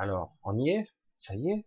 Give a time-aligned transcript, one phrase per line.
[0.00, 0.88] Alors, on y est?
[1.16, 1.66] Ça y est?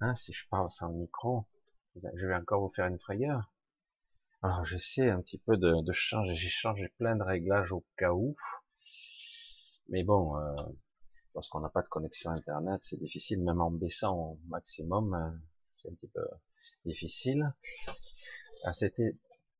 [0.00, 1.46] Hein, Si je parle sans micro,
[1.94, 3.52] je vais encore vous faire une frayeur.
[4.42, 6.34] Alors, j'essaie un petit peu de, de changer.
[6.34, 8.34] J'ai changé plein de réglages au cas où.
[9.90, 10.56] Mais bon, euh,
[11.36, 15.38] lorsqu'on n'a pas de connexion Internet, c'est difficile, même en baissant au maximum, euh,
[15.74, 16.26] c'est un petit peu
[16.84, 17.54] difficile.
[18.64, 19.16] Ah, c'était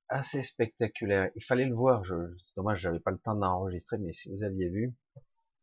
[0.08, 1.30] assez spectaculaire.
[1.36, 2.04] Il fallait le voir.
[2.04, 4.92] C'est dommage, j'avais pas le temps d'enregistrer, mais si vous aviez vu,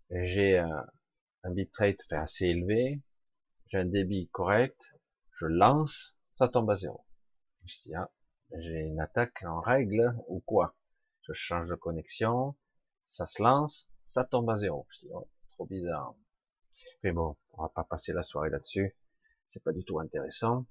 [0.10, 0.86] j'ai un,
[1.44, 3.02] un bitrate fait assez élevé,
[3.70, 4.94] j'ai un débit correct,
[5.40, 7.06] je lance, ça tombe à zéro.
[7.96, 8.12] Ah,
[8.60, 10.76] j'ai une attaque en règle ou quoi?
[11.24, 12.56] Je change de connexion,
[13.06, 14.88] ça se lance, ça tombe à zéro.
[14.90, 16.16] Je dis, oh, trop bizarre.
[17.04, 18.96] Mais bon, on va pas passer la soirée là-dessus.
[19.50, 20.66] C'est pas du tout intéressant.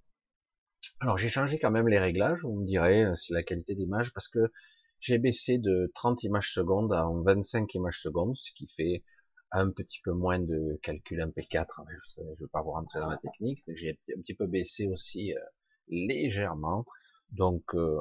[1.01, 4.13] Alors j'ai changé quand même les réglages, vous me direz, euh, c'est la qualité d'image,
[4.13, 4.53] parce que
[5.01, 9.05] j'ai baissé de 30 images secondes à 25 images secondes, ce qui fait
[9.53, 11.85] un petit peu moins de calcul MP4.
[12.17, 15.35] Je ne veux pas vous rentrer dans la technique, j'ai un petit peu baissé aussi
[15.35, 15.41] euh,
[15.89, 16.85] légèrement.
[17.33, 18.01] Donc, euh,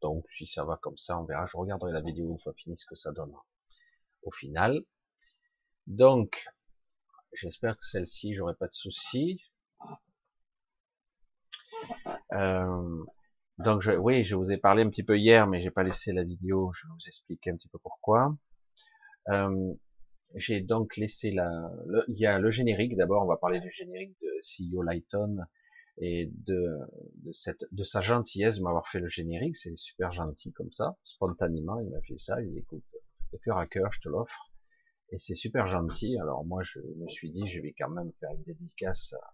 [0.00, 1.46] donc si ça va comme ça, on verra.
[1.46, 3.32] Je regarderai la vidéo une fois fini ce que ça donne
[4.22, 4.84] au final.
[5.86, 6.44] Donc,
[7.32, 9.40] j'espère que celle-ci, j'aurai pas de soucis.
[12.32, 13.04] Euh,
[13.58, 16.12] donc je, oui, je vous ai parlé un petit peu hier, mais j'ai pas laissé
[16.12, 16.72] la vidéo.
[16.74, 18.36] Je vais vous expliquer un petit peu pourquoi.
[19.28, 19.74] Euh,
[20.34, 21.70] j'ai donc laissé la,
[22.08, 22.96] il y a le générique.
[22.96, 25.38] D'abord, on va parler du générique de CEO Lighton
[25.98, 26.78] et de,
[27.24, 29.56] de cette, de sa gentillesse de m'avoir fait le générique.
[29.56, 31.80] C'est super gentil comme ça, spontanément.
[31.80, 32.40] Il m'a fait ça.
[32.42, 32.96] Il dit, écoute,
[33.32, 34.50] de cœur à cœur, je te l'offre.
[35.10, 36.18] Et c'est super gentil.
[36.18, 39.32] Alors moi, je me suis dit, je vais quand même faire une dédicace à,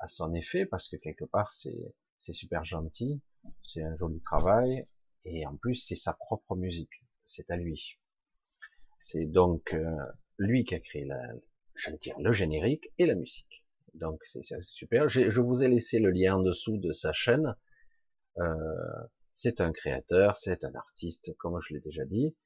[0.00, 3.20] à son effet parce que quelque part c'est c'est super gentil,
[3.66, 4.84] c'est un joli travail
[5.24, 7.98] et en plus c'est sa propre musique, c'est à lui.
[9.00, 9.96] C'est donc euh,
[10.38, 11.20] lui qui a créé la,
[11.76, 13.64] j'allais dire le générique et la musique.
[13.94, 15.08] Donc c'est super.
[15.08, 17.56] Je vous ai laissé le lien en dessous de sa chaîne.
[18.38, 18.54] Euh,
[19.32, 22.36] c'est un créateur, c'est un artiste, comme je l'ai déjà dit.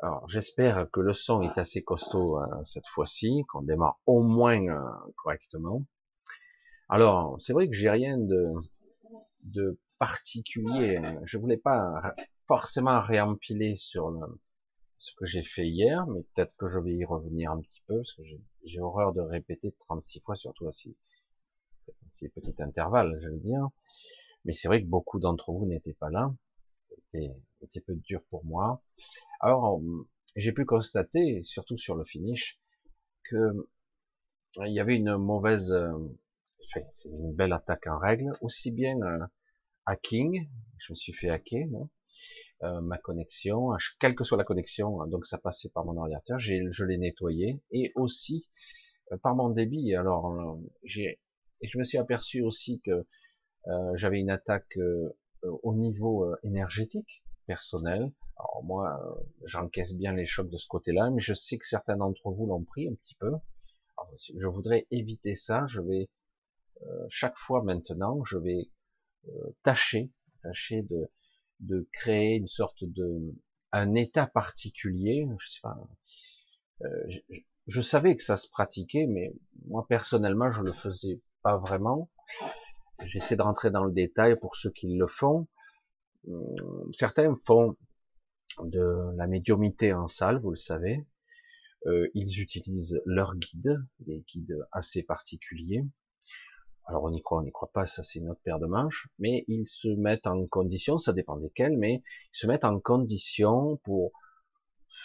[0.00, 4.66] Alors j'espère que le son est assez costaud hein, cette fois-ci, qu'on démarre au moins
[4.66, 4.80] euh,
[5.16, 5.84] correctement.
[6.90, 11.00] Alors, c'est vrai que j'ai rien de, particulier.
[11.24, 12.14] Je voulais pas
[12.48, 14.10] forcément réempiler sur
[15.00, 17.96] ce que j'ai fait hier, mais peut-être que je vais y revenir un petit peu,
[17.96, 18.22] parce que
[18.64, 20.96] j'ai horreur de répéter 36 fois, surtout si
[22.12, 23.68] c'est petit intervalle, je veux dire.
[24.44, 26.32] Mais c'est vrai que beaucoup d'entre vous n'étaient pas là.
[26.90, 28.82] C'était un petit peu dur pour moi.
[29.40, 29.82] Alors,
[30.36, 32.60] j'ai pu constater, surtout sur le finish,
[33.24, 33.68] que
[34.64, 35.74] il y avait une mauvaise
[36.60, 39.26] c'est une belle attaque en règle, aussi bien euh,
[39.86, 40.48] hacking,
[40.78, 41.66] je me suis fait hacker,
[42.62, 46.38] euh, ma connexion, quelle que soit la connexion, hein, donc ça passait par mon ordinateur,
[46.38, 48.48] je l'ai nettoyé, et aussi
[49.12, 49.94] euh, par mon débit.
[49.94, 51.20] Alors, j'ai,
[51.60, 53.06] et je me suis aperçu aussi que
[53.94, 54.78] j'avais une attaque
[55.42, 58.10] au niveau énergétique personnel.
[58.38, 58.98] Alors moi,
[59.44, 62.64] j'encaisse bien les chocs de ce côté-là, mais je sais que certains d'entre vous l'ont
[62.64, 63.32] pris un petit peu.
[64.16, 65.66] Je voudrais éviter ça.
[65.68, 66.08] Je vais
[66.82, 68.70] euh, chaque fois maintenant, je vais
[69.28, 70.10] euh, tâcher,
[70.42, 71.10] tâcher de,
[71.60, 73.34] de créer une sorte de
[73.72, 75.26] un état particulier.
[75.38, 75.78] Je, sais pas,
[76.82, 76.86] euh,
[77.66, 79.32] je, savais que ça se pratiquait, mais
[79.66, 82.10] moi personnellement, je le faisais pas vraiment.
[83.06, 85.48] J'essaie de rentrer dans le détail pour ceux qui le font.
[86.26, 87.76] Hum, certains font
[88.62, 91.06] de la médiumité en salle, vous le savez.
[91.86, 95.84] Euh, ils utilisent leurs guides, des guides assez particuliers.
[96.90, 99.08] Alors on y croit, on n'y croit pas, ça c'est une autre paire de manches,
[99.20, 102.02] mais ils se mettent en condition, ça dépend desquels, mais
[102.34, 104.10] ils se mettent en condition pour,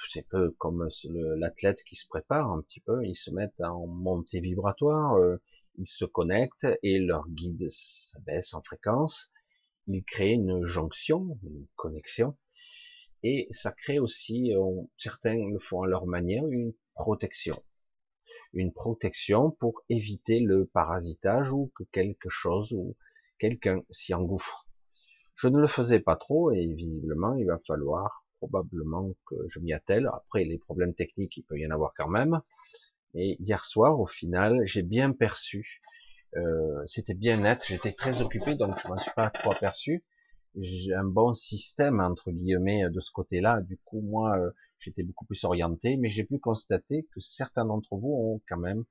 [0.09, 0.89] c'est peu comme
[1.37, 5.37] l'athlète qui se prépare un petit peu, ils se mettent en montée vibratoire, euh,
[5.77, 7.69] ils se connectent et leur guide
[8.25, 9.31] baisse en fréquence,
[9.85, 12.35] ils créent une jonction, une connexion,
[13.21, 17.61] et ça crée aussi, euh, certains le font à leur manière, une protection
[18.55, 22.95] une protection pour éviter le parasitage ou que quelque chose ou
[23.37, 24.67] quelqu'un s'y engouffre.
[25.35, 29.73] Je ne le faisais pas trop et visiblement il va falloir probablement que je m'y
[29.73, 30.09] attelle.
[30.13, 32.41] Après les problèmes techniques, il peut y en avoir quand même.
[33.13, 35.81] Et hier soir, au final, j'ai bien perçu.
[36.35, 37.63] Euh, C'était bien net.
[37.67, 40.03] J'étais très occupé, donc je m'en suis pas trop aperçu.
[40.57, 43.61] J'ai un bon système entre guillemets de ce côté-là.
[43.61, 47.95] Du coup, moi, euh, j'étais beaucoup plus orienté, mais j'ai pu constater que certains d'entre
[47.95, 48.83] vous ont quand même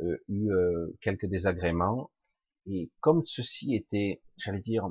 [0.00, 2.10] euh, eu euh, quelques désagréments.
[2.66, 4.88] Et comme ceci était, j'allais dire,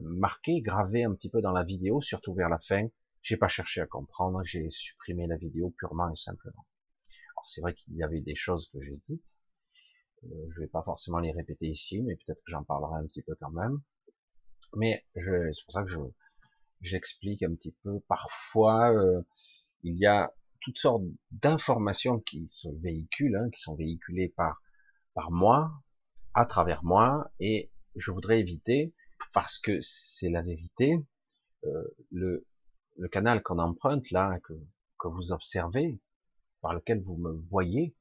[0.00, 2.86] marqué, gravé un petit peu dans la vidéo, surtout vers la fin,
[3.22, 6.66] j'ai pas cherché à comprendre, j'ai supprimé la vidéo purement et simplement.
[7.36, 9.38] Alors c'est vrai qu'il y avait des choses que j'ai dites,
[10.24, 13.22] euh, je vais pas forcément les répéter ici, mais peut-être que j'en parlerai un petit
[13.22, 13.80] peu quand même.
[14.76, 15.98] Mais c'est pour ça que je
[16.80, 18.00] j'explique un petit peu.
[18.08, 19.22] Parfois, euh,
[19.84, 24.60] il y a toutes sortes d'informations qui se véhiculent, hein, qui sont véhiculées par
[25.14, 25.72] par moi,
[26.34, 28.92] à travers moi, et je voudrais éviter,
[29.32, 30.98] parce que c'est la vérité,
[31.64, 32.46] euh, le,
[32.96, 34.54] le canal qu'on emprunte là, que,
[34.98, 36.00] que vous observez,
[36.60, 37.94] par lequel vous me voyez,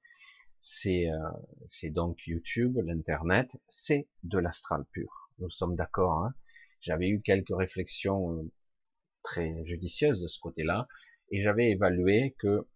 [0.60, 5.30] c'est euh, donc YouTube, l'internet, c'est de l'astral pur.
[5.38, 6.24] Nous sommes d'accord.
[6.24, 6.34] Hein
[6.84, 8.52] j'avais eu quelques réflexions euh,
[9.24, 10.88] très judicieuses de ce côté-là,
[11.34, 12.68] et j'avais évalué que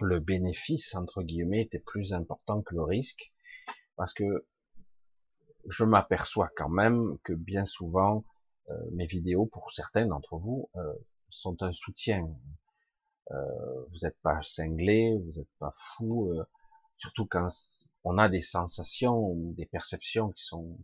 [0.00, 3.32] le bénéfice entre guillemets était plus important que le risque,
[3.96, 4.46] parce que
[5.68, 8.24] je m'aperçois quand même que bien souvent
[8.68, 10.92] euh, mes vidéos, pour certains d'entre vous, euh,
[11.30, 12.28] sont un soutien.
[13.30, 16.34] vous n'êtes pas cinglé, vous n'êtes pas fou,
[16.98, 17.48] surtout quand
[18.04, 20.78] on a des sensations, des perceptions qui sont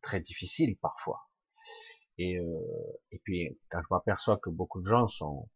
[0.00, 1.20] très difficiles parfois.
[2.16, 5.48] Et, euh, et puis quand je m'aperçois que beaucoup de gens sont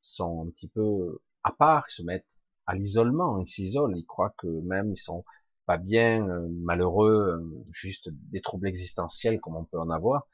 [0.00, 2.26] sont un petit peu à part, ils se mettent
[2.66, 5.24] à l'isolement, ils s'isolent, ils croient que même ils sont
[5.66, 10.26] pas bien, euh, malheureux, euh, juste des troubles existentiels comme on peut en avoir.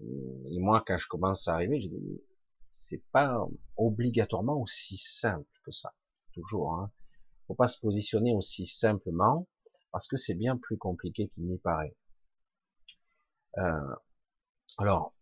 [0.00, 2.22] Et moi, quand je commence à arriver, je dis,
[2.66, 3.46] c'est pas
[3.76, 5.94] obligatoirement aussi simple que ça,
[6.34, 6.74] toujours.
[6.74, 6.90] Hein.
[7.46, 9.48] Faut pas se positionner aussi simplement,
[9.92, 11.96] parce que c'est bien plus compliqué qu'il n'y paraît.
[13.58, 13.94] Euh,
[14.78, 15.14] alors,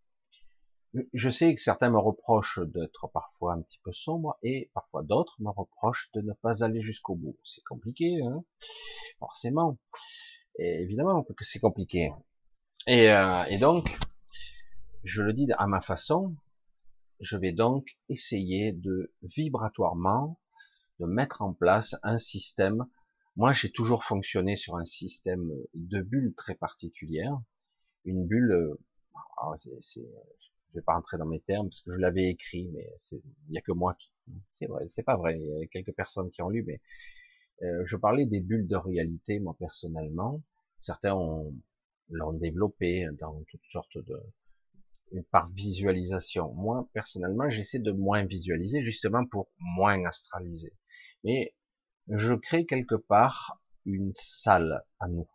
[1.12, 5.36] je sais que certains me reprochent d'être parfois un petit peu sombre et parfois d'autres
[5.40, 7.36] me reprochent de ne pas aller jusqu'au bout.
[7.44, 8.44] C'est compliqué, hein
[9.18, 9.78] forcément.
[10.58, 12.12] Évidemment que c'est compliqué.
[12.86, 13.90] Et, euh, et donc,
[15.02, 16.36] je le dis à ma façon,
[17.20, 20.38] je vais donc essayer de vibratoirement
[21.00, 22.86] de mettre en place un système.
[23.36, 27.36] Moi, j'ai toujours fonctionné sur un système de bulles très particulière.
[28.04, 28.76] Une bulle, euh,
[29.80, 30.06] c'est,
[30.74, 33.58] je vais pas rentrer dans mes termes parce que je l'avais écrit, mais il y
[33.58, 34.10] a que moi qui,
[34.54, 36.80] c'est vrai, c'est pas vrai, il y a quelques personnes qui ont lu, mais
[37.62, 40.42] euh, je parlais des bulles de réalité, moi personnellement.
[40.80, 41.54] Certains ont
[42.10, 44.20] l'ont développé dans toutes sortes de
[45.30, 46.52] par visualisation.
[46.54, 50.72] Moi personnellement, j'essaie de moins visualiser justement pour moins astraliser.
[51.22, 51.54] Mais
[52.08, 55.28] je crée quelque part une salle à nous.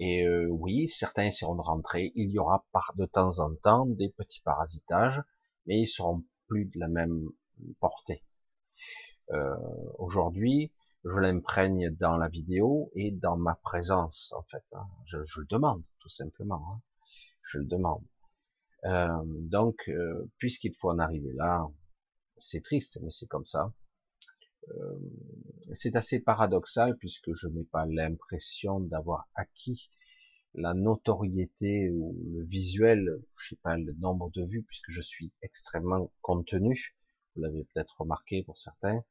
[0.00, 2.12] Et euh, oui, certains seront de rentrer.
[2.16, 5.20] Il y aura par de temps en temps des petits parasitages,
[5.66, 7.28] mais ils seront plus de la même
[7.80, 8.24] portée.
[9.30, 9.54] Euh,
[9.98, 10.72] Aujourd'hui,
[11.04, 14.64] je l'imprègne dans la vidéo et dans ma présence, en fait.
[14.72, 14.86] Hein.
[15.06, 16.62] Je, je, le demande, tout simplement.
[16.72, 16.80] Hein.
[17.42, 18.04] Je le demande.
[18.84, 19.90] Euh, donc,
[20.38, 21.68] puisqu'il faut en arriver là,
[22.36, 23.72] c'est triste, mais c'est comme ça.
[24.70, 24.98] Euh,
[25.74, 29.90] c'est assez paradoxal puisque je n'ai pas l'impression d'avoir acquis
[30.54, 35.32] la notoriété ou le visuel, je sais pas le nombre de vues puisque je suis
[35.42, 36.96] extrêmement contenu.
[37.34, 39.02] Vous l'avez peut-être remarqué pour certains,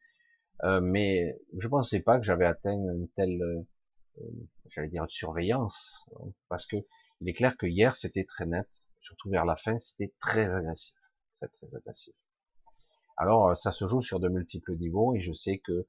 [0.64, 4.24] euh, mais je pensais pas que j'avais atteint une telle, euh,
[4.70, 6.08] j'allais dire, surveillance,
[6.48, 6.78] parce que
[7.22, 8.68] il est clair que hier c'était très net,
[9.02, 10.96] surtout vers la fin, c'était très agressif,
[11.40, 12.14] très très agressif.
[13.18, 15.86] Alors, euh, ça se joue sur de multiples niveaux et je sais que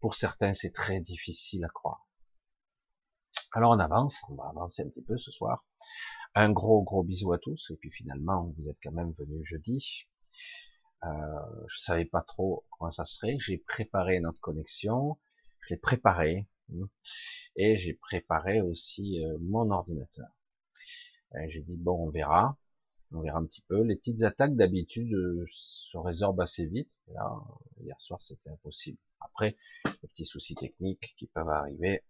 [0.00, 2.06] pour certains, c'est très difficile à croire.
[3.52, 5.64] Alors, on avance, on va avancer un petit peu ce soir.
[6.34, 7.70] Un gros, gros bisou à tous.
[7.70, 10.06] Et puis finalement, vous êtes quand même venus jeudi.
[11.04, 11.08] Euh,
[11.68, 13.38] je savais pas trop comment ça serait.
[13.40, 15.18] J'ai préparé notre connexion.
[15.60, 16.46] Je l'ai préparé.
[16.72, 16.88] Hein.
[17.56, 20.28] Et j'ai préparé aussi euh, mon ordinateur.
[21.48, 22.56] J'ai dit, bon, on verra.
[23.12, 23.82] On verra un petit peu.
[23.82, 26.90] Les petites attaques d'habitude euh, se résorbent assez vite.
[27.08, 27.40] Là,
[27.80, 28.98] hier soir, c'était impossible.
[29.20, 32.02] Après, les petits soucis techniques qui peuvent arriver.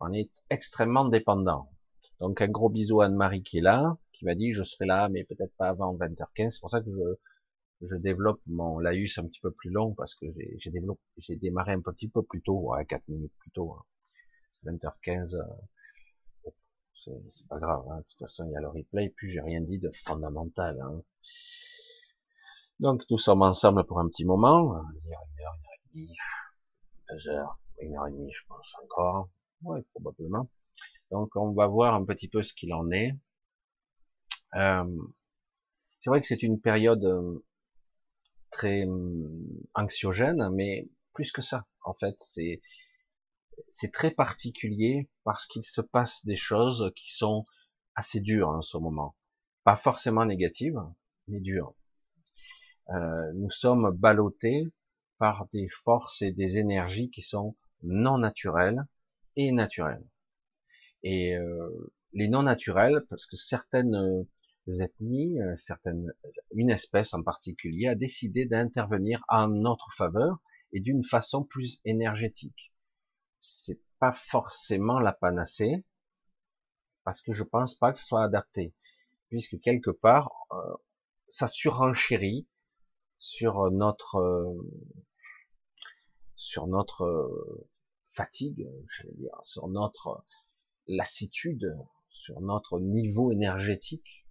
[0.00, 1.70] On est extrêmement dépendant.
[2.20, 5.08] Donc un gros bisou à Anne-Marie qui est là, qui m'a dit je serai là,
[5.08, 6.50] mais peut-être pas avant 20h15.
[6.50, 10.14] C'est pour ça que je, je développe mon laïus un petit peu plus long parce
[10.14, 10.26] que
[10.58, 13.76] j'ai démarré un petit peu plus tôt, à 4 minutes plus tôt.
[14.64, 15.46] 20h15, hein
[17.04, 17.98] c'est pas grave, hein.
[17.98, 20.80] de toute façon il y a le replay, puis j'ai rien dit de fondamental.
[20.80, 21.02] Hein.
[22.80, 25.88] Donc nous sommes ensemble pour un petit moment, va dire une heure, une heure et
[25.94, 26.16] demie,
[27.10, 29.28] deux heures, une heure et demie je pense encore,
[29.62, 30.48] ouais probablement.
[31.10, 33.12] Donc on va voir un petit peu ce qu'il en est.
[34.54, 35.02] Euh,
[36.00, 37.44] c'est vrai que c'est une période euh,
[38.50, 42.60] très hum, anxiogène, mais plus que ça, en fait, c'est
[43.68, 47.46] c'est très particulier parce qu'il se passe des choses qui sont
[47.94, 49.16] assez dures en ce moment.
[49.64, 50.80] Pas forcément négatives,
[51.28, 51.74] mais dures.
[52.90, 54.66] Euh, nous sommes ballottés
[55.18, 58.84] par des forces et des énergies qui sont non naturelles
[59.36, 60.06] et naturelles.
[61.02, 64.24] Et euh, les non naturels, parce que certaines euh,
[64.80, 66.12] ethnies, certaines,
[66.54, 70.40] une espèce en particulier a décidé d'intervenir en notre faveur
[70.72, 72.71] et d'une façon plus énergétique.
[73.44, 75.84] C'est pas forcément la panacée,
[77.02, 78.72] parce que je pense pas que ce soit adapté,
[79.30, 80.76] puisque quelque part, euh,
[81.26, 82.46] ça surenchérit
[83.18, 84.56] sur notre
[86.36, 87.58] sur notre
[88.08, 90.24] fatigue, j'allais dire, sur notre
[90.86, 91.76] lassitude,
[92.10, 94.24] sur notre niveau énergétique,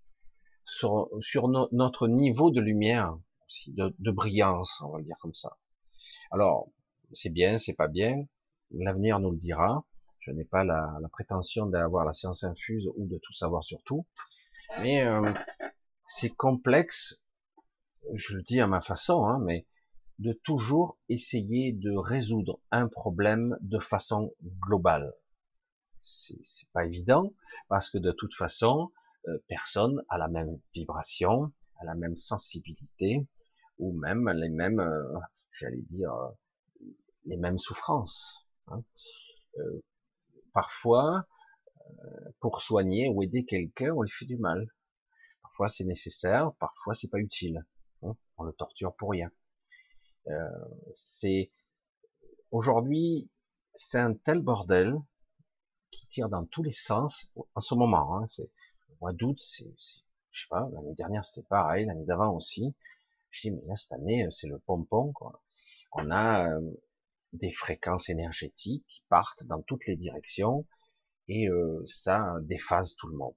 [0.64, 3.18] sur, sur notre niveau de lumière,
[3.68, 5.58] de, de, brillance, on va le dire comme ça.
[6.32, 6.72] Alors,
[7.14, 8.26] c'est bien, c'est pas bien,
[8.74, 9.86] l'avenir nous le dira.
[10.20, 14.06] Je n'ai pas la, prétention d'avoir la science infuse ou de tout savoir sur tout,
[14.84, 15.24] mais euh,
[16.08, 17.24] c'est complexe,
[18.14, 19.66] je le dis à ma façon, hein, mais
[20.20, 25.12] de toujours essayer de résoudre un problème de façon globale
[26.02, 27.34] c'est pas évident
[27.68, 28.92] parce que de toute façon,
[29.28, 33.28] euh, personne a la même vibration, a la même sensibilité
[33.78, 35.20] ou même les mêmes, euh,
[35.54, 36.14] j'allais dire,
[37.26, 38.41] les mêmes souffrances.
[38.68, 38.84] Hein.
[40.54, 41.26] parfois,
[42.40, 44.68] pour soigner ou aider quelqu'un, on lui fait du mal.
[45.42, 47.66] Parfois c'est nécessaire, parfois c'est pas utile.
[48.04, 48.16] Hein.
[48.38, 49.32] On le torture pour rien.
[50.94, 51.52] c'est
[52.52, 53.30] aujourd'hui,
[53.76, 54.96] c'est un tel bordel
[55.92, 58.18] qui tire dans tous les sens en ce moment.
[58.18, 58.50] Hein, c'est
[59.02, 59.74] mois d'août, c'est,
[60.32, 62.74] je sais pas, l'année dernière c'était pareil, l'année d'avant aussi.
[63.32, 65.42] Je dis mais là cette année c'est le pompon quoi.
[65.94, 66.72] On a euh,
[67.34, 70.66] des fréquences énergétiques qui partent dans toutes les directions
[71.28, 73.36] et euh, ça déphase tout le monde.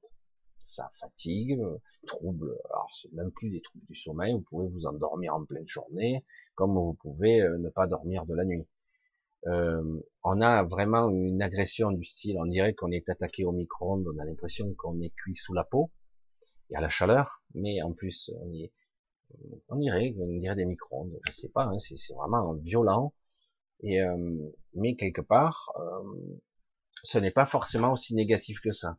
[0.64, 2.56] Ça fatigue, euh, trouble.
[2.70, 4.34] Alors c'est même plus des troubles du sommeil.
[4.34, 6.24] Vous pouvez vous endormir en pleine journée,
[6.54, 8.66] comme vous pouvez ne pas dormir de la nuit
[9.46, 14.06] euh, on a vraiment une agression du style, on dirait qu'on est attaqué au micro-ondes,
[14.14, 15.90] on a l'impression qu'on est cuit sous la peau,
[16.70, 18.72] y a la chaleur, mais en plus on, y,
[19.68, 23.12] on dirait, on dirait des micro-ondes, je sais pas, hein, c'est vraiment violent,
[23.82, 26.40] et euh, mais quelque part, euh,
[27.02, 28.98] ce n'est pas forcément aussi négatif que ça.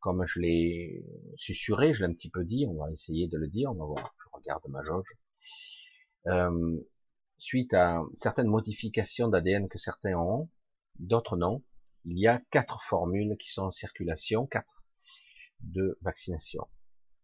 [0.00, 1.04] Comme je l'ai
[1.36, 3.84] susurré, je l'ai un petit peu dit, on va essayer de le dire, on va
[3.84, 5.12] voir, je regarde ma jauge.
[6.26, 6.78] Euh,
[7.38, 10.48] suite à certaines modifications d'ADN que certains ont,
[10.98, 11.62] d'autres non,
[12.04, 14.82] il y a quatre formules qui sont en circulation, quatre
[15.60, 16.68] de vaccination.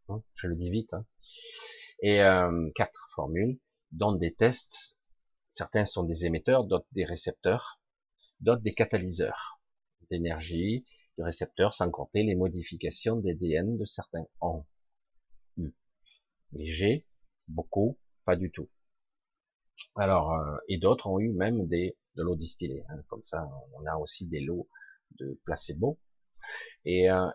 [0.09, 0.93] Hein, je le dis vite.
[0.95, 1.07] Hein.
[2.03, 3.59] Et euh, quatre formules,
[3.93, 4.94] dont des tests.
[5.55, 7.81] Certains sont des émetteurs, d'autres des récepteurs,
[8.41, 9.61] d'autres des catalyseurs
[10.11, 10.85] d'énergie,
[11.17, 14.67] de récepteurs, sans compter les modifications d'ADN de certains ont
[15.57, 15.73] eu.
[16.53, 17.07] Les
[17.47, 18.69] beaucoup, pas du tout.
[19.95, 22.85] Alors, euh, et d'autres ont eu même des, de l'eau distillée.
[22.89, 23.03] Hein.
[23.09, 24.69] comme ça, on a aussi des lots
[25.21, 26.01] de placebo.
[26.85, 27.31] Et, euh,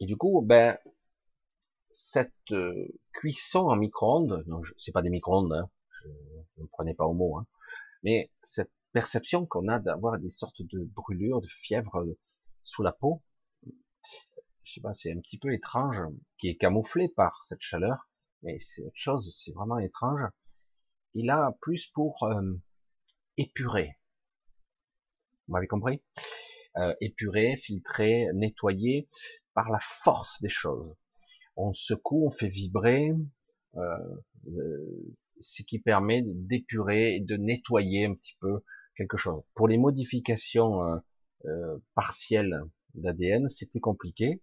[0.00, 0.78] et du coup, ben,
[1.88, 4.44] cette euh, cuisson en micro-ondes,
[4.78, 5.70] c'est pas des micro-ondes, hein,
[6.02, 6.08] je,
[6.62, 7.46] ne prenez pas au mot, hein,
[8.04, 12.04] mais cette perception qu'on a d'avoir des sortes de brûlures, de fièvre
[12.62, 13.22] sous la peau,
[14.62, 16.00] je sais pas, c'est un petit peu étrange,
[16.38, 18.08] qui est camouflé par cette chaleur,
[18.42, 20.22] mais c'est autre chose, c'est vraiment étrange
[21.14, 22.54] il a plus pour euh,
[23.36, 23.96] épurer.
[25.46, 26.02] Vous m'avez compris?
[26.76, 29.08] Euh, Épurer, filtrer, nettoyer
[29.54, 30.96] par la force des choses.
[31.56, 33.24] On secoue, on fait vibrer, euh, euh
[35.40, 38.62] ce qui permet d'épurer et de nettoyer un petit peu
[38.96, 39.42] quelque chose.
[39.54, 41.00] Pour les modifications
[41.46, 42.62] euh, partielles
[42.94, 44.42] d'ADN, c'est plus compliqué.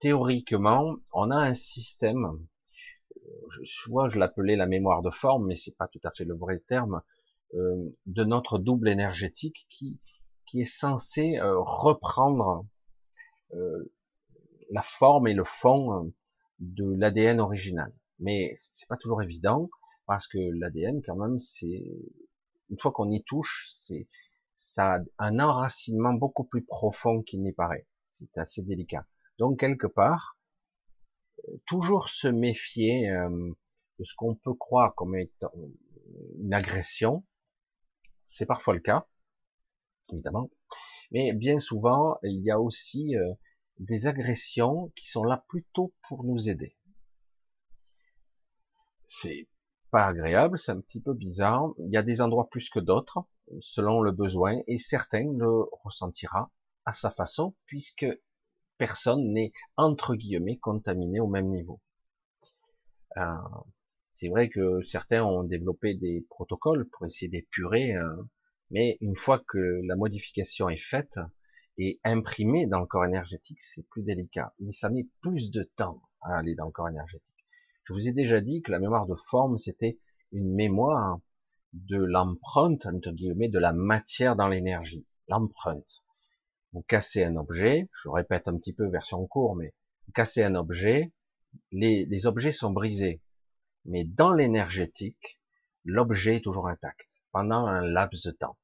[0.00, 2.38] théoriquement, on a un système
[3.62, 6.60] je je l'appelais la mémoire de forme, mais c'est pas tout à fait le vrai
[6.60, 7.02] terme,
[7.54, 9.98] euh, de notre double énergétique qui,
[10.46, 12.66] qui est censé euh, reprendre
[13.52, 13.92] euh,
[14.70, 16.12] la forme et le fond
[16.58, 17.92] de l'ADN original.
[18.18, 19.70] Mais c'est pas toujours évident
[20.06, 21.84] parce que l'ADN, quand même, c'est
[22.70, 24.08] une fois qu'on y touche, c'est
[24.56, 27.86] ça a un enracinement beaucoup plus profond qu'il n'y paraît.
[28.10, 29.06] C'est assez délicat.
[29.38, 30.38] Donc quelque part,
[31.66, 33.52] toujours se méfier euh,
[33.98, 35.52] de ce qu'on peut croire comme étant
[36.38, 37.24] une agression.
[38.26, 39.06] C'est parfois le cas,
[40.12, 40.50] évidemment.
[41.10, 43.34] Mais bien souvent, il y a aussi euh,
[43.78, 46.76] des agressions qui sont là plutôt pour nous aider.
[49.06, 49.48] C'est
[49.90, 51.72] pas agréable, c'est un petit peu bizarre.
[51.78, 53.24] Il y a des endroits plus que d'autres,
[53.62, 56.50] selon le besoin, et certains le ressentira
[56.84, 58.06] à sa façon, puisque
[58.78, 61.80] personne n'est entre guillemets contaminé au même niveau.
[63.16, 63.34] Euh,
[64.14, 68.16] C'est vrai que certains ont développé des protocoles pour essayer d'épurer, euh,
[68.70, 71.18] mais une fois que la modification est faite
[71.78, 74.54] et imprimée dans le corps énergétique, c'est plus délicat.
[74.60, 77.33] Mais ça met plus de temps à aller dans le corps énergétique.
[77.84, 79.98] Je vous ai déjà dit que la mémoire de forme, c'était
[80.32, 81.20] une mémoire
[81.74, 85.06] de l'empreinte, entre guillemets, de la matière dans l'énergie.
[85.28, 86.02] L'empreinte.
[86.72, 89.74] Vous cassez un objet, je répète un petit peu version court, mais
[90.06, 91.12] vous cassez un objet,
[91.72, 93.22] les, objets sont brisés.
[93.84, 95.38] Mais dans l'énergétique,
[95.84, 98.58] l'objet est toujours intact pendant un laps de temps.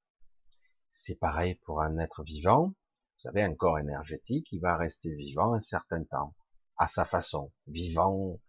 [0.88, 2.74] C'est pareil pour un être vivant.
[3.22, 6.34] Vous avez un corps énergétique, il va rester vivant un certain temps,
[6.78, 8.40] à sa façon, vivant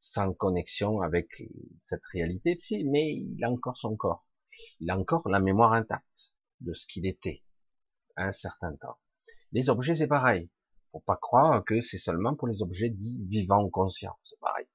[0.00, 1.28] sans connexion avec
[1.78, 4.26] cette réalité ci mais il a encore son corps.
[4.80, 7.44] Il a encore la mémoire intacte de ce qu'il était
[8.16, 8.98] à un certain temps.
[9.52, 10.50] Les objets, c'est pareil.
[10.92, 14.18] Faut pas croire que c'est seulement pour les objets dits vivants conscients.
[14.24, 14.66] C'est pareil.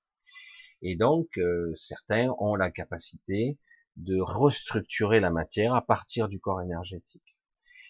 [0.82, 3.58] Et donc, euh, certains ont la capacité
[3.98, 7.38] de restructurer la matière à partir du corps énergétique.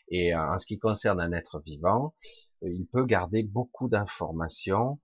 [0.10, 2.16] Et euh, en ce qui concerne un être vivant,
[2.64, 5.00] euh, il peut garder beaucoup d'informations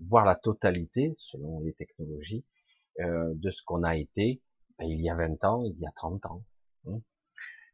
[0.00, 2.44] voir la totalité, selon les technologies,
[3.00, 4.40] euh, de ce qu'on a été
[4.78, 6.44] ben, il y a 20 ans, il y a 30 ans.
[6.86, 7.00] Hein.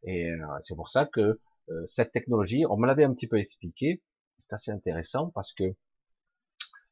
[0.05, 3.39] Et euh, c'est pour ça que euh, cette technologie, on me l'avait un petit peu
[3.39, 4.03] expliqué,
[4.39, 5.75] c'est assez intéressant parce que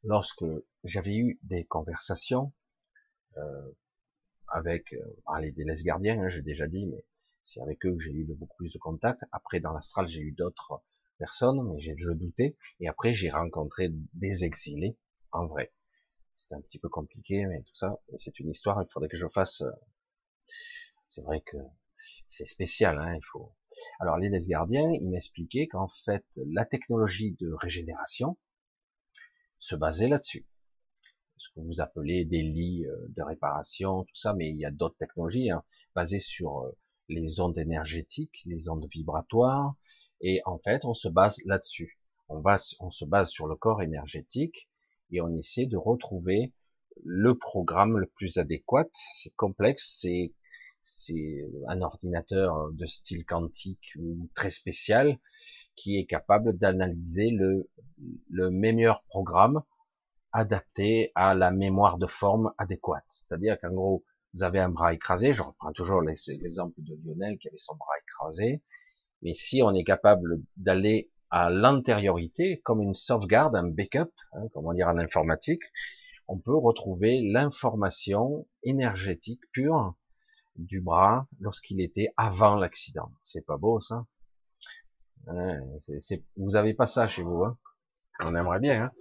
[0.03, 0.45] lorsque
[0.85, 2.53] j'avais eu des conversations
[4.49, 7.05] avec allez, des laisse gardiens, hein, j'ai déjà dit, mais
[7.45, 9.23] c'est avec eux que j'ai eu beaucoup plus de contacts.
[9.31, 10.83] Après, dans l'astral, j'ai eu d'autres
[11.19, 12.57] personnes, mais je doutais.
[12.81, 14.97] Et après, j'ai rencontré des exilés
[15.33, 15.73] en vrai.
[16.35, 19.29] C'est un petit peu compliqué, mais tout ça, c'est une histoire, il faudrait que je
[19.29, 19.63] fasse.
[19.63, 19.71] Euh,
[21.09, 21.57] c'est vrai que
[22.29, 23.53] c'est spécial, hein, il faut.
[24.01, 28.39] Alors, les gardiens, ils m'expliquaient qu'en fait, la technologie de régénération
[29.59, 30.47] se basait là-dessus.
[31.37, 34.71] Ce que vous appelez des lits euh, de réparation, tout ça, mais il y a
[34.71, 35.65] d'autres technologies hein,
[35.95, 36.77] basées sur euh,
[37.09, 39.75] les ondes énergétiques, les ondes vibratoires,
[40.21, 41.99] et en fait, on se base là-dessus.
[42.29, 44.69] On, va, on se base sur le corps énergétique
[45.11, 46.53] et on essaie de retrouver
[47.05, 48.89] le programme le plus adéquat.
[49.13, 50.35] C'est complexe, c'est
[50.83, 55.19] c'est un ordinateur de style quantique ou très spécial
[55.77, 57.69] qui est capable d'analyser le,
[58.31, 59.63] le meilleur programme
[60.33, 63.05] adapté à la mémoire de forme adéquate.
[63.09, 67.49] C'est-à-dire qu'en gros, vous avez un bras écrasé, je reprends toujours l'exemple de Lionel qui
[67.49, 68.63] avait son bras écrasé,
[69.23, 74.73] mais si on est capable d'aller à l'antériorité, comme une sauvegarde, un backup, hein, comment
[74.73, 75.63] dire en informatique,
[76.27, 79.95] on peut retrouver l'information énergétique pure
[80.57, 83.11] du bras lorsqu'il était avant l'accident.
[83.25, 84.07] C'est pas beau ça
[86.37, 87.57] Vous avez pas ça chez vous, hein
[88.25, 88.85] on aimerait bien.
[88.85, 88.93] Hein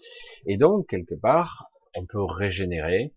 [0.45, 3.15] Et donc quelque part, on peut régénérer,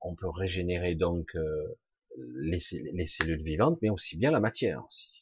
[0.00, 1.78] on peut régénérer donc euh,
[2.16, 2.58] les
[3.06, 5.15] cellules vivantes, mais aussi bien la matière aussi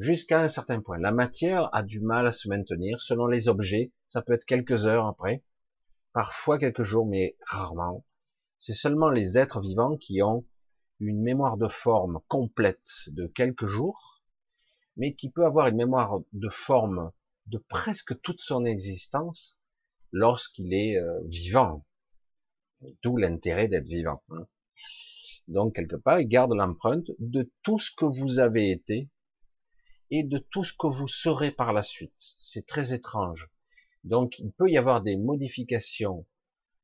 [0.00, 0.98] jusqu'à un certain point.
[0.98, 3.92] La matière a du mal à se maintenir selon les objets.
[4.06, 5.44] Ça peut être quelques heures après,
[6.14, 8.04] parfois quelques jours, mais rarement.
[8.58, 10.46] C'est seulement les êtres vivants qui ont
[11.00, 14.22] une mémoire de forme complète de quelques jours,
[14.96, 17.12] mais qui peut avoir une mémoire de forme
[17.46, 19.58] de presque toute son existence
[20.12, 21.84] lorsqu'il est euh, vivant.
[23.02, 24.22] D'où l'intérêt d'être vivant.
[24.30, 24.46] Hein.
[25.46, 29.10] Donc quelque part, il garde l'empreinte de tout ce que vous avez été
[30.10, 32.14] et de tout ce que vous serez par la suite.
[32.16, 33.48] C'est très étrange.
[34.04, 36.26] Donc il peut y avoir des modifications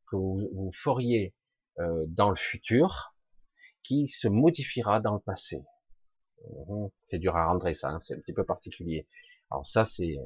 [0.08, 1.34] que vous, feriez
[1.78, 3.14] euh, dans le futur
[3.82, 5.64] qui se modifiera dans le passé.
[6.68, 6.90] Mhm.
[7.06, 9.08] C'est dur à rentrer ça, hein, c'est un petit peu particulier.
[9.50, 10.16] Alors ça c'est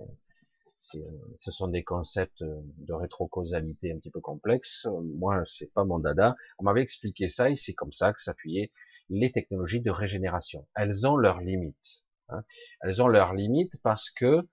[1.37, 4.87] ce sont des concepts de rétrocausalité un petit peu complexes.
[5.19, 6.37] Moi, c'est pas mon dada.
[6.59, 8.73] On m'avait expliqué ça et c'est comme ça que s'appuyaient
[9.11, 10.67] les technologies de régénération.
[10.75, 12.07] Elles ont leurs limites.
[12.31, 12.45] Hein.
[12.83, 14.49] Elles ont leurs limites parce que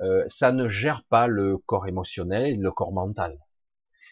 [0.00, 3.38] euh, ça ne gère pas le corps émotionnel et le corps mental.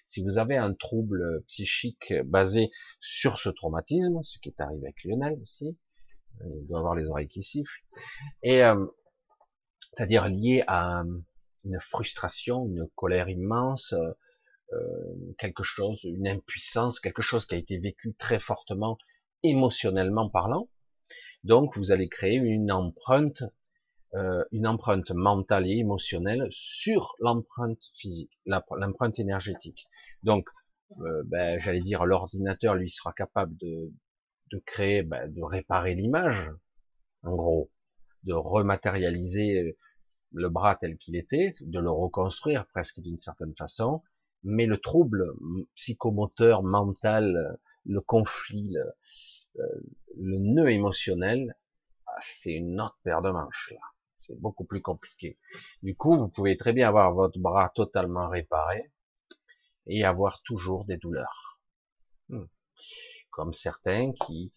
[0.07, 5.05] Si vous avez un trouble psychique basé sur ce traumatisme, ce qui est arrivé avec
[5.05, 5.77] Lionel aussi,
[6.41, 7.85] il doit avoir les oreilles qui sifflent,
[8.43, 8.87] et euh,
[9.81, 11.03] c'est-à-dire lié à
[11.65, 13.93] une frustration, une colère immense,
[14.73, 18.99] euh, quelque chose, une impuissance, quelque chose qui a été vécu très fortement
[19.43, 20.69] émotionnellement parlant,
[21.45, 23.43] donc vous allez créer une empreinte,
[24.15, 29.87] euh, une empreinte mentale et émotionnelle sur l'empreinte physique, l'empreinte énergétique.
[30.23, 30.49] Donc,
[31.01, 33.93] euh, ben, j'allais dire, l'ordinateur lui sera capable de,
[34.51, 36.51] de créer, ben, de réparer l'image,
[37.23, 37.71] en gros,
[38.25, 39.77] de rematérialiser
[40.33, 44.03] le bras tel qu'il était, de le reconstruire presque d'une certaine façon,
[44.43, 45.33] mais le trouble
[45.75, 48.85] psychomoteur mental le conflit, le,
[50.21, 51.57] le nœud émotionnel,
[52.07, 53.81] ah, c'est une autre paire de manches là.
[54.17, 55.39] C'est beaucoup plus compliqué.
[55.83, 58.91] Du coup, vous pouvez très bien avoir votre bras totalement réparé
[59.87, 61.61] et avoir toujours des douleurs.
[62.29, 62.47] Hmm.
[63.31, 64.53] Comme certains qui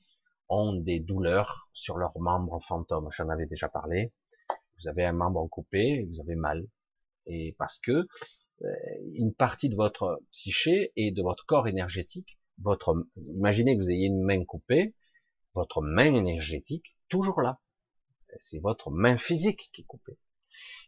[0.50, 3.10] ont des douleurs sur leurs membres fantômes.
[3.12, 4.12] J'en avais déjà parlé.
[4.80, 6.68] Vous avez un membre coupé vous avez mal.
[7.28, 8.08] Et parce que
[8.64, 8.68] euh,
[9.14, 14.08] une partie de votre psyché et de votre corps énergétique, votre, imaginez que vous ayez
[14.08, 14.94] une main coupée,
[15.54, 17.60] votre main énergétique, toujours là.
[18.40, 20.18] C'est votre main physique qui est coupée.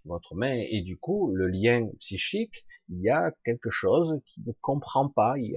[0.05, 4.51] Votre main, et du coup, le lien psychique, il y a quelque chose qui ne
[4.61, 5.55] comprend pas, il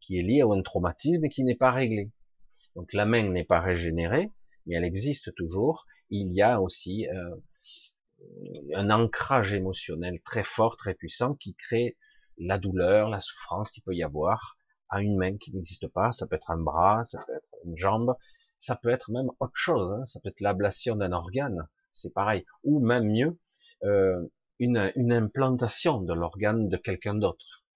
[0.00, 2.10] qui est lié à un traumatisme et qui n'est pas réglé.
[2.76, 4.30] Donc la main n'est pas régénérée,
[4.66, 5.86] mais elle existe toujours.
[6.10, 7.36] Il y a aussi euh,
[8.74, 11.96] un ancrage émotionnel très fort, très puissant, qui crée
[12.38, 14.56] la douleur, la souffrance qu'il peut y avoir
[14.88, 16.12] à une main qui n'existe pas.
[16.12, 18.14] Ça peut être un bras, ça peut être une jambe,
[18.60, 19.92] ça peut être même autre chose.
[19.92, 20.04] Hein.
[20.06, 22.44] Ça peut être l'ablation d'un organe, c'est pareil.
[22.64, 23.38] Ou même mieux,
[23.84, 27.66] euh, une, une implantation de l'organe de quelqu'un d'autre.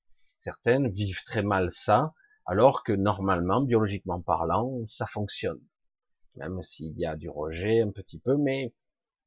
[0.40, 2.14] Certaines vivent très mal ça,
[2.46, 5.61] alors que normalement, biologiquement parlant, ça fonctionne.
[6.37, 8.72] Même s'il y a du rejet un petit peu, mais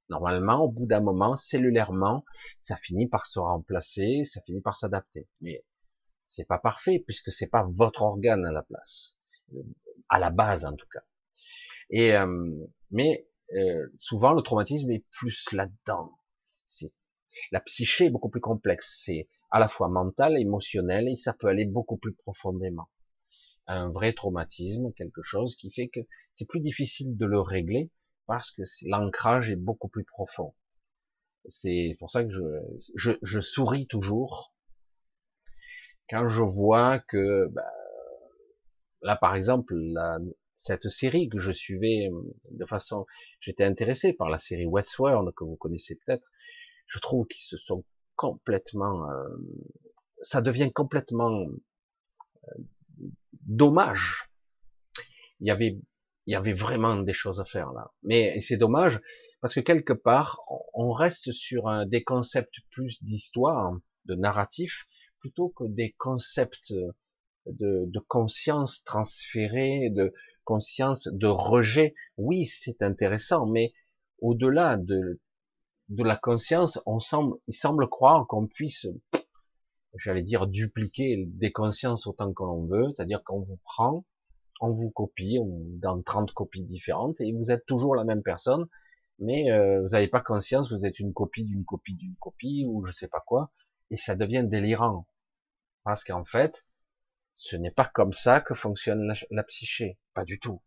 [0.09, 2.23] normalement, au bout d'un moment, cellulairement,
[2.61, 5.27] ça finit par se remplacer, ça finit par s'adapter.
[5.41, 5.65] Mais
[6.29, 9.17] c'est pas parfait puisque c'est pas votre organe à la place,
[10.09, 11.03] à la base en tout cas.
[11.89, 16.11] Et euh, mais euh, souvent le traumatisme est plus là-dedans.
[16.65, 16.91] C'est
[17.51, 19.01] la psyché est beaucoup plus complexe.
[19.03, 22.89] C'est à la fois mental, émotionnel, et ça peut aller beaucoup plus profondément
[23.69, 25.99] un vrai traumatisme, quelque chose qui fait que
[26.33, 27.91] c'est plus difficile de le régler
[28.25, 30.55] parce que l'ancrage est beaucoup plus profond.
[31.49, 32.41] C'est pour ça que je,
[32.95, 34.53] je, je, souris toujours
[36.09, 37.71] quand je vois que bah,
[39.01, 40.19] là par exemple la,
[40.57, 42.09] cette série que je suivais
[42.51, 43.05] de façon
[43.39, 46.27] j'étais intéressé par la série Westworld que vous connaissez peut-être
[46.87, 47.83] je trouve qu'ils se sont
[48.15, 49.27] complètement euh,
[50.21, 52.51] ça devient complètement euh,
[53.49, 54.29] dommage.
[55.39, 55.79] Il y avait,
[56.25, 57.91] il y avait vraiment des choses à faire là.
[58.03, 58.99] Mais c'est dommage
[59.41, 60.39] parce que quelque part,
[60.73, 63.73] on reste sur des concepts plus d'histoire,
[64.05, 64.85] de narratif,
[65.19, 66.73] plutôt que des concepts
[67.59, 71.95] de, conscience transférée, de conscience de rejet.
[72.17, 73.73] Oui, c'est intéressant, mais
[74.19, 75.19] au-delà de,
[75.89, 78.87] de la conscience, on semble, il semble croire qu'on puisse
[79.97, 84.05] j'allais dire, dupliquer des consciences autant qu'on veut, c'est-à-dire qu'on vous prend,
[84.61, 85.39] on vous copie
[85.81, 88.67] dans 30 copies différentes et vous êtes toujours la même personne,
[89.19, 92.65] mais euh, vous n'avez pas conscience que vous êtes une copie d'une copie d'une copie
[92.67, 93.51] ou je sais pas quoi,
[93.89, 95.07] et ça devient délirant.
[95.83, 96.67] Parce qu'en fait,
[97.39, 100.61] ce n'est pas comme ça que fonctionne la, psyché, pas du tout.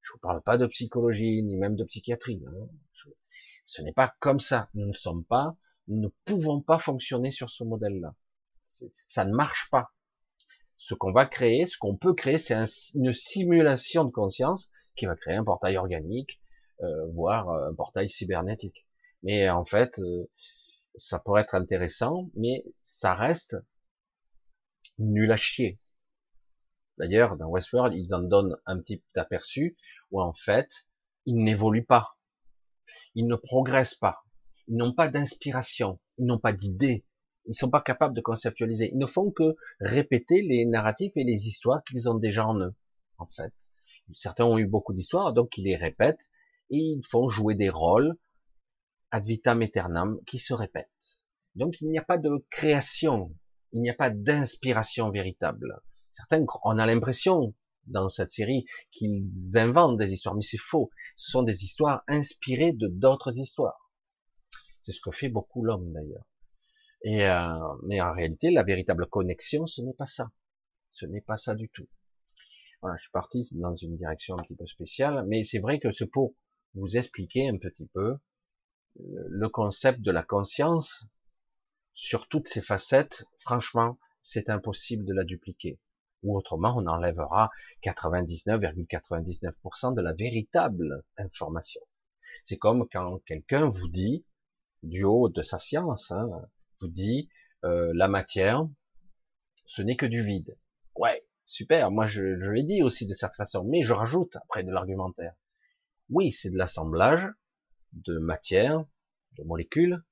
[0.00, 2.42] Je vous parle pas de psychologie, ni même de psychiatrie.
[2.48, 2.66] Hein.
[3.66, 4.70] ce n'est pas comme ça.
[4.72, 5.54] Nous ne sommes pas,
[5.86, 8.14] nous ne pouvons pas fonctionner sur ce modèle-là.
[9.06, 9.92] Ça ne marche pas.
[10.78, 12.56] Ce qu'on va créer, ce qu'on peut créer, c'est
[12.94, 16.40] une simulation de conscience qui va créer un portail organique,
[16.80, 18.86] euh, voire euh, un portail cybernétique.
[19.22, 20.30] Mais en fait, euh,
[20.96, 23.58] ça pourrait être intéressant, mais ça reste
[24.98, 25.78] nul à chier.
[26.98, 29.76] D'ailleurs, dans Westworld, ils en donnent un petit aperçu
[30.10, 30.70] où en fait,
[31.26, 32.16] ils n'évoluent pas.
[33.14, 34.24] Ils ne progressent pas.
[34.68, 36.00] Ils n'ont pas d'inspiration.
[36.18, 37.04] Ils n'ont pas d'idées.
[37.46, 38.90] Ils sont pas capables de conceptualiser.
[38.92, 42.74] Ils ne font que répéter les narratifs et les histoires qu'ils ont déjà en eux,
[43.18, 43.52] en fait.
[44.14, 46.30] Certains ont eu beaucoup d'histoires, donc ils les répètent
[46.70, 48.16] et ils font jouer des rôles
[49.10, 51.18] ad vitam aeternam qui se répètent.
[51.54, 53.34] Donc il n'y a pas de création,
[53.72, 55.80] il n'y a pas d'inspiration véritable.
[56.14, 57.54] Certains, on a l'impression
[57.86, 60.90] dans cette série qu'ils inventent des histoires, mais c'est faux.
[61.16, 63.90] Ce sont des histoires inspirées de d'autres histoires.
[64.82, 66.24] C'est ce que fait beaucoup l'homme d'ailleurs.
[67.06, 70.30] Euh, mais en réalité, la véritable connexion, ce n'est pas ça.
[70.92, 71.88] Ce n'est pas ça du tout.
[72.80, 75.92] Voilà, je suis parti dans une direction un petit peu spéciale, mais c'est vrai que
[75.92, 76.34] c'est pour
[76.74, 78.18] vous expliquer un petit peu euh,
[79.28, 81.06] le concept de la conscience
[81.92, 83.24] sur toutes ses facettes.
[83.40, 85.80] Franchement, c'est impossible de la dupliquer.
[86.24, 87.50] Ou autrement, on enlèvera
[87.82, 91.80] 99,99% de la véritable information.
[92.44, 94.24] C'est comme quand quelqu'un vous dit,
[94.82, 96.28] du haut de sa science, hein,
[96.80, 97.28] vous dit
[97.64, 98.66] euh, la matière,
[99.66, 100.56] ce n'est que du vide.
[100.96, 101.90] Ouais, super.
[101.90, 105.34] Moi, je, l'ai dit aussi de cette façon, mais je rajoute après de l'argumentaire.
[106.10, 107.26] Oui, c'est de l'assemblage
[107.92, 108.84] de matière,
[109.38, 110.02] de molécules,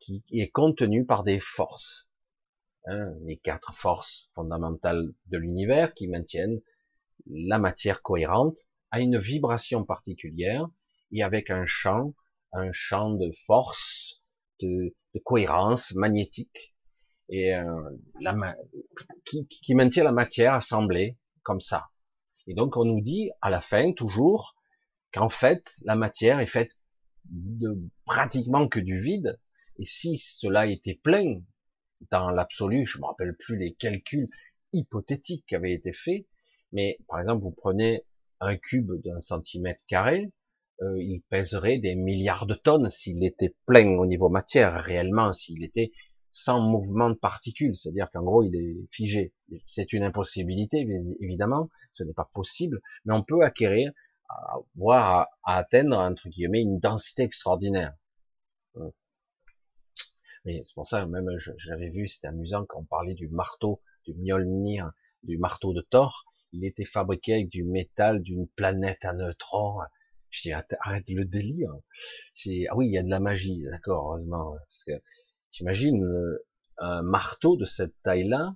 [0.00, 2.07] qui est contenu par des forces.
[2.86, 6.60] Hein, les quatre forces fondamentales de l'univers qui maintiennent
[7.26, 8.58] la matière cohérente
[8.90, 10.66] a une vibration particulière
[11.12, 12.14] et avec un champ,
[12.52, 14.22] un champ de force,
[14.60, 16.74] de, cohérence magnétique
[17.28, 18.56] et euh, la,
[19.24, 21.88] qui, qui maintient la matière assemblée comme ça.
[22.46, 24.54] Et donc on nous dit à la fin toujours
[25.12, 26.70] qu'en fait la matière est faite
[27.24, 29.38] de pratiquement que du vide.
[29.78, 31.40] Et si cela était plein
[32.10, 34.28] dans l'absolu, je me rappelle plus les calculs
[34.72, 36.26] hypothétiques qui avaient été faits,
[36.72, 38.04] mais par exemple vous prenez
[38.40, 40.32] un cube d'un centimètre carré,
[40.82, 45.64] euh, il pèserait des milliards de tonnes s'il était plein au niveau matière, réellement, s'il
[45.64, 45.92] était
[46.30, 49.32] sans mouvement de particules, c'est-à-dire qu'en gros il est figé.
[49.66, 50.86] C'est une impossibilité,
[51.20, 53.90] évidemment, ce n'est pas possible, mais on peut acquérir,
[54.76, 57.94] voire à, atteindre, entre guillemets, une densité extraordinaire.
[60.44, 64.14] Mais c'est pour ça, même j'avais vu, c'était amusant quand on parlait du marteau, du
[64.14, 69.80] Mjolnir, du marteau de Thor, il était fabriqué avec du métal d'une planète à neutrons.
[70.30, 71.70] Je dis, arrête le délire.
[72.68, 74.54] Ah oui, il y a de la magie, d'accord, heureusement.
[74.66, 74.92] Parce que
[75.50, 76.46] t'imagines euh,
[76.78, 78.54] un marteau de cette taille-là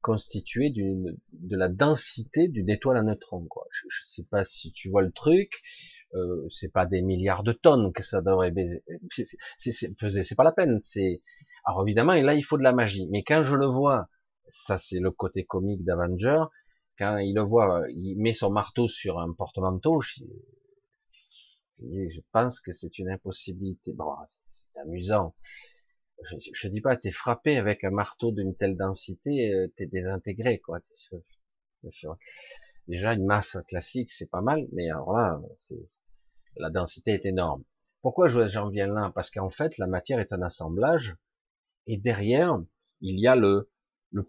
[0.00, 3.46] constitué d'une de la densité d'une étoile à neutrons.
[3.46, 3.66] Quoi.
[3.70, 5.62] Je, je sais pas si tu vois le truc.
[6.14, 10.80] Euh, c'est pas des milliards de tonnes que ça devrait peser, c'est pas la peine.
[10.82, 11.22] C'est
[11.64, 13.06] alors évidemment, et là il faut de la magie.
[13.10, 14.08] Mais quand je le vois,
[14.48, 16.44] ça c'est le côté comique d'Avenger.
[16.98, 20.00] Quand il le voit, il met son marteau sur un porte-manteau.
[20.02, 20.22] Je,
[21.80, 23.92] je pense que c'est une impossibilité.
[23.94, 24.14] Bon,
[24.50, 25.34] c'est amusant.
[26.30, 30.58] Je, je, dis pas, t'es frappé avec un marteau d'une telle densité, euh, t'es désintégré,
[30.60, 30.78] quoi.
[32.88, 35.40] Déjà, une masse classique, c'est pas mal, mais alors là,
[36.56, 37.64] la densité est énorme.
[38.02, 39.12] Pourquoi j'en viens là?
[39.14, 41.16] Parce qu'en fait, la matière est un assemblage,
[41.86, 42.60] et derrière,
[43.00, 43.68] il y a le,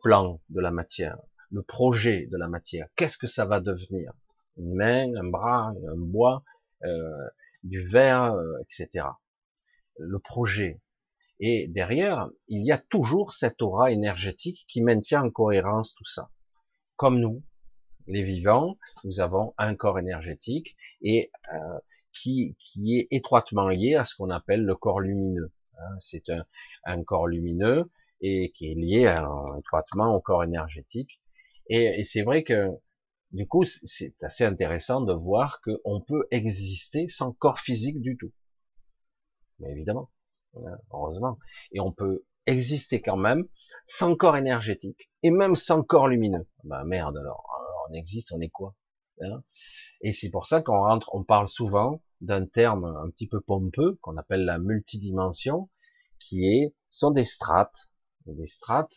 [0.02, 1.18] plan de la matière,
[1.52, 2.88] le projet de la matière.
[2.96, 4.14] Qu'est-ce que ça va devenir?
[4.58, 6.44] Une main, un bras, un bois,
[6.84, 7.28] euh,
[7.64, 9.06] du verre, euh, etc.
[9.98, 10.82] Le projet.
[11.40, 16.30] Et derrière, il y a toujours cette aura énergétique qui maintient en cohérence tout ça.
[16.96, 17.44] Comme nous,
[18.08, 21.80] les vivants, nous avons un corps énergétique et euh,
[22.14, 25.52] qui, qui est étroitement lié à ce qu'on appelle le corps lumineux.
[25.78, 25.96] Hein.
[26.00, 26.46] C'est un,
[26.86, 27.90] un, corps lumineux
[28.22, 29.14] et qui est lié
[29.60, 31.22] étroitement au corps énergétique.
[31.68, 32.70] Et, et c'est vrai que
[33.32, 38.32] du coup, c'est assez intéressant de voir qu'on peut exister sans corps physique du tout.
[39.60, 40.12] Mais évidemment,
[40.56, 41.40] hein, heureusement.
[41.72, 43.48] Et on peut exister quand même
[43.86, 46.48] sans corps énergétique et même sans corps lumineux.
[46.64, 47.44] Ben merde alors,
[47.90, 48.76] on existe, on est quoi
[49.22, 49.44] hein?
[50.04, 53.98] Et c'est pour ça qu'on rentre, on parle souvent d'un terme un petit peu pompeux
[54.02, 55.70] qu'on appelle la multidimension,
[56.20, 57.90] qui est sont des strates,
[58.26, 58.96] des strates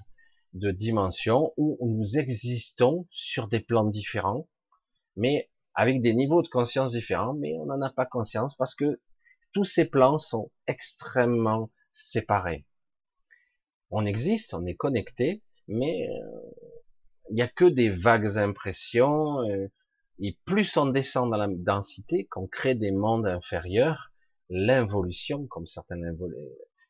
[0.53, 4.49] de dimensions où nous existons sur des plans différents,
[5.17, 9.01] mais avec des niveaux de conscience différents, mais on n'en a pas conscience parce que
[9.53, 12.67] tous ces plans sont extrêmement séparés.
[13.91, 16.51] On existe, on est connecté, mais euh,
[17.31, 19.69] il n'y a que des vagues impressions, euh,
[20.19, 24.13] et plus on descend dans la densité, qu'on crée des mondes inférieurs,
[24.49, 26.01] l'involution, comme certains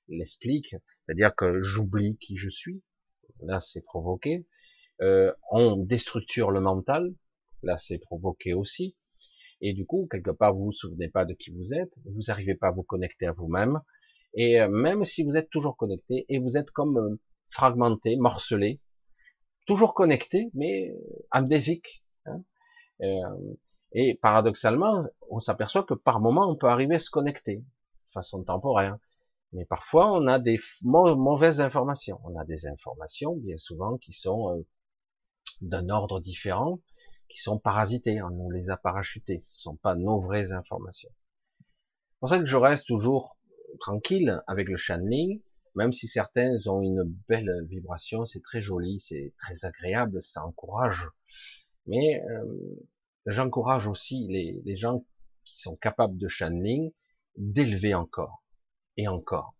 [0.09, 2.83] l'expliquent, c'est-à-dire que j'oublie qui je suis,
[3.41, 4.47] là c'est provoqué.
[5.03, 7.15] Euh, on déstructure le mental,
[7.63, 8.97] là c'est provoqué aussi.
[9.61, 12.55] Et du coup, quelque part, vous vous souvenez pas de qui vous êtes, vous n'arrivez
[12.55, 13.81] pas à vous connecter à vous-même.
[14.35, 18.81] Et euh, même si vous êtes toujours connecté, et vous êtes comme euh, fragmenté, morcelé,
[19.67, 20.95] toujours connecté, mais
[21.31, 22.05] amnésique.
[22.27, 22.45] Hein.
[23.01, 28.43] Et paradoxalement, on s'aperçoit que par moment, on peut arriver à se connecter, de façon
[28.43, 28.99] temporaire.
[29.53, 32.21] Mais parfois, on a des mauvaises informations.
[32.25, 34.67] On a des informations, bien souvent, qui sont euh,
[35.61, 36.81] d'un ordre différent,
[37.29, 38.21] qui sont parasitées.
[38.23, 39.39] On nous les a parachutées.
[39.41, 41.11] Ce ne sont pas nos vraies informations.
[41.59, 43.37] C'est pour ça que je reste toujours
[43.79, 45.41] tranquille avec le channeling,
[45.75, 51.07] même si certains ont une belle vibration, c'est très joli, c'est très agréable, ça encourage.
[51.87, 52.45] Mais euh,
[53.27, 55.05] j'encourage aussi les, gens
[55.45, 56.93] qui sont capables de channeling
[57.37, 58.43] d'élever encore
[58.97, 59.55] et encore.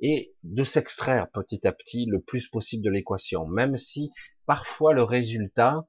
[0.00, 4.10] Et de s'extraire petit à petit le plus possible de l'équation, même si
[4.46, 5.86] parfois le résultat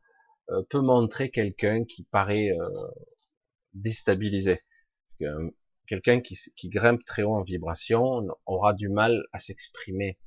[0.49, 2.69] euh, peut montrer quelqu'un qui paraît euh,
[3.73, 4.61] déstabilisé.
[5.05, 5.55] Parce que
[5.87, 10.19] quelqu'un qui, qui, grimpe très haut en vibration aura du mal à s'exprimer.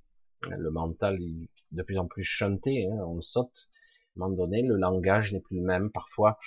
[0.49, 3.69] Le mental est de plus en plus chanté, hein, on saute.
[4.17, 5.91] Un moment donné, le langage n'est plus le même.
[5.91, 6.39] Parfois,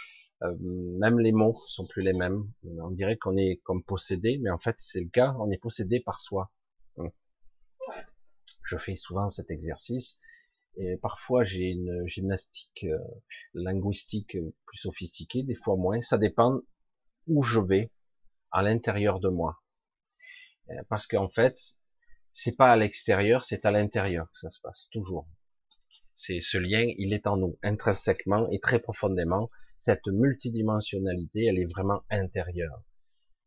[0.43, 2.43] euh, même les mots sont plus les mêmes.
[2.79, 5.99] On dirait qu'on est comme possédé, mais en fait c'est le cas, on est possédé
[5.99, 6.51] par soi.
[6.97, 7.11] Hum.
[8.63, 10.19] Je fais souvent cet exercice
[10.77, 12.99] Et parfois j'ai une gymnastique euh,
[13.53, 16.01] linguistique plus sophistiquée, des fois moins.
[16.01, 16.61] Ça dépend
[17.27, 17.91] où je vais
[18.51, 19.61] à l'intérieur de moi.
[20.69, 21.57] Euh, parce qu'en fait,
[22.33, 25.27] c'est pas à l'extérieur, c'est à l'intérieur que ça se passe toujours.
[26.15, 29.49] C'est ce lien, il est en nous, intrinsèquement et très profondément.
[29.77, 32.81] Cette multidimensionnalité, elle est vraiment intérieure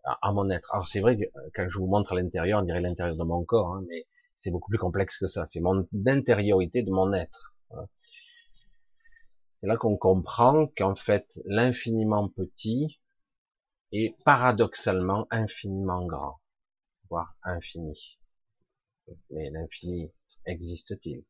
[0.04, 0.72] à, mon être.
[0.72, 3.44] Alors c'est vrai que euh, quand je vous montre l'intérieur, on dirait l'intérieur de mon
[3.44, 5.44] corps, hein, mais c'est beaucoup plus complexe que ça.
[5.46, 7.54] C'est mon intériorité de mon être.
[9.60, 13.00] C'est là qu'on comprend qu'en fait l'infiniment petit
[13.92, 16.38] est paradoxalement infiniment grand,
[17.10, 18.18] voire infini.
[19.30, 20.12] Mais l'infini
[20.46, 21.24] existe-t-il?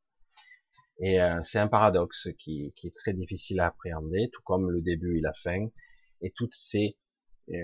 [1.00, 4.80] Et euh, c'est un paradoxe qui, qui, est très difficile à appréhender, tout comme le
[4.80, 5.68] début et la fin,
[6.20, 6.96] et toutes ces,
[7.50, 7.54] euh,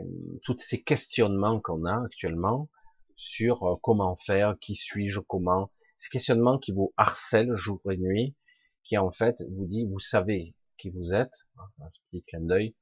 [0.44, 2.68] toutes ces questionnements qu'on a actuellement
[3.16, 8.36] sur euh, comment faire, qui suis-je, comment, ces questionnements qui vous harcèlent jour et nuit,
[8.84, 12.76] qui en fait vous dit, vous savez qui vous êtes, hein, un petit clin d'œil.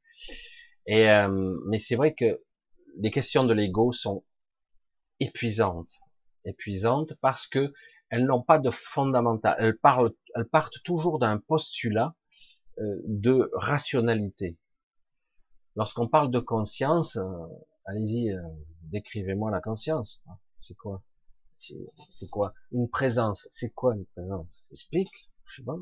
[0.86, 1.07] Et
[1.66, 2.42] mais c'est vrai que
[2.98, 4.24] les questions de l'ego sont
[5.20, 5.92] épuisantes,
[6.44, 7.72] épuisantes parce que
[8.12, 9.56] elles n'ont pas de fondamental.
[9.58, 12.14] Elles, parlent, elles partent toujours d'un postulat
[12.78, 14.58] euh, de rationalité.
[15.76, 17.46] Lorsqu'on parle de conscience, euh,
[17.86, 18.42] allez-y, euh,
[18.82, 20.22] décrivez-moi la conscience.
[20.60, 21.02] C'est quoi?
[21.56, 22.52] C'est quoi?
[22.70, 23.48] Une présence.
[23.50, 24.62] C'est quoi une présence?
[24.70, 25.30] Explique.
[25.46, 25.76] Je sais pas.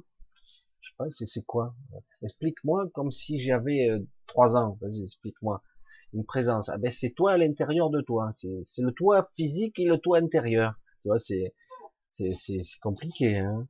[0.81, 1.05] Je sais pas.
[1.27, 1.75] C'est quoi?
[2.23, 3.89] Explique-moi comme si j'avais
[4.29, 4.79] trois ans.
[4.81, 5.65] Vas-y, explique-moi.
[6.13, 6.69] Une présence.
[6.69, 8.31] Ah ben c'est toi à l'intérieur de toi.
[8.37, 10.75] C'est le toi physique et le toi intérieur.
[11.03, 11.55] Tu vois, c'est
[12.13, 13.39] c'est compliqué.
[13.39, 13.69] Hein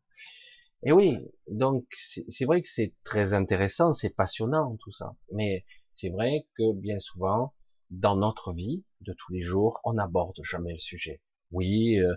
[0.83, 1.19] et oui,
[1.49, 5.15] donc c'est vrai que c'est très intéressant, c'est passionnant tout ça.
[5.33, 7.55] Mais c'est vrai que bien souvent,
[7.91, 11.21] dans notre vie de tous les jours, on n'aborde jamais le sujet.
[11.53, 12.15] Oui, euh,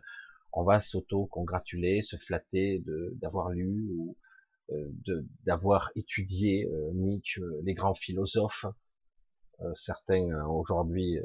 [0.53, 2.83] on va s'auto-congratuler, se flatter
[3.15, 4.15] d'avoir lu ou
[4.71, 8.65] euh, d'avoir étudié euh, Nietzsche, les grands philosophes.
[9.75, 11.19] certains aujourd'hui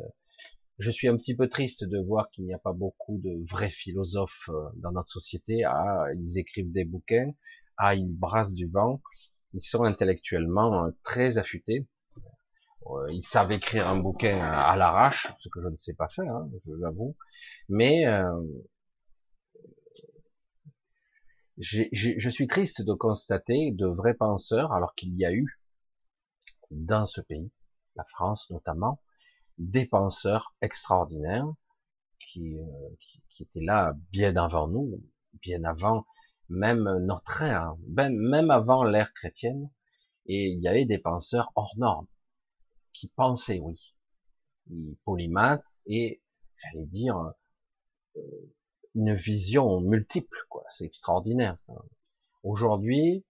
[0.78, 3.70] je suis un petit peu triste de voir qu'il n'y a pas beaucoup de vrais
[3.70, 5.64] philosophes euh, dans notre société.
[5.64, 7.32] Ah, ils écrivent des bouquins.
[7.76, 9.02] Ah, ils brassent du vent.
[9.54, 11.88] Ils sont intellectuellement euh, très affûtés.
[12.86, 16.32] Euh, ils savent écrire un bouquin à l'arrache, ce que je ne sais pas faire,
[16.32, 17.16] hein, je l'avoue.
[17.68, 18.04] Mais
[21.58, 25.60] je suis triste de constater de vrais penseurs, alors qu'il y a eu
[26.70, 27.50] dans ce pays,
[27.96, 29.02] la France notamment,
[29.58, 31.48] des penseurs extraordinaires
[32.20, 32.64] qui, euh,
[33.28, 35.00] qui, étaient là bien avant nous,
[35.34, 36.06] bien avant
[36.48, 39.70] même notre ère, même, même avant l'ère chrétienne.
[40.26, 42.06] Et il y avait des penseurs hors normes
[42.92, 43.94] qui pensaient, oui,
[45.04, 46.20] polymathes et
[46.56, 47.32] j'allais dire
[48.16, 48.20] euh,
[48.94, 50.64] une vision multiple, quoi.
[50.68, 51.56] C'est extraordinaire.
[52.42, 53.24] Aujourd'hui,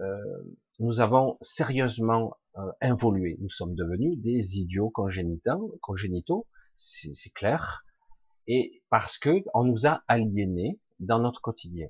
[0.00, 3.38] euh, nous avons sérieusement euh, involué.
[3.40, 7.84] Nous sommes devenus des idiots congénitaux, congénitaux c'est clair,
[8.46, 11.88] et parce que on nous a aliénés dans notre quotidien.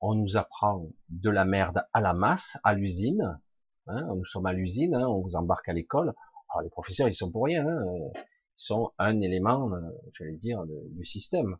[0.00, 3.40] On nous apprend de la merde à la masse, à l'usine.
[3.86, 6.14] Hein, nous sommes à l'usine, hein, on vous embarque à l'école.
[6.50, 7.66] Alors les professeurs, ils sont pour rien.
[7.66, 8.20] Hein, ils
[8.56, 9.80] sont un élément, euh,
[10.14, 11.56] j'allais dire, du système.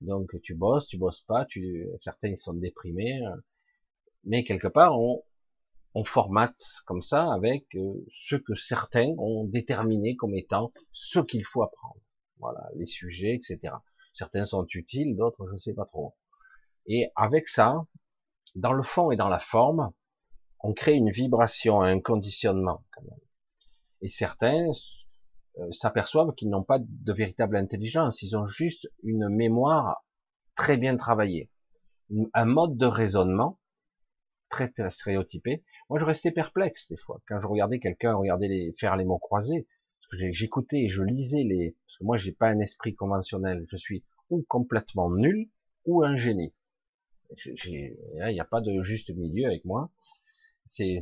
[0.00, 3.36] Donc tu bosses, tu bosses pas, tu, certains ils sont déprimés, euh,
[4.24, 5.22] mais quelque part on,
[5.94, 11.44] on formate comme ça avec euh, ce que certains ont déterminé comme étant ce qu'il
[11.44, 12.00] faut apprendre.
[12.38, 13.74] Voilà, les sujets, etc.
[14.14, 16.16] Certains sont utiles, d'autres je ne sais pas trop.
[16.86, 17.86] Et avec ça,
[18.54, 19.92] dans le fond et dans la forme,
[20.60, 22.84] on crée une vibration, un conditionnement.
[22.92, 23.20] Quand même.
[24.02, 24.66] Et certains
[25.58, 30.04] euh, s'aperçoivent qu'ils n'ont pas de véritable intelligence, ils ont juste une mémoire
[30.56, 31.50] très bien travaillée,
[32.34, 33.59] un mode de raisonnement
[34.50, 38.96] très stéréotypé, moi, je restais perplexe des fois quand je regardais quelqu'un regarder les, faire
[38.96, 39.66] les mots croisés.
[40.12, 41.76] J'écoutais je lisais les.
[41.86, 43.66] Parce que moi, j'ai pas un esprit conventionnel.
[43.70, 45.48] Je suis ou complètement nul
[45.86, 46.54] ou un génie.
[47.66, 49.90] Il n'y a pas de juste milieu avec moi.
[50.66, 51.00] C'est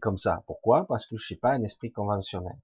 [0.00, 0.42] comme ça.
[0.46, 0.86] Pourquoi?
[0.86, 2.56] Parce que je suis pas un esprit conventionnel.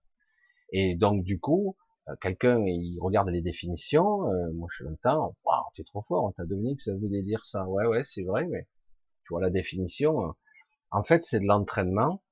[0.72, 1.76] Et donc du coup,
[2.08, 4.26] euh, quelqu'un il regarde les définitions.
[4.30, 5.36] Euh, moi, je l'entends.
[5.44, 6.24] Waouh, t'es trop fort.
[6.24, 7.66] On t'a deviné que ça voulait dire ça.
[7.68, 8.46] Ouais, ouais, c'est vrai.
[8.46, 8.66] Mais
[9.26, 10.34] tu vois la définition
[10.90, 12.22] en fait, c'est de l'entraînement.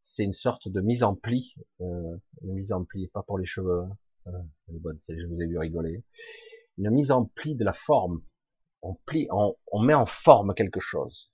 [0.00, 3.46] C'est une sorte de mise en pli, euh, une mise en pli, pas pour les
[3.46, 3.82] cheveux.
[3.82, 3.96] Hein.
[4.26, 6.04] Euh, je vous ai vu rigoler.
[6.76, 8.22] Une mise en pli de la forme.
[8.82, 11.32] On plie, on, met en forme quelque chose.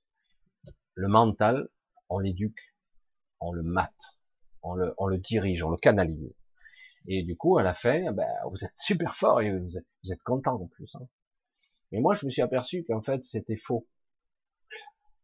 [0.95, 1.69] Le mental,
[2.09, 2.75] on l'éduque,
[3.41, 4.19] on le mate,
[4.63, 6.37] on le, dirige, on le canalise.
[7.09, 10.13] Et du coup, à la fin, ben, vous êtes super fort et vous êtes, vous
[10.13, 10.95] êtes content en plus.
[10.95, 11.09] Hein.
[11.91, 13.89] Mais moi, je me suis aperçu qu'en fait, c'était faux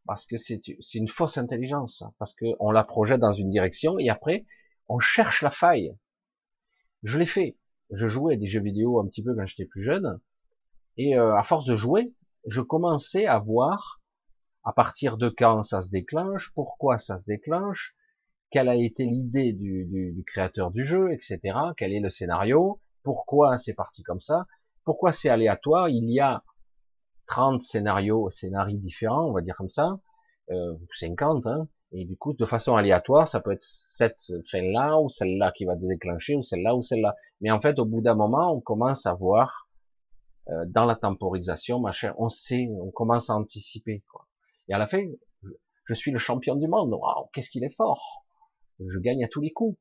[0.07, 0.61] parce que c'est
[0.95, 4.47] une fausse intelligence, parce qu'on la projette dans une direction et après
[4.89, 5.97] on cherche la faille.
[7.03, 7.57] Je l'ai fait.
[7.91, 10.21] Je jouais des jeux vidéo un petit peu quand j'étais plus jeune
[10.97, 12.15] et euh, à force de jouer,
[12.47, 14.01] je commençais à voir
[14.65, 17.95] à partir de quand ça se déclenche, pourquoi ça se déclenche,
[18.51, 21.59] quelle a été l'idée du, du, du, créateur du jeu, etc.
[21.77, 24.47] Quel est le scénario, pourquoi c'est parti comme ça,
[24.85, 25.89] pourquoi c'est aléatoire.
[25.89, 26.43] Il y a
[27.27, 29.99] 30 scénarios, scénarios différents, on va dire comme ça,
[30.51, 35.09] euh, 50, hein, et du coup, de façon aléatoire, ça peut être cette chaîne-là, ou
[35.09, 37.15] celle-là qui va déclencher, ou celle-là, ou celle-là.
[37.41, 39.69] Mais en fait, au bout d'un moment, on commence à voir,
[40.49, 44.27] euh, dans la temporisation, machin, on sait, on commence à anticiper, quoi.
[44.69, 45.03] Et à la fin,
[45.85, 46.93] je suis le champion du monde.
[46.93, 48.27] Waouh, qu'est-ce qu'il est fort
[48.81, 49.79] Je gagne à tous les coups.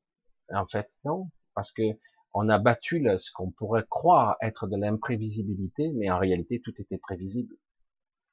[0.54, 1.82] En fait, non, parce que
[2.38, 6.98] on a battu ce qu'on pourrait croire être de l'imprévisibilité, mais en réalité, tout était
[6.98, 7.56] prévisible,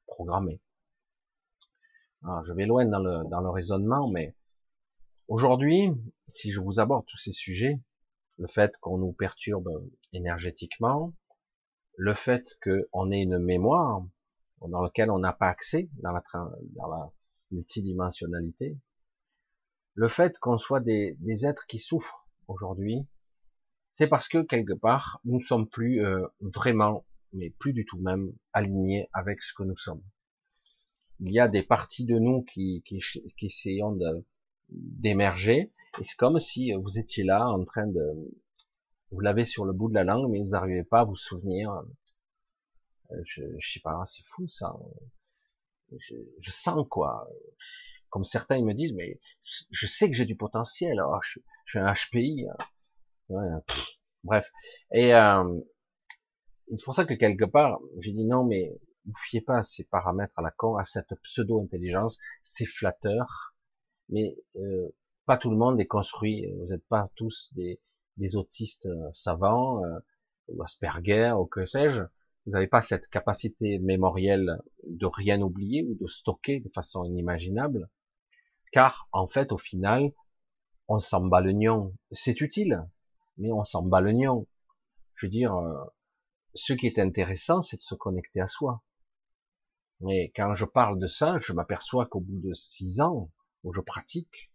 [0.07, 0.59] programmé.
[2.21, 4.35] Alors, je vais loin dans le, raisonnement, mais
[5.29, 5.89] aujourd'hui,
[6.27, 7.79] si je vous aborde tous ces sujets,
[8.39, 9.69] le fait qu'on nous perturbe
[10.11, 11.13] énergétiquement,
[11.95, 14.05] le fait qu'on ait une mémoire,
[14.67, 16.23] dans lequel on n'a pas accès dans la,
[16.75, 17.09] dans la
[17.51, 18.77] multidimensionnalité.
[19.93, 23.07] Le fait qu'on soit des, êtres qui souffrent aujourd'hui,
[23.93, 27.99] c'est parce que quelque part, nous ne sommes plus euh, vraiment, mais plus du tout
[27.99, 30.03] même, alignés avec ce que nous sommes.
[31.19, 32.99] Il y a des parties de nous qui, qui,
[33.45, 33.97] essayons
[34.69, 38.01] d'émerger, et c'est comme si vous étiez là en train de,
[39.11, 41.83] vous l'avez sur le bout de la langue, mais vous n'arrivez pas à vous souvenir
[43.11, 44.75] euh, je, je sais pas, c'est fou ça.
[45.91, 47.27] Je, sens quoi.
[48.09, 49.19] Comme certains ils me disent, mais
[49.71, 51.01] je, sais que j'ai du potentiel.
[51.05, 52.47] Oh, je, je, suis un HPI.
[52.49, 52.57] Hein.
[53.29, 53.47] Ouais,
[54.23, 54.51] bref.
[54.93, 55.59] Et euh,
[56.69, 58.73] c'est pour ça que quelque part, j'ai dit non, mais
[59.05, 63.55] vous fiez pas à ces paramètres à la con, à cette pseudo-intelligence, c'est flatteur,
[64.09, 64.89] mais euh,
[65.25, 66.45] pas tout le monde est construit.
[66.59, 67.81] Vous n'êtes pas tous des,
[68.17, 69.99] des autistes euh, savants, euh,
[70.49, 72.01] ou Asperger, ou que sais-je.
[72.45, 77.89] Vous n'avez pas cette capacité mémorielle de rien oublier ou de stocker de façon inimaginable.
[78.73, 80.11] Car, en fait, au final,
[80.89, 81.95] on s'en bat le nion.
[82.11, 82.83] C'est utile,
[83.37, 84.47] mais on s'en bat le nion.
[85.15, 85.83] Je veux dire, euh,
[86.55, 88.83] ce qui est intéressant, c'est de se connecter à soi.
[90.01, 93.31] Mais quand je parle de ça, je m'aperçois qu'au bout de six ans
[93.63, 94.51] où je pratique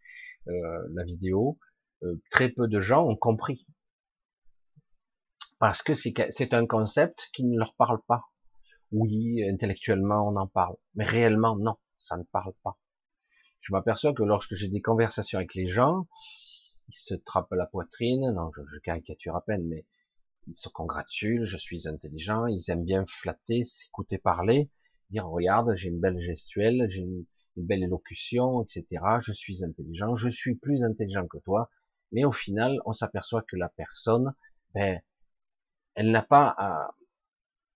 [0.49, 1.59] euh, la vidéo,
[2.03, 3.67] euh, très peu de gens ont compris
[5.59, 8.27] parce que c'est un concept qui ne leur parle pas.
[8.93, 12.79] Oui, intellectuellement on en parle, mais réellement non, ça ne parle pas.
[13.61, 16.07] Je m'aperçois que lorsque j'ai des conversations avec les gens,
[16.89, 19.87] ils se trappent la poitrine, non, je, caricature à peine, mais
[20.47, 24.71] ils se congratulent, je suis intelligent, ils aiment bien flatter, s'écouter parler,
[25.11, 27.25] dire regarde, j'ai une belle gestuelle, j'ai une,
[27.57, 28.87] une, belle élocution, etc.
[29.21, 31.71] Je suis intelligent, je suis plus intelligent que toi,
[32.13, 34.35] mais au final, on s'aperçoit que la personne,
[34.75, 35.01] ben,
[35.95, 36.95] elle n'a pas à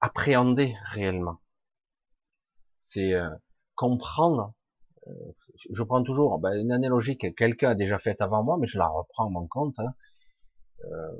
[0.00, 1.40] appréhender réellement.
[2.80, 3.30] C'est euh,
[3.74, 4.54] comprendre.
[5.08, 5.32] Euh,
[5.70, 8.78] je prends toujours ben, une analogie que quelqu'un a déjà faite avant moi, mais je
[8.78, 9.78] la reprends en mon compte.
[9.78, 9.94] Hein.
[10.84, 11.12] Euh,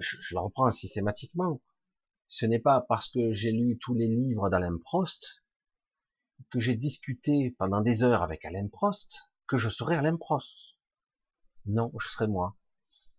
[0.00, 1.60] je, la reprends systématiquement.
[2.28, 5.42] Ce n'est pas parce que j'ai lu tous les livres d'Alain Prost
[6.50, 10.54] que j'ai discuté pendant des heures avec Alain Prost que je serai Alain Prost.
[11.66, 12.56] Non, je serai moi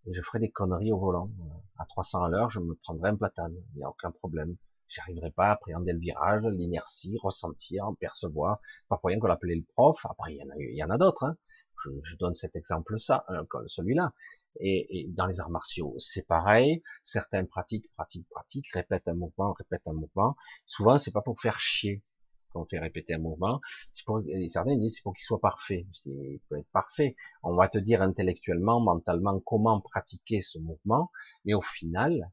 [0.06, 1.32] et je ferai des conneries au volant.
[1.78, 4.56] À 300 à l'heure, je me prendrai un platane, il n'y a aucun problème.
[4.90, 8.60] J'arriverai pas à appréhender le virage, l'inertie, ressentir, percevoir.
[8.90, 10.06] Pas pour rien qu'on l'appelait le prof.
[10.10, 11.24] Après, il y en a, il y en a d'autres.
[11.24, 11.38] Hein.
[11.86, 14.14] Je, je, donne cet exemple, ça, euh, celui-là.
[14.60, 16.84] Et, et, dans les arts martiaux, c'est pareil.
[17.04, 20.36] Certains pratiquent, pratiquent, pratiquent, répètent un mouvement, répètent un mouvement.
[20.66, 22.04] Souvent, c'est pas pour faire chier
[22.52, 23.62] quand on fait répéter un mouvement,
[23.94, 25.88] c'est pour, certains disent c'est pour qu'il soit parfait.
[26.06, 27.16] Il peut être parfait.
[27.44, 31.12] On va te dire intellectuellement, mentalement, comment pratiquer ce mouvement,
[31.46, 32.32] mais au final,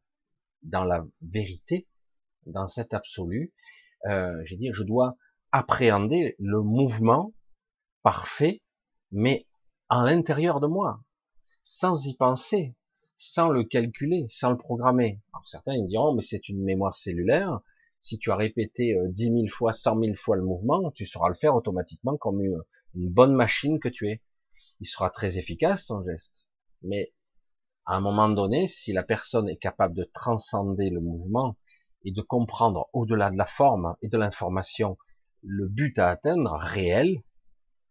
[0.62, 1.86] dans la vérité,
[2.47, 3.53] dans cet absolu,
[4.07, 5.16] euh, j'ai dit, je dois
[5.53, 7.32] appréhender le mouvement
[8.03, 8.62] parfait,
[9.11, 9.47] mais
[9.88, 11.01] à l'intérieur de moi,
[11.62, 12.74] sans y penser,
[13.18, 15.20] sans le calculer, sans le programmer.
[15.32, 17.61] Alors certains ils diront, mais c'est une mémoire cellulaire,
[18.07, 21.28] si tu as répété euh, dix mille fois, cent mille fois le mouvement, tu sauras
[21.28, 22.62] le faire automatiquement comme une,
[22.94, 24.22] bonne machine que tu es.
[24.78, 26.53] Il sera très efficace ton geste.
[26.82, 27.12] Mais
[27.84, 31.57] à un moment donné, si la personne est capable de transcender le mouvement
[32.07, 34.96] et de comprendre au-delà de la forme et de l'information
[35.42, 37.20] le but à atteindre réel,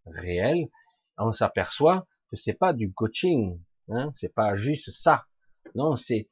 [0.05, 0.70] réel,
[1.18, 5.26] on s'aperçoit que c'est pas du coaching, hein, c'est pas juste ça.
[5.76, 6.30] Non, c'est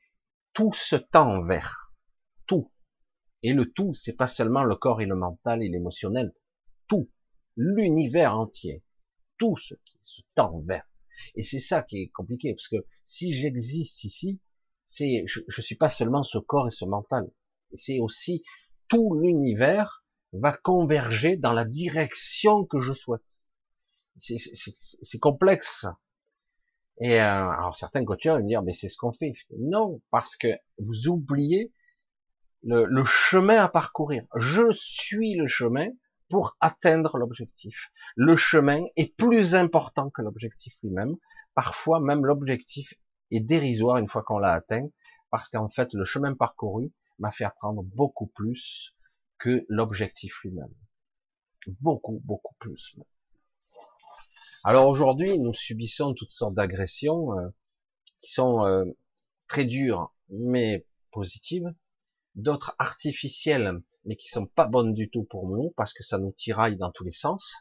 [0.53, 1.93] tout ce temps vert,
[2.47, 2.71] tout.
[3.41, 6.33] Et le tout, c'est pas seulement le corps et le mental et l'émotionnel.
[6.87, 7.09] Tout.
[7.57, 8.83] l'univers entier,
[9.37, 10.87] tout ce qui se tend vers.
[11.35, 14.39] Et c'est ça qui est compliqué, parce que si j'existe ici,
[14.87, 17.29] c'est, je, je suis pas seulement ce corps et ce mental,
[17.75, 18.43] c'est aussi
[18.87, 20.03] tout l'univers
[20.33, 23.21] va converger dans la direction que je souhaite.
[24.17, 25.85] C'est complexe.
[27.01, 29.33] Et euh, alors certains coachers vont me dire, mais c'est ce qu'on fait.
[29.57, 30.47] Non, parce que
[30.77, 31.71] vous oubliez
[32.61, 34.25] le, le, chemin à parcourir.
[34.35, 35.87] Je suis le chemin
[36.29, 37.91] pour atteindre l'objectif.
[38.15, 41.15] Le chemin est plus important que l'objectif lui-même.
[41.55, 42.93] Parfois, même l'objectif
[43.31, 44.87] est dérisoire une fois qu'on l'a atteint,
[45.29, 48.95] parce qu'en fait, le chemin parcouru m'a fait apprendre beaucoup plus
[49.39, 50.73] que l'objectif lui-même.
[51.67, 52.97] Beaucoup, beaucoup plus.
[54.63, 57.49] Alors aujourd'hui, nous subissons toutes sortes d'agressions euh,
[58.19, 58.85] qui sont euh,
[59.47, 61.73] très dures, mais positives,
[62.35, 66.31] d'autres artificielles, mais qui sont pas bonnes du tout pour nous, parce que ça nous
[66.31, 67.53] tiraille dans tous les sens.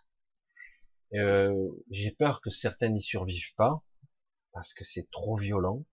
[1.15, 3.83] Euh, J'ai peur que certains n'y survivent pas,
[4.53, 5.85] parce que c'est trop violent.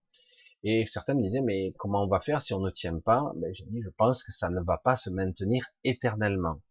[0.63, 3.31] Et certains me disaient, mais comment on va faire si on ne tient pas?
[3.35, 6.61] Ben, J'ai dit, je pense que ça ne va pas se maintenir éternellement.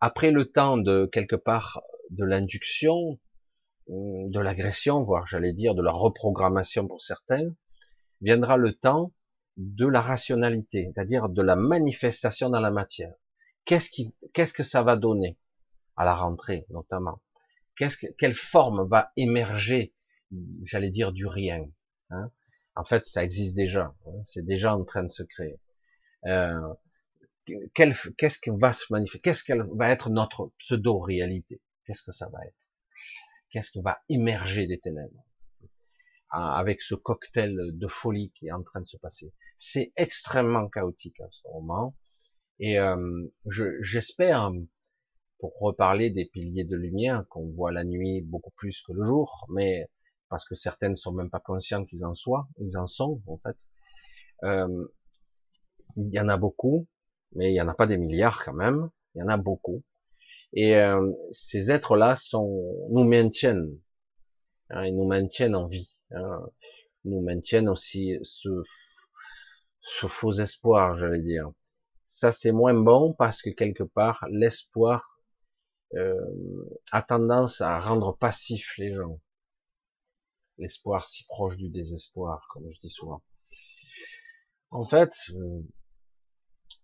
[0.00, 3.18] Après le temps de, quelque part, de l'induction,
[3.88, 7.54] de l'agression, voire j'allais dire de la reprogrammation pour certains,
[8.20, 9.12] viendra le temps
[9.56, 13.14] de la rationalité, c'est-à-dire de la manifestation dans la matière.
[13.64, 15.38] Qu'est-ce qui, qu'est-ce que ça va donner
[15.96, 17.20] à la rentrée, notamment?
[17.76, 19.94] Qu'est-ce que, quelle forme va émerger,
[20.64, 21.66] j'allais dire du rien
[22.10, 22.30] hein?
[22.74, 23.94] En fait, ça existe déjà.
[24.06, 25.58] Hein c'est déjà en train de se créer.
[26.26, 26.74] Euh,
[27.74, 31.60] qu'est-ce qui va se manifester Qu'est-ce qu'elle va être notre pseudo-réalité?
[31.84, 32.56] Qu'est-ce que ça va être?
[33.50, 35.24] Qu'est-ce qui va émerger des ténèbres?
[36.30, 39.34] Avec ce cocktail de folie qui est en train de se passer.
[39.58, 41.94] C'est extrêmement chaotique en ce moment.
[42.58, 43.26] Et euh,
[43.80, 44.50] j'espère,
[45.38, 49.46] pour reparler des piliers de lumière qu'on voit la nuit beaucoup plus que le jour,
[49.50, 49.88] mais
[50.32, 53.36] parce que certaines ne sont même pas conscients qu'ils en soient, ils en sont en
[53.36, 53.56] fait.
[54.44, 54.86] Euh,
[55.98, 56.88] il y en a beaucoup,
[57.32, 58.88] mais il y en a pas des milliards quand même.
[59.14, 59.82] Il y en a beaucoup.
[60.54, 63.78] Et euh, ces êtres-là sont, nous maintiennent,
[64.70, 66.40] hein, ils nous maintiennent en vie, hein,
[67.04, 68.48] nous maintiennent aussi ce,
[69.82, 71.52] ce faux espoir, j'allais dire.
[72.06, 75.18] Ça, c'est moins bon parce que quelque part, l'espoir
[75.94, 76.14] euh,
[76.90, 79.20] a tendance à rendre passif les gens.
[80.58, 83.22] L'espoir si proche du désespoir, comme je dis souvent.
[84.70, 85.62] En fait, euh,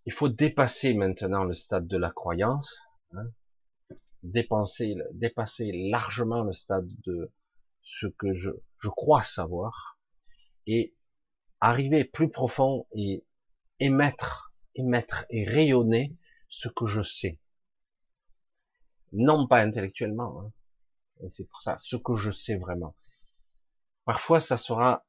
[0.07, 2.77] il faut dépasser maintenant le stade de la croyance.
[3.13, 3.31] Hein,
[4.23, 7.33] dépasser, dépasser largement le stade de
[7.83, 9.99] ce que je, je crois savoir
[10.67, 10.95] et
[11.61, 13.25] arriver plus profond et
[13.81, 16.17] émettre, émettre et rayonner
[16.49, 17.41] ce que je sais.
[19.13, 20.53] Non pas intellectuellement, hein.
[21.23, 22.95] et c'est pour ça, ce que je sais vraiment.
[24.09, 25.05] Parfois, ça sera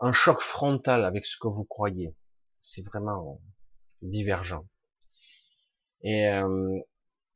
[0.00, 2.14] un choc frontal avec ce que vous croyez.
[2.60, 3.40] C'est vraiment
[4.00, 4.64] divergent.
[6.04, 6.78] Et euh,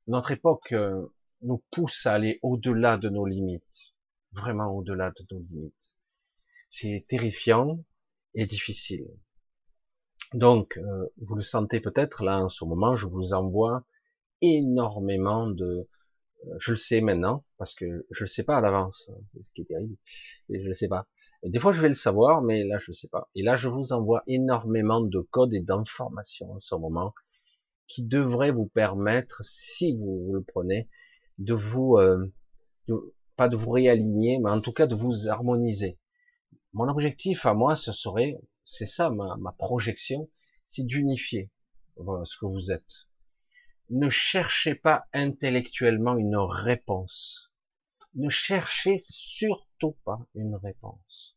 [0.07, 3.95] notre époque euh, nous pousse à aller au-delà de nos limites,
[4.31, 5.97] vraiment au-delà de nos limites.
[6.71, 7.81] C'est terrifiant
[8.35, 9.09] et difficile.
[10.35, 13.85] Donc, euh, vous le sentez peut-être là en ce moment, je vous envoie
[14.41, 15.89] énormément de,
[16.59, 19.11] je le sais maintenant parce que je le sais pas à l'avance,
[19.43, 19.97] ce qui est terrible,
[20.51, 21.07] et je le sais pas.
[21.43, 23.29] Et des fois, je vais le savoir, mais là, je le sais pas.
[23.35, 27.15] Et là, je vous envoie énormément de codes et d'informations en ce moment
[27.87, 30.89] qui devrait vous permettre, si vous, le prenez,
[31.39, 32.33] de vous, euh,
[33.37, 35.99] pas de vous réaligner, mais en tout cas de vous harmoniser.
[36.73, 40.31] Mon objectif à moi, ce serait, c'est ça ma, ma projection,
[40.67, 41.51] c'est d'unifier
[41.97, 43.07] ce que vous êtes.
[43.91, 47.53] Ne cherchez pas intellectuellement une réponse.
[48.15, 51.37] Ne cherchez surtout pas une réponse.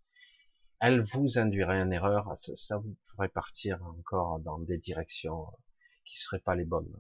[0.79, 5.45] Elle vous induirait en erreur, ça, vous ferait partir encore dans des directions
[6.05, 6.95] qui seraient pas les bonnes.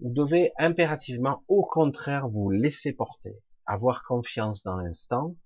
[0.00, 5.36] Vous devez impérativement, au contraire, vous laisser porter, avoir confiance dans l'instant,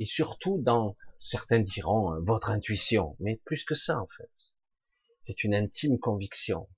[0.00, 4.32] et surtout dans, certains diront, votre intuition, mais plus que ça en fait.
[5.22, 6.68] C'est une intime conviction.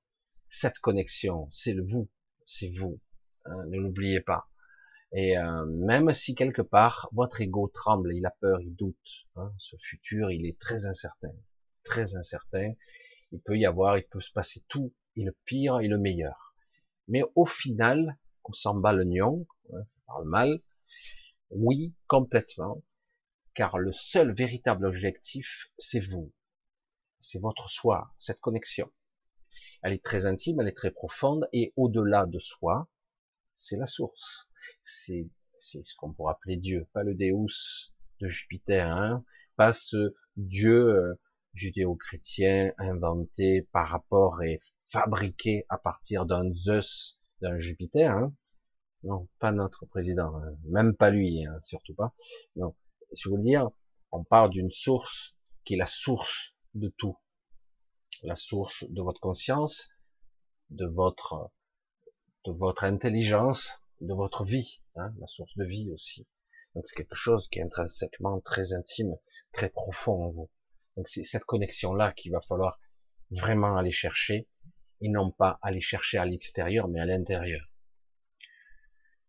[0.48, 2.08] Cette connexion, c'est le vous,
[2.44, 3.00] c'est vous.
[3.44, 4.48] Hein, ne l'oubliez pas.
[5.12, 9.52] Et euh, même si quelque part votre ego tremble, il a peur, il doute, hein,
[9.58, 11.32] ce futur, il est très incertain,
[11.84, 12.74] très incertain.
[13.32, 16.54] Il peut y avoir, il peut se passer tout et le pire et le meilleur.
[17.08, 20.60] Mais au final, on s'en bat le nion, hein, parle mal,
[21.50, 22.82] oui, complètement,
[23.54, 26.32] car le seul véritable objectif, c'est vous.
[27.20, 28.92] C'est votre soi, cette connexion.
[29.86, 32.88] Elle est très intime, elle est très profonde, et au-delà de soi,
[33.54, 34.48] c'est la source.
[34.82, 35.30] C'est
[35.60, 39.24] ce qu'on pourrait appeler Dieu, pas le Deus de Jupiter, hein,
[39.54, 41.14] pas ce Dieu euh,
[41.54, 48.10] judéo-chrétien inventé par rapport et fabriqué à partir d'un Zeus, d'un Jupiter.
[48.10, 48.34] Hein.
[49.04, 50.56] Non, pas notre président, hein.
[50.64, 52.12] même pas lui, hein, surtout pas.
[52.56, 52.74] Non,
[53.16, 53.70] je veux dire,
[54.10, 57.16] on parle d'une source qui est la source de tout,
[58.22, 59.90] la source de votre conscience,
[60.70, 61.50] de votre
[62.44, 66.26] de votre intelligence, de votre vie, hein, la source de vie aussi.
[66.74, 69.16] Donc c'est quelque chose qui est intrinsèquement très intime,
[69.52, 70.50] très profond en vous.
[70.96, 72.78] Donc c'est cette connexion-là qu'il va falloir
[73.30, 74.48] vraiment aller chercher,
[75.00, 77.62] et non pas aller chercher à l'extérieur, mais à l'intérieur.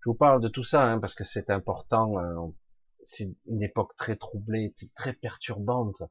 [0.04, 2.18] Je vous parle de tout ça hein, parce que c'est important.
[2.20, 2.48] Euh,
[3.04, 6.04] c'est une époque très troublée, très perturbante.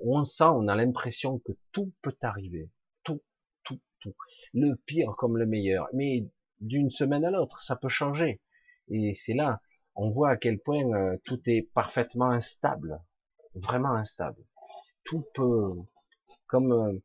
[0.00, 2.70] On sent, on a l'impression que tout peut arriver,
[3.04, 3.22] tout,
[3.64, 4.14] tout, tout,
[4.52, 5.88] le pire comme le meilleur.
[5.92, 6.26] Mais
[6.60, 8.40] d'une semaine à l'autre, ça peut changer.
[8.88, 9.60] Et c'est là,
[9.94, 13.00] on voit à quel point euh, tout est parfaitement instable,
[13.54, 14.42] vraiment instable.
[15.04, 15.74] Tout peut,
[16.46, 17.02] comme euh,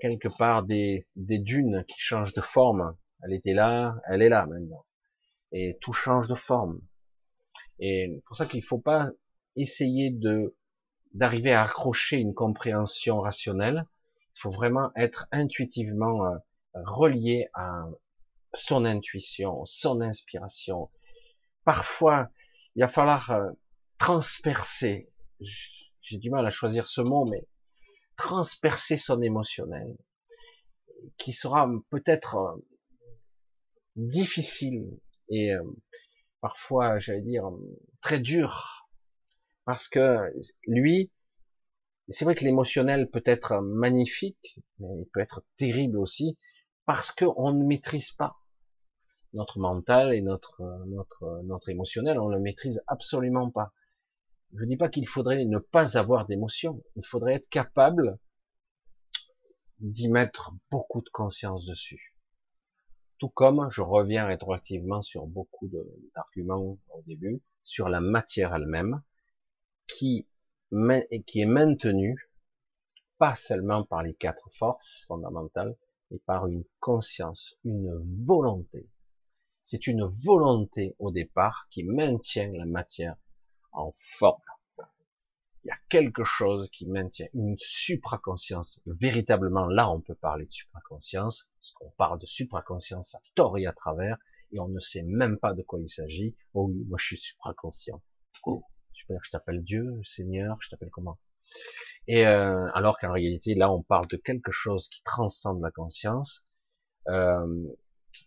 [0.00, 2.96] quelque part des, des dunes qui changent de forme.
[3.22, 4.84] Elle était là, elle est là maintenant.
[5.52, 6.80] Et tout change de forme.
[7.78, 9.10] Et pour ça qu'il faut pas
[9.56, 10.56] essayer de
[11.12, 13.86] d'arriver à accrocher une compréhension rationnelle.
[14.36, 16.36] Il faut vraiment être intuitivement euh,
[16.74, 17.86] relié à
[18.54, 20.90] son intuition, son inspiration.
[21.64, 22.30] Parfois,
[22.76, 23.50] il va falloir euh,
[23.98, 25.10] transpercer.
[26.02, 27.46] J'ai du mal à choisir ce mot, mais
[28.16, 29.96] transpercer son émotionnel,
[31.18, 32.66] qui sera peut-être euh,
[33.96, 34.98] difficile
[35.30, 35.52] et
[36.40, 37.44] parfois, j'allais dire,
[38.00, 38.87] très dur,
[39.68, 40.32] parce que
[40.66, 41.12] lui,
[42.08, 46.38] c'est vrai que l'émotionnel peut être magnifique, mais il peut être terrible aussi,
[46.86, 48.38] parce qu'on ne maîtrise pas
[49.34, 53.74] notre mental et notre notre notre émotionnel, on le maîtrise absolument pas.
[54.54, 58.18] Je dis pas qu'il faudrait ne pas avoir d'émotion, il faudrait être capable
[59.80, 62.14] d'y mettre beaucoup de conscience dessus.
[63.18, 65.68] Tout comme je reviens rétroactivement sur beaucoup
[66.14, 69.02] d'arguments au début, sur la matière elle-même,
[69.88, 70.28] qui,
[70.70, 72.30] est maintenue,
[73.18, 75.76] pas seulement par les quatre forces fondamentales,
[76.10, 77.90] mais par une conscience, une
[78.26, 78.88] volonté.
[79.62, 83.16] C'est une volonté au départ qui maintient la matière
[83.72, 84.40] en forme.
[85.64, 88.82] Il y a quelque chose qui maintient une supraconscience.
[88.86, 93.66] Véritablement, là, on peut parler de supraconscience, parce qu'on parle de supraconscience à tort et
[93.66, 94.16] à travers,
[94.52, 96.36] et on ne sait même pas de quoi il s'agit.
[96.54, 98.02] Oh oui, moi je suis supraconscient.
[98.44, 98.64] Oh,
[99.22, 101.18] je t'appelle Dieu, Seigneur, je t'appelle comment?
[102.06, 106.46] Et euh, alors qu'en réalité, là, on parle de quelque chose qui transcende la conscience.
[107.08, 107.46] Euh,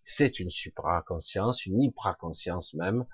[0.04, 3.06] c'est une supraconscience, une hypraconscience même,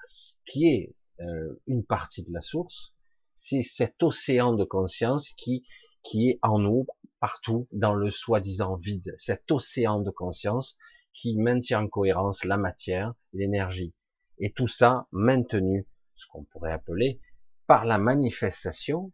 [0.45, 2.93] qui est euh, une partie de la source,
[3.33, 5.65] c'est cet océan de conscience qui,
[6.03, 6.85] qui est en nous,
[7.19, 10.77] partout, dans le soi-disant vide, cet océan de conscience
[11.13, 13.93] qui maintient en cohérence la matière l'énergie.
[14.39, 17.19] Et tout ça maintenu, ce qu'on pourrait appeler,
[17.67, 19.11] par la manifestation,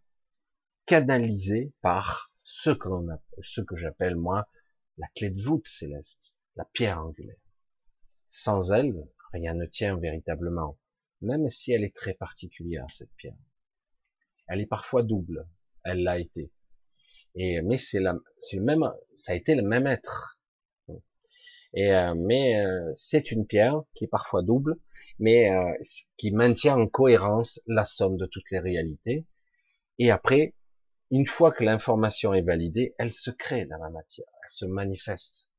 [0.86, 4.47] canalisée par ce que j'appelle moi
[4.97, 7.36] la clé de voûte céleste, la pierre angulaire.
[8.30, 8.93] Sans elle,
[9.32, 10.78] rien ne tient véritablement
[11.24, 13.38] même si elle est très particulière, cette pierre.
[14.47, 15.47] Elle est parfois double,
[15.84, 16.51] elle l'a été.
[17.36, 18.20] Et, mais c'est le
[18.62, 20.39] même, ça a été le même être.
[21.74, 24.76] Et, euh, mais euh, c'est une pierre qui est parfois double,
[25.20, 25.74] mais euh,
[26.18, 29.26] qui maintient en cohérence la somme de toutes les réalités.
[29.99, 30.55] Et après,
[31.11, 35.49] une fois que l'information est validée, elle se crée dans la matière, elle se manifeste.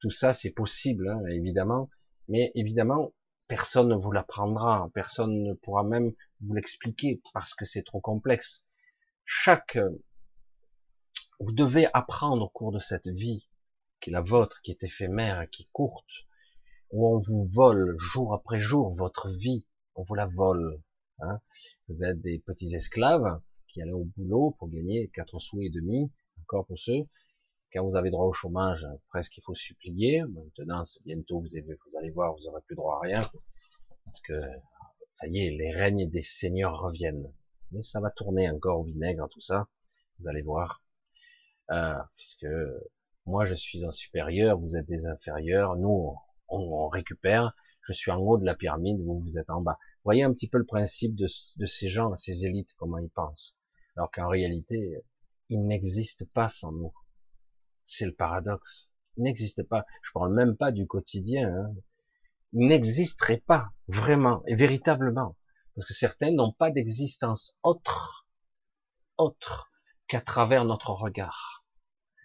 [0.00, 1.88] Tout ça, c'est possible, hein, évidemment,
[2.28, 3.12] mais évidemment,
[3.48, 8.66] personne ne vous l'apprendra, personne ne pourra même vous l'expliquer parce que c'est trop complexe.
[9.24, 9.78] Chaque,
[11.38, 13.48] vous devez apprendre au cours de cette vie
[14.00, 16.08] qui est la vôtre, qui est éphémère, qui est courte,
[16.92, 19.64] où on vous vole jour après jour votre vie,
[19.94, 20.80] on vous la vole.
[21.20, 21.40] Hein.
[21.88, 26.10] Vous êtes des petits esclaves qui allaient au boulot pour gagner quatre sous et demi,
[26.42, 27.06] encore pour ceux.
[27.72, 30.22] Quand vous avez droit au chômage, presque il faut supplier.
[30.24, 33.30] Maintenant, bientôt, vous, vous allez voir, vous n'aurez plus droit à rien.
[34.04, 34.42] Parce que,
[35.14, 37.32] ça y est, les règnes des seigneurs reviennent.
[37.70, 39.68] Mais ça va tourner encore au vinaigre, tout ça.
[40.18, 40.82] Vous allez voir.
[41.70, 42.46] Euh, puisque
[43.24, 45.76] moi, je suis un supérieur, vous êtes des inférieurs.
[45.76, 46.14] Nous,
[46.52, 47.54] on, récupère.
[47.88, 49.78] Je suis en haut de la pyramide, vous, vous êtes en bas.
[50.04, 51.26] Voyez un petit peu le principe de,
[51.56, 53.58] de ces gens, ces élites, comment ils pensent.
[53.96, 55.02] Alors qu'en réalité,
[55.48, 56.94] ils n'existent pas sans nous.
[57.86, 58.88] C'est le paradoxe.
[59.16, 59.84] Il n'existe pas.
[60.02, 61.48] Je parle même pas du quotidien.
[61.54, 61.74] Hein.
[62.52, 65.36] n'existerait pas vraiment et véritablement.
[65.74, 68.26] Parce que certains n'ont pas d'existence autre,
[69.16, 69.70] autre
[70.06, 71.61] qu'à travers notre regard.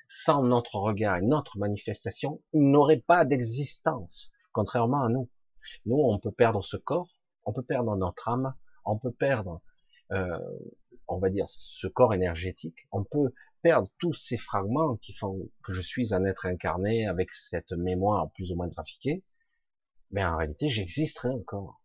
[0.09, 5.29] Sans notre regard et notre manifestation, ils n'auraient pas d'existence, contrairement à nous.
[5.85, 7.09] Nous, on peut perdre ce corps,
[7.45, 8.53] on peut perdre notre âme,
[8.85, 9.61] on peut perdre,
[10.11, 10.39] euh,
[11.07, 15.73] on va dire, ce corps énergétique, on peut perdre tous ces fragments qui font que
[15.73, 19.25] je suis un être incarné avec cette mémoire plus ou moins trafiquée,
[20.11, 21.81] mais en réalité, j'existerai encore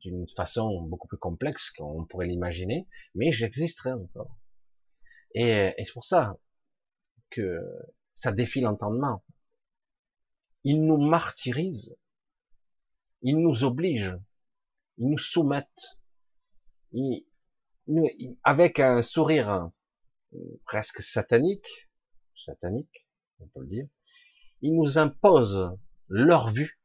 [0.00, 4.36] d'une façon beaucoup plus complexe qu'on pourrait l'imaginer, mais j'existerai encore.
[5.34, 6.36] Et, et c'est pour ça
[7.30, 7.60] que
[8.14, 9.24] ça défie l'entendement.
[10.64, 11.96] Ils nous martyrisent,
[13.22, 14.18] ils nous obligent,
[14.98, 15.98] ils nous soumettent,
[16.92, 17.24] ils,
[18.44, 19.70] avec un sourire
[20.64, 21.88] presque satanique,
[22.36, 23.06] satanique,
[23.40, 23.86] on peut le dire,
[24.60, 25.70] ils nous imposent
[26.08, 26.80] leur vue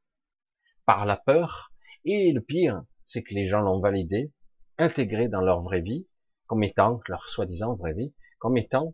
[0.86, 1.74] par la peur,
[2.06, 4.32] et le pire, c'est que les gens l'ont validé,
[4.78, 6.08] intégré dans leur vraie vie,
[6.46, 8.94] comme étant, leur soi-disant vraie vie, comme étant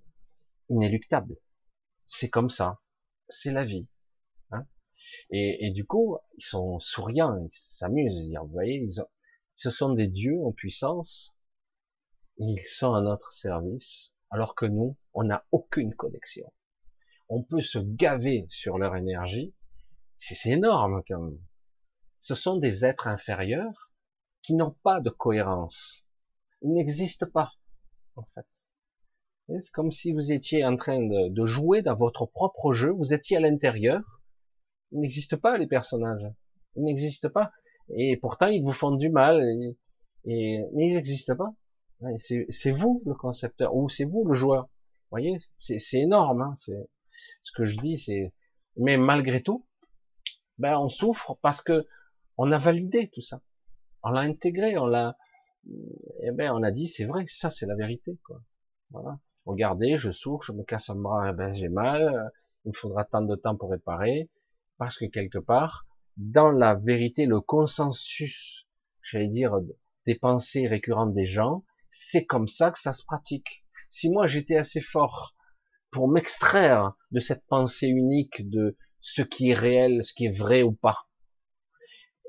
[0.69, 1.35] inéluctable.
[2.07, 2.79] C'est comme ça.
[3.27, 3.87] C'est la vie.
[4.51, 4.65] Hein
[5.31, 8.31] et, et, du coup, ils sont souriants, ils s'amusent.
[8.41, 9.01] Vous voyez, ils
[9.59, 11.35] ce sont des dieux en puissance.
[12.37, 16.49] ils sont à notre service, alors que nous, on n'a aucune connexion.
[17.27, 19.53] On peut se gaver sur leur énergie.
[20.17, 21.43] C'est énorme quand même.
[22.21, 23.91] Ce sont des êtres inférieurs
[24.41, 26.05] qui n'ont pas de cohérence.
[26.61, 27.51] Ils n'existent pas,
[28.15, 28.47] en fait.
[29.61, 33.37] C'est comme si vous étiez en train de, jouer dans votre propre jeu, vous étiez
[33.37, 34.01] à l'intérieur.
[34.91, 36.25] Il n'existe pas les personnages.
[36.75, 37.51] Ils n'existent pas.
[37.95, 39.41] Et pourtant, ils vous font du mal.
[40.25, 41.53] Et, mais ils n'existent pas.
[42.19, 44.63] C'est vous le concepteur, ou c'est vous le joueur.
[44.63, 46.41] Vous voyez, c'est énorme.
[46.41, 46.89] Hein c'est
[47.41, 47.97] ce que je dis.
[47.97, 48.33] C'est
[48.77, 49.65] mais malgré tout,
[50.57, 51.85] ben on souffre parce que
[52.37, 53.41] on a validé tout ça.
[54.03, 55.17] On l'a intégré, on l'a,
[56.23, 58.41] eh ben, on a dit, c'est vrai, ça, c'est la vérité, quoi.
[58.91, 59.19] Voilà.
[59.45, 62.31] Regardez, je souffre, je me casse un bras, eh ben, j'ai mal,
[62.65, 64.29] il me faudra tant de temps pour réparer,
[64.77, 65.85] parce que quelque part,
[66.17, 68.67] dans la vérité, le consensus,
[69.03, 69.55] j'allais dire,
[70.05, 73.65] des pensées récurrentes des gens, c'est comme ça que ça se pratique.
[73.89, 75.35] Si moi j'étais assez fort
[75.91, 80.61] pour m'extraire de cette pensée unique de ce qui est réel, ce qui est vrai
[80.61, 81.07] ou pas,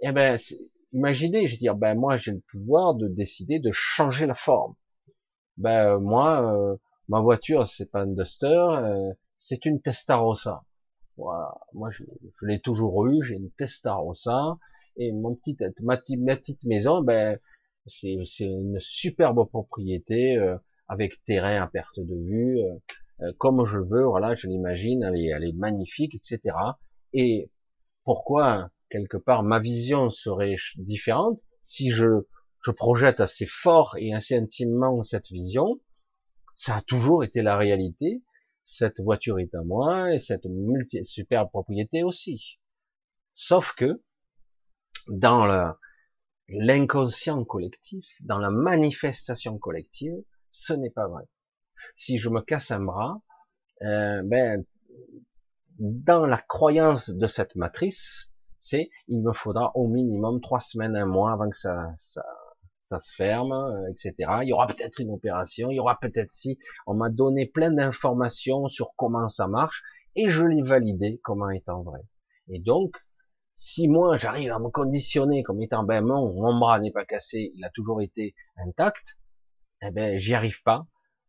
[0.03, 0.39] eh ben,
[0.93, 4.75] imaginez, je veux dire, ben moi j'ai le pouvoir de décider de changer la forme.
[5.57, 6.77] Ben moi, euh,
[7.11, 10.65] ma voiture c'est pas une Duster, euh, c'est une Testarossa.
[11.17, 12.05] Voilà, moi je,
[12.43, 14.57] l'ai toujours eu, j'ai une Testarossa
[14.97, 17.39] et mon petit, ma, petite maison, ben
[17.87, 20.57] c'est une superbe propriété euh,
[20.89, 22.61] avec terrain à perte de vue,
[23.39, 26.57] comme je veux, voilà, je l'imagine, elle est, elle est magnifique, etc.
[27.13, 27.51] Et
[28.05, 32.27] pourquoi quelque part ma vision serait différente si je,
[32.63, 35.81] je projette assez fort et assez intimement cette vision?
[36.63, 38.23] Ça a toujours été la réalité.
[38.67, 42.61] Cette voiture est à moi et cette multi superbe propriété aussi.
[43.33, 44.03] Sauf que
[45.09, 45.75] dans
[46.49, 50.13] l'inconscient collectif, dans la manifestation collective,
[50.51, 51.25] ce n'est pas vrai.
[51.97, 53.23] Si je me casse un bras,
[53.81, 54.63] euh, ben,
[55.79, 61.07] dans la croyance de cette matrice, c'est il me faudra au minimum trois semaines, un
[61.07, 62.23] mois avant que ça, ça,
[62.91, 64.15] ça se ferme, euh, etc.
[64.43, 66.59] Il y aura peut-être une opération, il y aura peut-être si.
[66.89, 69.85] On m'a donné plein d'informations sur comment ça marche
[70.17, 72.01] et je l'ai validé comme étant vrai.
[72.49, 72.97] Et donc,
[73.55, 77.53] si moi j'arrive à me conditionner comme étant ben mon, mon bras n'est pas cassé,
[77.55, 79.19] il a toujours été intact,
[79.83, 80.87] eh ben j'y arrive pas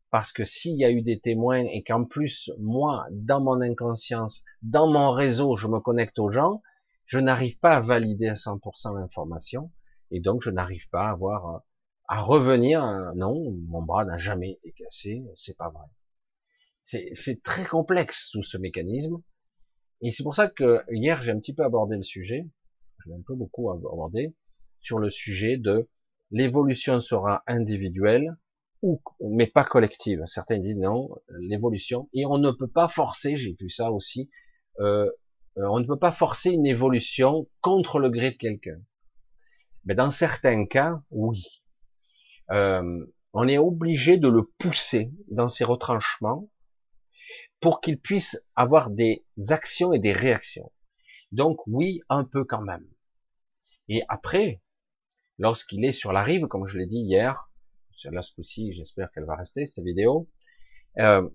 [0.09, 4.43] parce que s'il y a eu des témoins et qu'en plus moi dans mon inconscience,
[4.63, 6.63] dans mon réseau, je me connecte aux gens,
[7.05, 9.69] je n'arrive pas à valider à 100% l'information,
[10.11, 11.63] et donc je n'arrive pas à avoir,
[12.07, 12.85] à revenir,
[13.15, 15.87] non, mon bras n'a jamais été cassé, c'est pas vrai.
[17.13, 19.21] C'est très complexe tout ce mécanisme,
[20.01, 22.45] et c'est pour ça que hier j'ai un petit peu abordé le sujet,
[22.99, 24.35] je l'ai un peu beaucoup abordé,
[24.81, 25.87] sur le sujet de
[26.31, 28.35] l'évolution sera individuelle,
[28.81, 30.23] ou, mais pas collective.
[30.25, 31.09] Certains disent non,
[31.39, 34.29] l'évolution, et on ne peut pas forcer, j'ai vu ça aussi,
[34.79, 35.09] euh,
[35.57, 38.79] euh, on ne peut pas forcer une évolution contre le gré de quelqu'un.
[39.85, 41.63] Mais dans certains cas, oui.
[42.51, 46.49] Euh, on est obligé de le pousser dans ses retranchements
[47.59, 50.71] pour qu'il puisse avoir des actions et des réactions.
[51.31, 52.85] Donc oui, un peu quand même.
[53.87, 54.61] Et après,
[55.37, 57.49] lorsqu'il est sur la rive, comme je l'ai dit hier,
[58.05, 58.33] là ce
[58.73, 60.27] j'espère qu'elle va rester cette vidéo,
[60.97, 61.29] euh,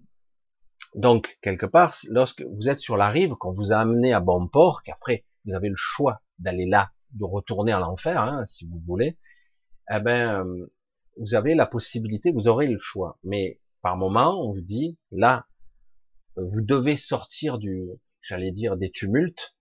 [0.95, 4.49] donc, quelque part, lorsque vous êtes sur la rive, qu'on vous a amené à bon
[4.49, 8.81] port, qu'après, vous avez le choix d'aller là, de retourner à l'enfer, hein, si vous
[8.87, 9.19] voulez,
[9.91, 10.67] eh ben, euh,
[11.19, 13.19] vous avez la possibilité, vous aurez le choix.
[13.25, 15.47] Mais par moment, on vous dit, là,
[16.37, 17.89] vous devez sortir du,
[18.23, 19.57] j'allais dire, des tumultes,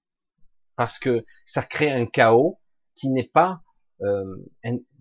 [0.75, 2.59] parce que ça crée un chaos
[2.95, 3.61] qui n'est pas,
[4.01, 4.35] euh,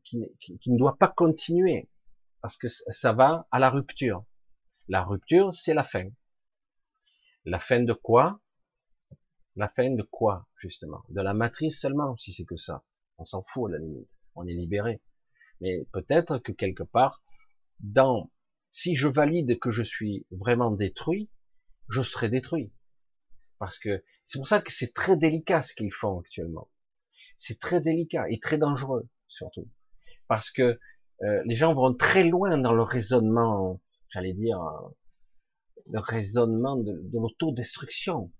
[0.05, 0.19] qui,
[0.67, 1.89] ne doit pas continuer,
[2.41, 4.25] parce que ça va à la rupture.
[4.89, 6.09] La rupture, c'est la fin.
[7.45, 8.41] La fin de quoi?
[9.57, 11.05] La fin de quoi, justement?
[11.11, 12.85] De la matrice seulement, si c'est que ça.
[13.19, 14.09] On s'en fout à la limite.
[14.35, 15.01] On est libéré.
[15.61, 17.23] Mais peut-être que quelque part,
[17.81, 18.33] dans,
[18.73, 21.31] si je valide que je suis vraiment détruit,
[21.89, 22.73] je serai détruit.
[23.59, 26.69] Parce que c'est pour ça que c'est très délicat ce qu'ils font actuellement.
[27.37, 29.71] C'est très délicat et très dangereux, surtout.
[30.27, 30.81] Parce que
[31.23, 34.59] euh, les gens vont très loin dans le raisonnement, j'allais dire,
[35.87, 38.33] le raisonnement de l'autodestruction.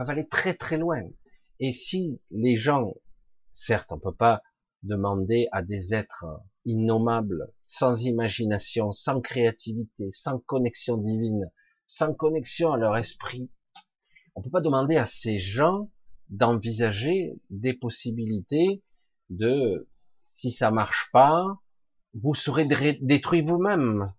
[0.00, 1.02] Peuvent aller très très loin.
[1.58, 2.94] Et si les gens,
[3.52, 4.42] certes, on peut pas
[4.82, 6.24] demander à des êtres
[6.64, 11.52] innommables, sans imagination, sans créativité, sans connexion divine,
[11.86, 13.50] sans connexion à leur esprit,
[14.34, 15.90] on peut pas demander à ces gens
[16.30, 18.82] d'envisager des possibilités
[19.28, 19.86] de,
[20.24, 21.44] si ça marche pas,
[22.14, 22.64] vous serez
[23.02, 24.14] détruit vous-même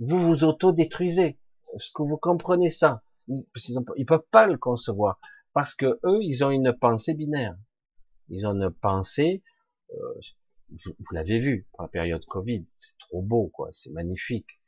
[0.00, 1.38] vous vous auto-détruisez.
[1.76, 3.04] Est-ce que vous comprenez ça?
[3.28, 3.46] Ils,
[3.96, 5.18] ils peuvent pas le concevoir
[5.52, 7.56] parce que eux, ils ont une pensée binaire.
[8.28, 9.42] Ils ont une pensée.
[9.92, 10.20] Euh,
[10.70, 13.68] vous, l'avez vu pour la période Covid, c'est trop beau, quoi.
[13.72, 14.60] C'est magnifique.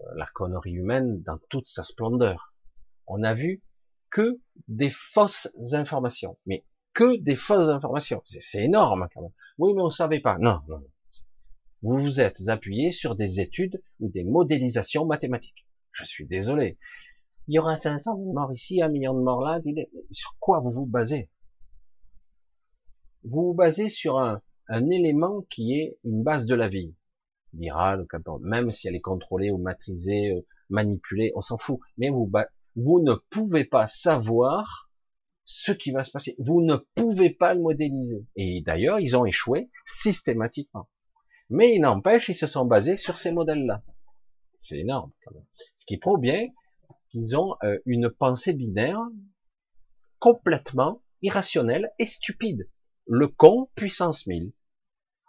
[0.00, 2.52] Euh, la connerie humaine dans toute sa splendeur.
[3.06, 3.62] On a vu
[4.10, 8.22] que des fausses informations, mais que des fausses informations.
[8.26, 9.32] C'est énorme quand même.
[9.58, 10.38] Oui, mais on savait pas.
[10.38, 10.82] Non, non,
[11.82, 15.66] vous vous êtes appuyé sur des études ou des modélisations mathématiques.
[15.92, 16.78] Je suis désolé.
[17.46, 19.60] Il y aura 500 morts ici, un million de morts là.
[20.12, 21.30] Sur quoi vous vous basez?
[23.22, 24.40] Vous vous basez sur un,
[24.90, 26.94] élément qui est une base de la vie,
[27.52, 28.06] virale,
[28.40, 31.80] même si elle est contrôlée ou maîtrisée, euh, manipulée, on s'en fout.
[31.98, 32.30] Mais vous,
[32.76, 34.90] vous ne pouvez pas savoir
[35.44, 36.34] ce qui va se passer.
[36.38, 38.26] Vous ne pouvez pas le modéliser.
[38.36, 40.88] Et d'ailleurs, ils ont échoué systématiquement.
[41.50, 43.82] Mais il n'empêche, ils se sont basés sur ces modèles-là.
[44.62, 45.44] C'est énorme, quand même.
[45.76, 46.48] Ce qui prouve bien
[47.14, 49.00] qu'ils ont euh, une pensée binaire
[50.18, 52.68] complètement irrationnelle et stupide.
[53.06, 54.52] Le con puissance 1000.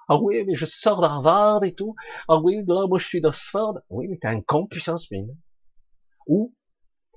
[0.08, 1.96] Ah oui, mais je sors d'Harvard et tout.
[2.28, 3.80] Ah oui, là, moi je suis d'Oxford.
[3.90, 5.28] Oui, mais t'es un con puissance 1000.
[6.26, 6.56] Ou,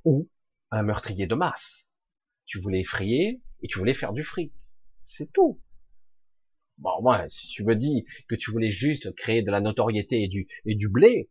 [0.05, 0.29] ou
[0.71, 1.89] un meurtrier de masse.
[2.45, 4.53] Tu voulais effrayer et tu voulais faire du fric.
[5.05, 5.63] C'est tout.
[6.77, 10.29] Bon, moi, si tu me dis que tu voulais juste créer de la notoriété et
[10.29, 11.31] du, et du blé,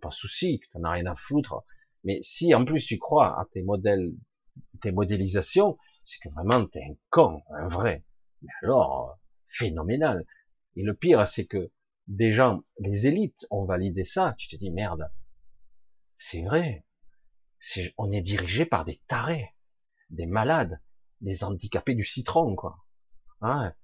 [0.00, 1.64] pas de souci, que t'en as rien à foutre.
[2.06, 4.14] Mais si en plus tu crois à tes modèles,
[4.80, 8.04] tes modélisations, c'est que vraiment t'es un con, un vrai.
[8.42, 10.24] Mais alors, phénoménal.
[10.76, 11.72] Et le pire, c'est que
[12.06, 14.36] des gens, les élites ont validé ça.
[14.38, 15.10] Tu te dis merde,
[16.16, 16.86] c'est vrai.
[17.98, 19.50] on est dirigé par des tarés,
[20.10, 20.80] des malades,
[21.22, 22.78] des handicapés du citron, quoi.
[23.40, 23.74] Hein?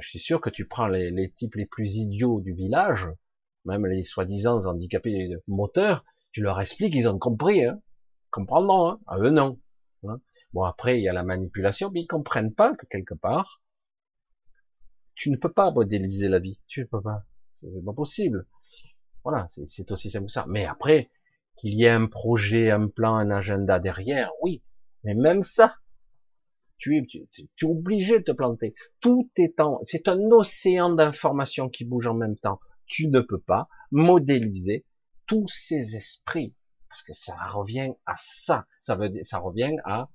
[0.00, 3.08] Je suis sûr que tu prends les, types les plus idiots du village,
[3.64, 6.04] même les soi-disant handicapés moteurs,
[6.34, 7.80] tu leur expliques, ils ont compris, hein.
[8.30, 9.00] Comprendront, hein.
[9.06, 9.60] Ah, eux non.
[10.02, 10.20] Hein.
[10.52, 13.62] Bon, après, il y a la manipulation, mais ils comprennent pas que quelque part,
[15.14, 16.60] tu ne peux pas modéliser la vie.
[16.66, 17.22] Tu ne peux pas.
[17.60, 18.48] C'est pas possible.
[19.22, 20.44] Voilà, c'est aussi simple que ça.
[20.48, 21.08] Mais après,
[21.56, 24.64] qu'il y ait un projet, un plan, un agenda derrière, oui.
[25.04, 25.76] Mais même ça,
[26.78, 28.74] tu es, tu, es obligé de te planter.
[29.00, 32.58] Tout est en, c'est un océan d'informations qui bouge en même temps.
[32.86, 34.84] Tu ne peux pas modéliser
[35.26, 36.54] tous ces esprits
[36.88, 38.66] parce que ça revient à ça.
[38.80, 40.08] Ça veut ça revient à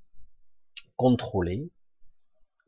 [0.95, 1.69] contrôler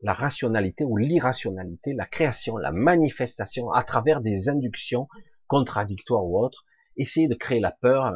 [0.02, 5.08] la rationalité ou l'irrationalité, la création, la manifestation à travers des inductions
[5.46, 6.64] contradictoires ou autres.
[6.96, 8.12] Essayer de créer la peur.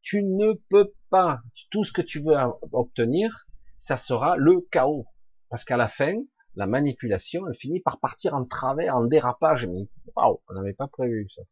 [0.00, 1.40] Tu ne peux pas.
[1.70, 2.36] Tout ce que tu veux
[2.72, 3.46] obtenir,
[3.78, 5.06] ça sera le chaos.
[5.50, 6.14] Parce qu'à la fin,
[6.54, 9.66] la manipulation, elle finit par partir en travers, en dérapage.
[9.66, 11.42] Mais waouh, on n'avait pas prévu ça.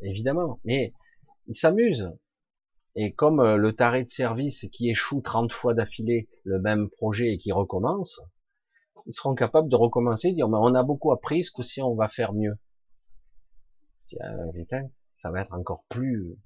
[0.00, 0.60] Évidemment.
[0.64, 0.94] Mais
[1.48, 2.10] ils s'amusent.
[2.94, 7.32] Et comme euh, le taré de service qui échoue 30 fois d'affilée le même projet
[7.32, 8.20] et qui recommence,
[9.06, 11.94] ils seront capables de recommencer, de dire, mais on a beaucoup appris, ce coup-ci on
[11.94, 12.58] va faire mieux.
[14.06, 16.36] Tiens, ça va être encore plus,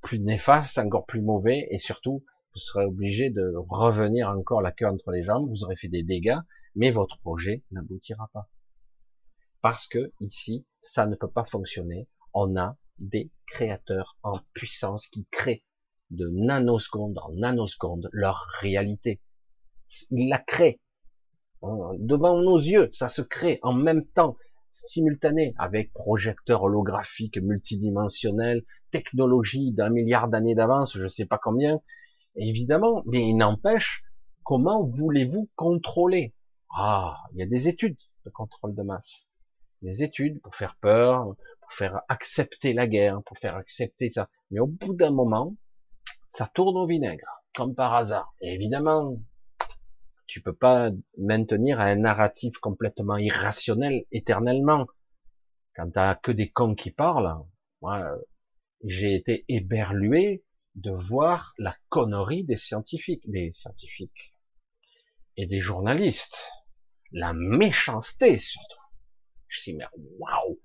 [0.00, 2.24] plus néfaste, encore plus mauvais, et surtout,
[2.54, 6.02] vous serez obligé de revenir encore la queue entre les jambes, vous aurez fait des
[6.02, 6.38] dégâts,
[6.74, 8.48] mais votre projet n'aboutira pas.
[9.60, 12.08] Parce que ici, ça ne peut pas fonctionner.
[12.32, 15.64] On a des créateurs en puissance qui créent
[16.10, 19.20] de nanosecondes en nanosecondes leur réalité.
[20.10, 20.80] Ils la créent.
[21.62, 24.36] devant nos yeux, ça se crée en même temps,
[24.72, 31.80] simultané, avec projecteur holographique multidimensionnel, technologie d'un milliard d'années d'avance, je sais pas combien,
[32.36, 34.04] évidemment, mais il n'empêche,
[34.44, 36.34] comment voulez-vous contrôler?
[36.70, 39.26] Ah, il y a des études de contrôle de masse,
[39.82, 41.34] des études pour faire peur,
[41.68, 45.54] pour faire accepter la guerre, pour faire accepter ça, mais au bout d'un moment,
[46.30, 48.32] ça tourne au vinaigre, comme par hasard.
[48.40, 49.18] Et évidemment,
[50.26, 54.86] tu peux pas maintenir un narratif complètement irrationnel éternellement.
[55.76, 57.36] Quand t'as que des cons qui parlent,
[57.82, 58.16] moi,
[58.82, 60.44] j'ai été éberlué
[60.74, 64.34] de voir la connerie des scientifiques, des scientifiques
[65.36, 66.46] et des journalistes,
[67.12, 68.80] la méchanceté surtout.
[69.48, 69.86] Je dis mais
[70.18, 70.58] waouh,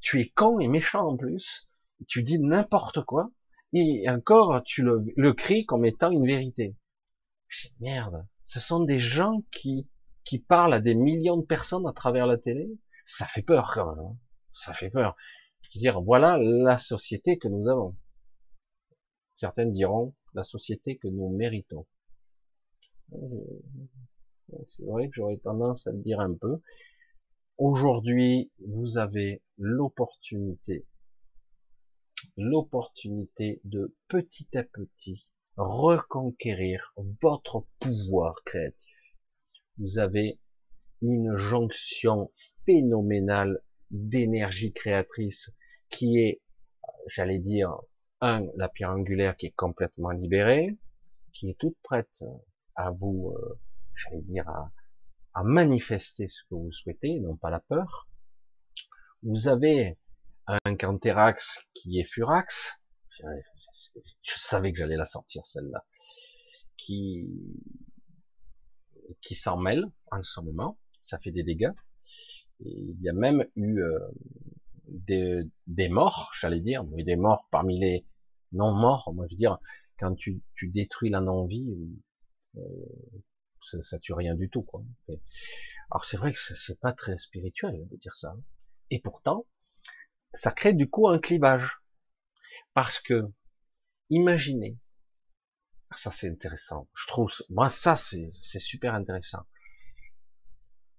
[0.00, 1.68] tu es con et méchant en plus,
[2.06, 3.30] tu dis n'importe quoi
[3.72, 6.76] et encore tu le, le cries comme étant une vérité.
[7.80, 9.88] Merde, ce sont des gens qui,
[10.24, 12.68] qui parlent à des millions de personnes à travers la télé?
[13.04, 14.04] Ça fait peur quand même.
[14.04, 14.16] Hein.
[14.52, 15.16] Ça fait peur.
[15.62, 17.96] Je veux dire, voilà la société que nous avons.
[19.36, 21.86] Certains diront la société que nous méritons.
[24.66, 26.60] C'est vrai que j'aurais tendance à le dire un peu.
[27.60, 30.86] Aujourd'hui, vous avez l'opportunité,
[32.38, 38.96] l'opportunité de petit à petit reconquérir votre pouvoir créatif.
[39.76, 40.40] Vous avez
[41.02, 42.32] une jonction
[42.64, 45.50] phénoménale d'énergie créatrice
[45.90, 46.40] qui est,
[47.08, 47.76] j'allais dire,
[48.22, 50.78] un, la pierre angulaire qui est complètement libérée,
[51.34, 52.24] qui est toute prête
[52.74, 53.60] à vous, euh,
[53.96, 54.72] j'allais dire, à,
[55.34, 58.08] à manifester ce que vous souhaitez, non pas la peur.
[59.22, 59.98] Vous avez
[60.46, 62.80] un Canterax qui est Furax,
[64.22, 65.84] je savais que j'allais la sortir celle-là,
[66.76, 67.28] qui
[69.32, 71.72] s'en mêle en ce moment, ça fait des dégâts.
[72.60, 73.98] il y a même eu euh,
[75.66, 78.06] des, morts, j'allais dire, des morts parmi les
[78.52, 79.12] non morts.
[79.14, 79.58] Moi, je veux dire,
[79.98, 81.68] quand tu, tu détruis la non-vie,
[82.56, 82.60] euh,
[83.82, 84.82] ça, tue rien du tout, quoi.
[85.90, 88.36] Alors c'est vrai que c'est pas très spirituel de dire ça.
[88.90, 89.46] Et pourtant,
[90.32, 91.80] ça crée du coup un clivage.
[92.74, 93.32] Parce que
[94.10, 94.76] Imaginez.
[95.94, 96.88] Ça, c'est intéressant.
[96.94, 99.46] Je trouve, moi, ça, c'est super intéressant.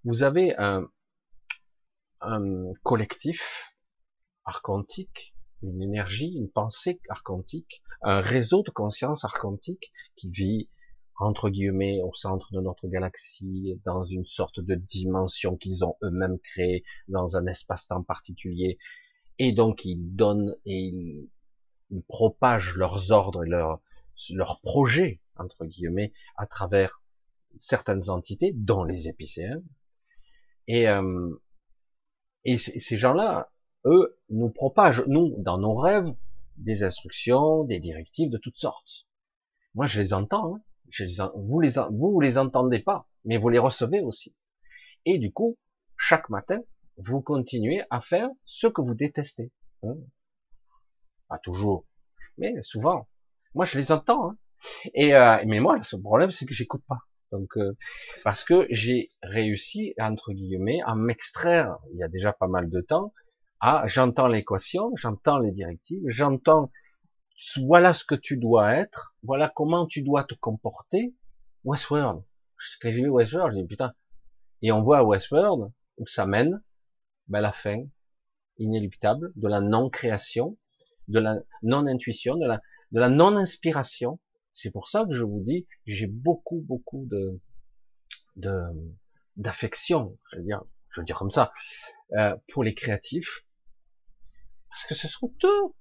[0.05, 0.89] Vous avez un,
[2.22, 3.74] un collectif
[4.45, 10.70] archontique, une énergie, une pensée archontique, un réseau de conscience archontique qui vit
[11.22, 16.39] entre guillemets au centre de notre galaxie, dans une sorte de dimension qu'ils ont eux-mêmes
[16.39, 18.78] créée, dans un espace-temps particulier,
[19.38, 20.91] et donc ils donnent et
[21.89, 23.82] ils propagent leurs ordres et leurs
[24.30, 27.01] leurs projets entre guillemets à travers
[27.57, 29.61] certaines entités, dont les épicéens.
[30.67, 31.30] Et, euh,
[32.45, 33.51] et ces gens-là,
[33.86, 36.13] eux, nous propagent, nous, dans nos rêves,
[36.57, 39.07] des instructions, des directives de toutes sortes.
[39.74, 40.55] Moi, je les entends.
[40.55, 40.61] Hein.
[40.91, 44.35] Je les, vous les, vous, les entendez pas, mais vous les recevez aussi.
[45.05, 45.57] Et du coup,
[45.97, 46.59] chaque matin,
[46.97, 49.51] vous continuez à faire ce que vous détestez.
[49.83, 49.95] Hein.
[51.27, 51.85] Pas toujours,
[52.37, 53.07] mais souvent.
[53.55, 54.31] Moi, je les entends.
[54.31, 54.37] Hein.
[54.93, 56.99] Et euh, mais moi, ce problème, c'est que j'écoute pas.
[57.31, 57.77] Donc, euh,
[58.23, 61.77] parce que j'ai réussi entre guillemets à m'extraire.
[61.93, 63.13] Il y a déjà pas mal de temps.
[63.59, 66.71] À j'entends l'équation, j'entends les directives, j'entends
[67.65, 71.13] voilà ce que tu dois être, voilà comment tu dois te comporter.
[71.63, 72.23] Westworld.
[72.81, 73.93] Quand j'ai vu Westworld, j'ai dit putain.
[74.61, 76.61] Et on voit Westworld où ça mène,
[77.27, 77.83] ben la fin
[78.57, 80.57] inéluctable de la non-création,
[81.07, 82.61] de la non-intuition, de la,
[82.91, 84.19] de la non-inspiration.
[84.53, 87.39] C'est pour ça que je vous dis, j'ai beaucoup, beaucoup de,
[88.35, 88.61] de,
[89.37, 91.51] d'affection, je veux dire, je veux dire comme ça,
[92.13, 93.45] euh, pour les créatifs,
[94.69, 95.73] parce que ce sont eux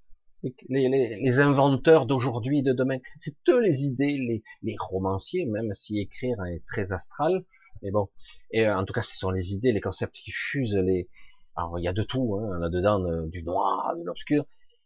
[0.43, 2.99] les, les, les inventeurs d'aujourd'hui, de demain.
[3.18, 7.45] C'est eux les idées, les, les romanciers, même si écrire est très astral.
[7.82, 8.09] Mais bon,
[8.51, 10.76] et euh, en tout cas, ce sont les idées, les concepts qui fusent.
[10.76, 11.09] Les,
[11.57, 14.45] alors il y a de tout hein, là-dedans, du noir, de l'obscur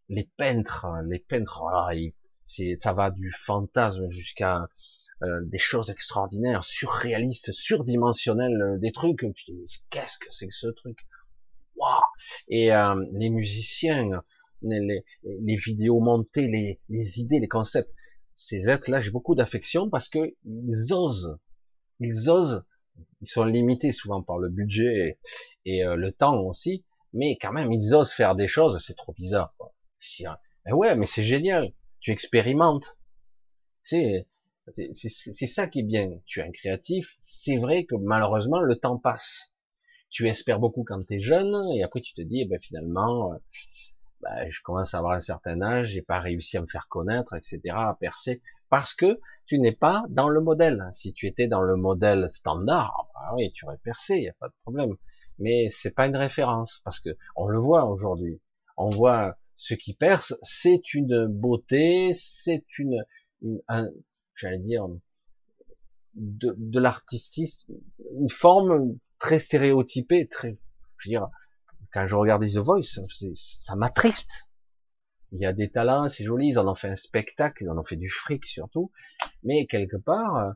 [0.09, 1.63] les peintres, les peintres,
[2.45, 4.69] c'est, ça va du fantasme jusqu'à
[5.23, 9.25] euh, des choses extraordinaires, surréalistes, surdimensionnelles, euh, des trucs.
[9.91, 10.99] Qu'est-ce que c'est que ce truc?
[11.77, 12.01] Waouh
[12.49, 14.23] Et euh, les musiciens,
[14.65, 17.91] les, les, vidéos montées, les, les idées, les concepts.
[18.37, 21.39] Ces êtres-là, j'ai beaucoup d'affection parce que ils osent,
[22.01, 22.65] ils osent.
[23.21, 25.19] Ils sont limités souvent par le budget
[25.65, 28.83] et, et le temps aussi, mais quand même, ils osent faire des choses.
[28.85, 29.55] C'est trop bizarre.
[29.57, 29.73] Quoi.
[30.67, 31.73] Mais ouais, mais c'est génial.
[32.01, 32.99] Tu expérimentes.
[33.83, 34.27] C'est,
[34.93, 36.11] C'est ça qui est bien.
[36.27, 37.17] Tu es un créatif.
[37.21, 39.55] C'est vrai que malheureusement, le temps passe.
[40.11, 43.33] Tu espères beaucoup quand tu es jeune, et après tu te dis, eh ben, finalement,
[43.33, 43.37] euh,
[44.25, 47.35] ben, je commence à avoir un certain âge, j'ai pas réussi à me faire connaître,
[47.35, 48.41] etc., à percer,
[48.71, 50.89] parce que tu n'es pas dans le modèle.
[50.95, 54.35] Si tu étais dans le modèle standard, bah oui, tu aurais percé, il n'y a
[54.41, 54.97] pas de problème.
[55.39, 58.41] Mais c'est pas une référence, parce que on le voit aujourd'hui.
[58.77, 63.05] On voit ce qui perce, c'est une beauté, c'est une,
[63.43, 63.61] une
[64.35, 64.89] j'allais dire,
[66.15, 67.75] de, de l'artistisme,
[68.19, 70.57] une forme très stéréotypée, très,
[70.99, 71.29] je veux dire,
[71.95, 73.01] quand je regarde The Voice,
[73.35, 74.51] ça m'attriste.
[75.33, 77.79] Il y a des talents, c'est joli, ils en ont fait un spectacle, ils en
[77.79, 78.93] ont fait du fric surtout,
[79.43, 80.55] mais quelque part,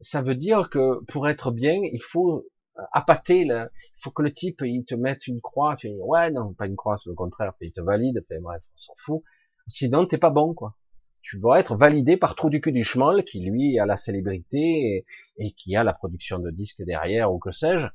[0.00, 2.46] ça veut dire que pour être bien, il faut
[2.92, 6.30] appâter, là, il faut que le type, il te mette une croix, tu dis, ouais,
[6.30, 9.22] non, pas une croix, c'est le contraire, il te valide, bref, on s'en fout.
[9.68, 10.74] Sinon, t'es pas bon, quoi
[11.22, 15.04] tu vas être validé par Trou du cul du Schmoll, qui lui a la célébrité
[15.36, 17.86] et, qui a la production de disques derrière ou que sais-je.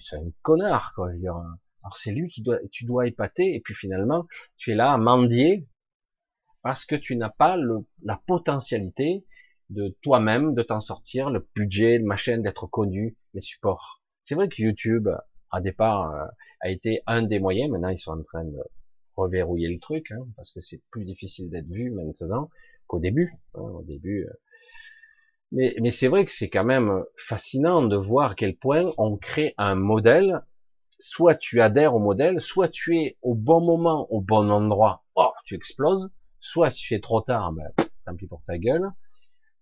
[0.00, 1.10] C'est un connard, quoi.
[1.10, 1.36] Je veux dire.
[1.82, 4.26] Alors c'est lui qui doit, tu dois épater et puis finalement
[4.56, 5.66] tu es là à mendier
[6.62, 9.24] parce que tu n'as pas le, la potentialité
[9.70, 14.02] de toi-même de t'en sortir, le budget, ma chaîne d'être connu, les supports.
[14.22, 15.08] C'est vrai que YouTube,
[15.50, 16.26] à départ, euh,
[16.60, 17.70] a été un des moyens.
[17.70, 18.58] Maintenant, ils sont en train de
[19.16, 22.50] reverrouiller le truc, hein, parce que c'est plus difficile d'être vu maintenant
[22.86, 23.32] qu'au début.
[23.54, 24.24] Hein, au début.
[24.24, 24.32] Euh.
[25.52, 29.16] Mais, mais c'est vrai que c'est quand même fascinant de voir à quel point on
[29.16, 30.40] crée un modèle.
[31.04, 35.32] Soit tu adhères au modèle, soit tu es au bon moment, au bon endroit, oh,
[35.44, 36.10] tu exploses.
[36.38, 37.68] Soit tu es trop tard, ben,
[38.04, 38.88] tant pis pour ta gueule.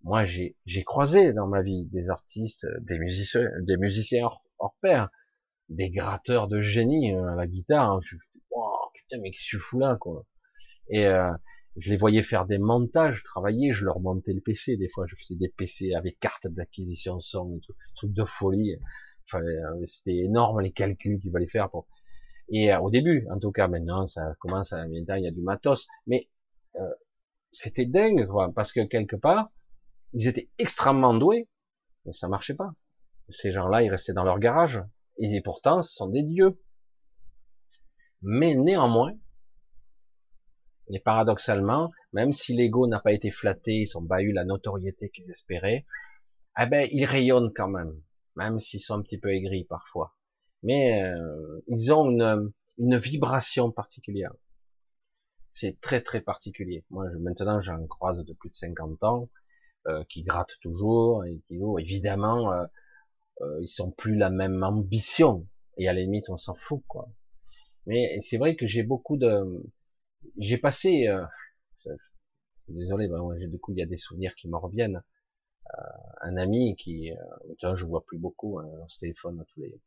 [0.02, 0.54] Moi, j'ai,
[0.84, 5.08] croisé dans ma vie des artistes, des musiciens, des musiciens hors, pair,
[5.70, 7.90] des gratteurs de génie euh, à la guitare.
[7.90, 8.00] Hein.
[8.02, 8.16] Je,
[9.18, 10.24] mais qu'est-ce que tu fous là, quoi
[10.88, 11.32] Et euh,
[11.76, 15.16] je les voyais faire des montages, travailler, je leur montais le PC, des fois je
[15.16, 17.60] faisais des PC avec carte d'acquisition son, et
[17.96, 18.76] tout, de folie.
[19.34, 21.86] Euh, c'était énorme les calculs qu'il fallait faire pour.
[22.48, 25.30] Et euh, au début, en tout cas, maintenant ça commence à maintenant il y a
[25.30, 26.28] du matos, mais
[26.76, 26.94] euh,
[27.52, 29.50] c'était dingue, quoi, parce que quelque part,
[30.12, 31.48] ils étaient extrêmement doués,
[32.04, 32.72] mais ça marchait pas.
[33.28, 34.82] Ces gens-là, ils restaient dans leur garage,
[35.18, 36.60] et pourtant, ce sont des dieux.
[38.22, 39.14] Mais néanmoins,
[40.92, 45.10] et paradoxalement, même si l'ego n'a pas été flatté, ils n'ont pas eu la notoriété
[45.10, 45.86] qu'ils espéraient,
[46.60, 47.92] eh ben, ils rayonnent quand même,
[48.44, 50.16] même s'ils sont un petit peu aigris parfois.
[50.62, 54.32] Mais euh, ils ont une, une vibration particulière.
[55.52, 56.84] C'est très très particulier.
[56.90, 59.28] Moi, maintenant, j'en croise de plus de 50 ans,
[59.88, 62.64] euh, qui grattent toujours, et qui, évidemment, euh,
[63.42, 65.46] euh, ils sont plus la même ambition.
[65.78, 67.08] Et à la limite, on s'en fout, quoi.
[67.86, 69.62] Mais c'est vrai que j'ai beaucoup de,
[70.38, 71.08] j'ai passé,
[72.68, 75.02] désolé, bah, du coup il y a des souvenirs qui me reviennent.
[75.78, 75.82] Euh,
[76.22, 79.80] un ami qui, euh, je vois plus beaucoup, hein, on se téléphone à tous les.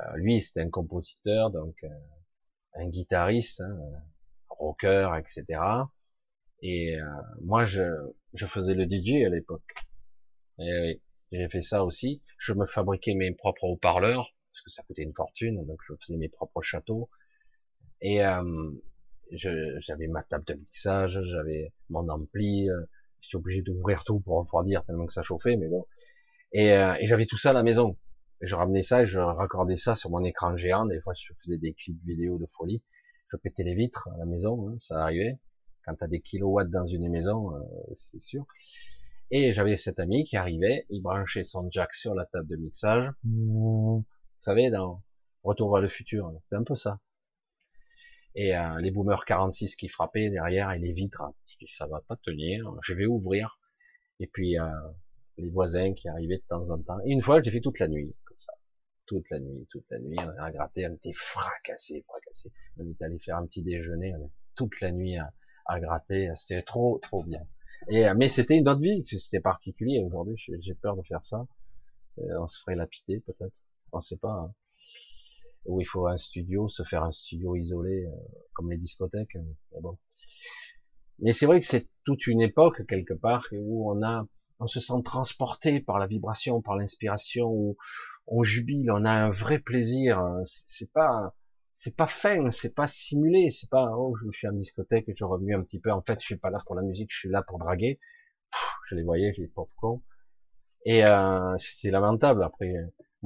[0.00, 1.88] Euh, lui, c'était un compositeur, donc euh,
[2.74, 3.78] un guitariste, hein,
[4.48, 5.60] rocker, etc.
[6.62, 6.96] Et
[7.42, 7.82] moi, je,
[8.32, 9.74] je faisais le DJ à l'époque.
[10.58, 12.22] Et j'ai fait ça aussi.
[12.38, 16.16] Je me fabriquais mes propres haut-parleurs parce que ça coûtait une fortune, donc je faisais
[16.16, 17.10] mes propres châteaux.
[18.00, 18.70] Et euh,
[19.32, 22.80] j'avais ma table de mixage, j'avais mon ampli, euh,
[23.26, 25.84] j'étais obligé d'ouvrir tout pour refroidir tellement que ça chauffait, mais bon.
[26.52, 27.96] Et, euh, et j'avais tout ça à la maison.
[28.40, 30.86] Je ramenais ça et je raccordais ça sur mon écran géant.
[30.86, 32.82] Des fois, je faisais des clips vidéo de folie.
[33.32, 35.38] Je pétais les vitres à la maison, hein, ça arrivait.
[35.84, 37.60] Quand t'as des kilowatts dans une maison, euh,
[37.94, 38.46] c'est sûr.
[39.30, 43.10] Et j'avais cet ami qui arrivait, il branchait son jack sur la table de mixage.
[43.24, 44.04] Vous
[44.40, 45.02] savez, dans
[45.46, 46.98] Retour vers le futur, c'était un peu ça.
[48.36, 51.22] Et euh, les boomers 46 qui frappaient derrière et les vitres.
[51.46, 53.58] Je dis ça va pas tenir, je vais ouvrir.
[54.20, 54.68] Et puis euh,
[55.38, 56.98] les voisins qui arrivaient de temps en temps.
[57.04, 58.52] Et une fois, j'ai fait toute la nuit comme ça,
[59.06, 60.16] toute la nuit, toute la nuit.
[60.20, 62.52] On a gratté, on était fracassé, fracassé.
[62.78, 65.32] On est allé faire un petit déjeuner, on toute la nuit à,
[65.66, 66.30] à gratter.
[66.36, 67.40] C'était trop, trop bien.
[67.90, 70.00] Et euh, mais c'était une autre vie, c'était particulier.
[70.00, 71.46] Aujourd'hui, j'ai peur de faire ça.
[72.18, 73.54] Euh, on se ferait lapider peut-être.
[73.92, 74.32] On sait pas.
[74.32, 74.54] Hein.
[75.66, 78.10] Où il faut un studio, se faire un studio isolé, euh,
[78.54, 79.36] comme les discothèques.
[79.36, 79.98] Euh, mais bon.
[81.18, 84.26] Mais c'est vrai que c'est toute une époque quelque part où on a,
[84.60, 87.76] on se sent transporté par la vibration, par l'inspiration, où
[88.26, 90.22] on jubile, on a un vrai plaisir.
[90.44, 91.34] C'est pas,
[91.74, 95.54] c'est pas fin, c'est pas simulé, c'est pas oh je suis en discothèque je remue
[95.54, 95.90] un petit peu.
[95.90, 98.00] En fait, je suis pas là pour la musique, je suis là pour draguer.
[98.88, 100.02] je les voyais, j'ai pauvres cons.
[100.86, 102.42] Et euh, c'est lamentable.
[102.44, 102.72] Après,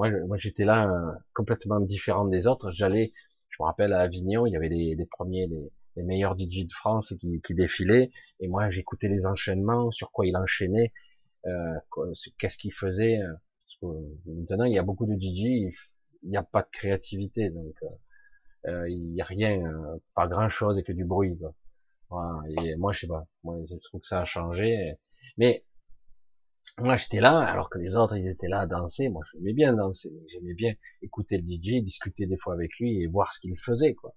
[0.09, 2.71] moi, j'étais là euh, complètement différent des autres.
[2.71, 3.13] J'allais,
[3.49, 6.67] je me rappelle à Avignon, il y avait les, les premiers, les, les meilleurs DJ
[6.67, 8.11] de France qui, qui défilaient,
[8.41, 10.93] et moi j'écoutais les enchaînements, sur quoi il enchaînait,
[11.47, 11.75] euh,
[12.39, 13.19] qu'est-ce qu'il faisait.
[13.83, 15.73] maintenant il y a beaucoup de DJ,
[16.23, 17.75] il n'y a pas de créativité, donc
[18.67, 19.61] euh, il n'y a rien,
[20.15, 21.37] pas grand chose et que du bruit.
[21.39, 21.55] Quoi.
[22.11, 22.41] Voilà.
[22.65, 24.95] Et moi je sais pas, moi je trouve que ça a changé,
[25.39, 25.65] mais
[26.79, 29.09] moi, j'étais là, alors que les autres, ils étaient là à danser.
[29.09, 30.11] Moi, j'aimais bien danser.
[30.29, 33.95] J'aimais bien écouter le DJ, discuter des fois avec lui et voir ce qu'il faisait,
[33.95, 34.15] quoi.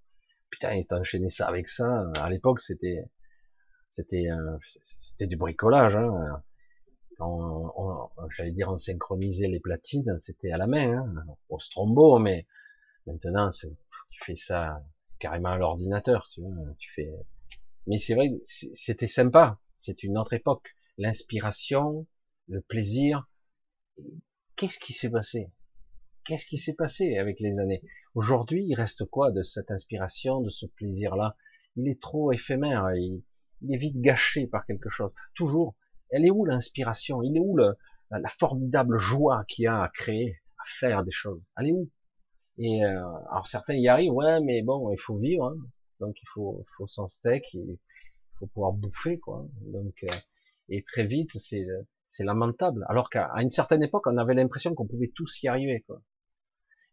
[0.50, 2.12] Putain, il enchaîné ça avec ça.
[2.18, 3.06] À l'époque, c'était,
[3.90, 6.44] c'était, euh, c'était du bricolage, hein.
[8.38, 12.46] j'allais dire, on synchronisait les platines, c'était à la main, hein, au strombo, mais
[13.08, 13.68] maintenant, tu
[14.24, 14.84] fais ça
[15.20, 17.10] carrément à l'ordinateur, tu vois, tu fais,
[17.88, 19.60] mais c'est vrai, c'était sympa.
[19.82, 20.76] C'est une autre époque.
[20.98, 22.08] L'inspiration,
[22.48, 23.30] le plaisir.
[24.56, 25.52] Qu'est-ce qui s'est passé?
[26.26, 27.82] Qu'est-ce qui s'est passé avec les années?
[28.16, 31.36] Aujourd'hui, il reste quoi de cette inspiration, de ce plaisir-là?
[31.76, 33.24] Il est trop éphémère, il,
[33.70, 35.12] est vite gâché par quelque chose.
[35.36, 35.76] Toujours,
[36.10, 37.24] elle est où l'inspiration?
[37.24, 37.76] Il est où le,
[38.12, 41.42] la formidable joie qu'il y a à créer, à faire des choses?
[41.58, 41.90] Elle est où?
[42.60, 45.58] Et euh, alors certains y arrivent, ouais, mais bon, il faut vivre, hein.
[46.00, 47.80] donc il faut, faut son steak, il
[48.38, 49.48] faut pouvoir bouffer, quoi.
[49.62, 50.16] Donc euh,
[50.70, 51.66] et très vite, c'est
[52.14, 52.86] c'est lamentable.
[52.90, 55.84] Alors qu'à une certaine époque, on avait l'impression qu'on pouvait tous y arriver.
[55.88, 56.02] Quoi.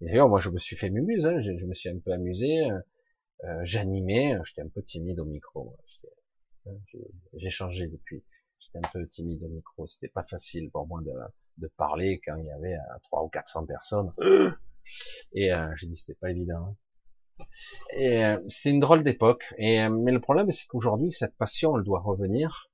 [0.01, 2.71] Et d'ailleurs, moi, je me suis fait mumuse, hein, je, me suis un peu amusé,
[2.71, 2.81] euh,
[3.45, 5.77] euh j'animais, j'étais un peu timide au micro.
[6.67, 6.73] Hein,
[7.35, 8.25] j'ai changé depuis.
[8.61, 9.87] J'étais un peu timide au micro.
[9.87, 11.13] C'était pas facile pour moi de,
[11.59, 14.13] de parler quand il y avait euh, trois ou 400 personnes.
[15.33, 16.77] Et euh, j'ai dit c'était pas évident.
[17.41, 17.45] Hein.
[17.95, 19.53] Et euh, c'est une drôle d'époque.
[19.59, 22.71] Et mais le problème, c'est qu'aujourd'hui, cette passion, elle doit revenir,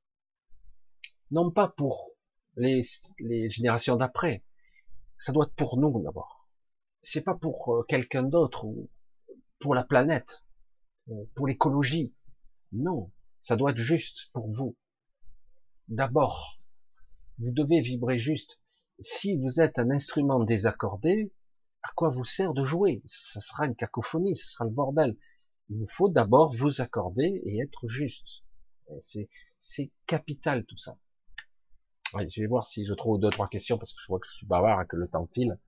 [1.32, 2.15] non pas pour
[2.56, 2.82] les,
[3.18, 4.44] les générations d'après.
[5.18, 6.48] Ça doit être pour nous d'abord.
[7.02, 8.90] C'est pas pour euh, quelqu'un d'autre ou
[9.58, 10.44] pour la planète,
[11.34, 12.14] pour l'écologie.
[12.72, 13.12] Non,
[13.42, 14.76] ça doit être juste pour vous.
[15.88, 16.60] D'abord,
[17.38, 18.58] vous devez vibrer juste.
[19.00, 21.32] Si vous êtes un instrument désaccordé,
[21.82, 23.02] à quoi vous sert de jouer?
[23.06, 25.16] Ce sera une cacophonie, ce sera le bordel.
[25.68, 28.42] Il vous faut d'abord vous accorder et être juste.
[29.58, 30.98] C'est capital tout ça
[32.28, 34.36] je vais voir si je trouve deux, trois questions parce que je vois que je
[34.36, 35.58] suis bavard et que le temps file.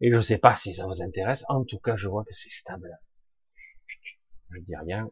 [0.00, 1.44] Et je sais pas si ça vous intéresse.
[1.48, 2.98] En tout cas, je vois que c'est stable.
[4.50, 5.10] Je dis rien.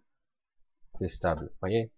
[0.99, 1.53] C'est stable.
[1.61, 1.93] Voyez?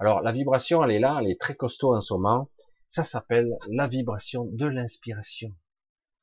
[0.00, 2.50] Alors, la vibration, elle est là, elle est très costaud en ce moment.
[2.88, 5.54] Ça s'appelle la vibration de l'inspiration.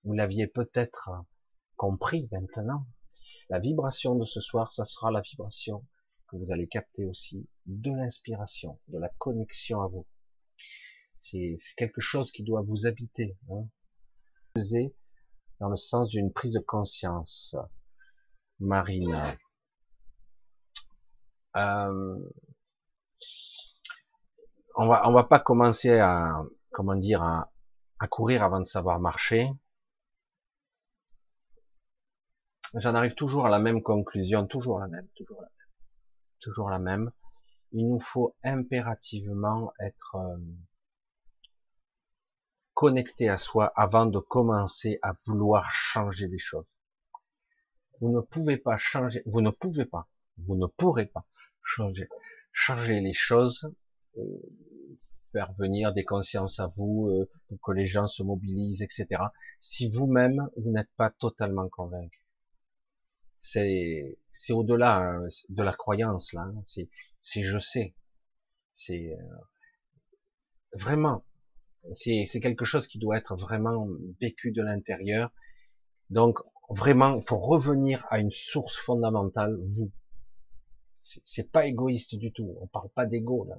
[0.03, 1.09] Vous l'aviez peut-être
[1.75, 2.85] compris maintenant.
[3.49, 5.85] La vibration de ce soir, ça sera la vibration
[6.27, 10.05] que vous allez capter aussi de l'inspiration, de la connexion à vous.
[11.19, 13.37] C'est quelque chose qui doit vous habiter.
[13.49, 13.65] Hein.
[15.59, 17.55] Dans le sens d'une prise de conscience.
[18.59, 19.15] Marine.
[21.55, 22.19] Euh,
[24.75, 27.51] on va on va pas commencer à comment dire à,
[27.99, 29.49] à courir avant de savoir marcher.
[32.75, 35.67] J'en arrive toujours à la même conclusion, toujours la même, toujours la même,
[36.39, 37.11] toujours la même.
[37.71, 40.37] Il nous faut impérativement être euh,
[42.79, 46.65] connecté à soi avant de commencer à vouloir changer les choses.
[47.99, 50.07] Vous ne pouvez pas changer, vous ne pouvez pas,
[50.37, 51.25] vous ne pourrez pas
[51.61, 52.07] changer,
[52.53, 53.69] changer les choses,
[54.17, 54.21] euh,
[55.33, 57.29] faire venir des consciences à vous, euh,
[57.61, 59.23] que les gens se mobilisent, etc.
[59.59, 62.23] Si vous-même vous, n'êtes pas totalement convaincu.
[63.39, 66.43] C'est c'est au-delà hein, de la croyance là.
[66.43, 66.61] Hein.
[66.63, 66.89] C'est
[67.21, 67.93] c'est je sais.
[68.73, 69.35] C'est euh,
[70.75, 71.25] vraiment
[71.95, 73.87] c'est quelque chose qui doit être vraiment
[74.21, 75.31] vécu de l'intérieur.
[76.09, 76.39] Donc
[76.69, 79.91] vraiment, il faut revenir à une source fondamentale, vous.
[81.01, 82.57] C'est pas égoïste du tout.
[82.61, 83.57] On parle pas d'ego là,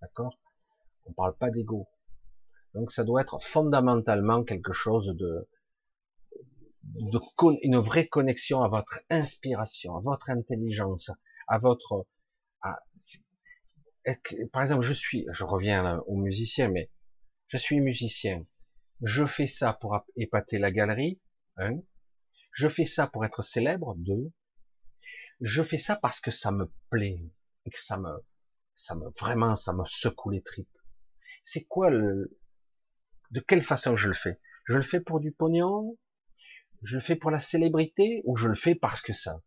[0.00, 0.38] d'accord?
[1.04, 1.86] On parle pas d'ego.
[2.74, 5.46] Donc ça doit être fondamentalement quelque chose de,
[6.84, 7.20] de
[7.62, 11.10] une vraie connexion à votre inspiration, à votre intelligence,
[11.46, 12.06] à votre,
[14.52, 16.90] par exemple, je suis, je reviens aux musiciens, mais
[17.52, 18.46] je suis musicien.
[19.02, 21.20] Je fais ça pour épater la galerie.
[21.58, 21.80] Un.
[22.52, 23.94] Je fais ça pour être célèbre.
[23.98, 24.32] Deux.
[25.42, 27.22] Je fais ça parce que ça me plaît
[27.66, 28.10] et que ça me,
[28.74, 30.78] ça me vraiment, ça me secoue les tripes.
[31.44, 32.38] C'est quoi le,
[33.32, 34.40] de quelle façon je le fais?
[34.64, 35.98] Je le fais pour du pognon?
[36.82, 39.42] Je le fais pour la célébrité ou je le fais parce que ça,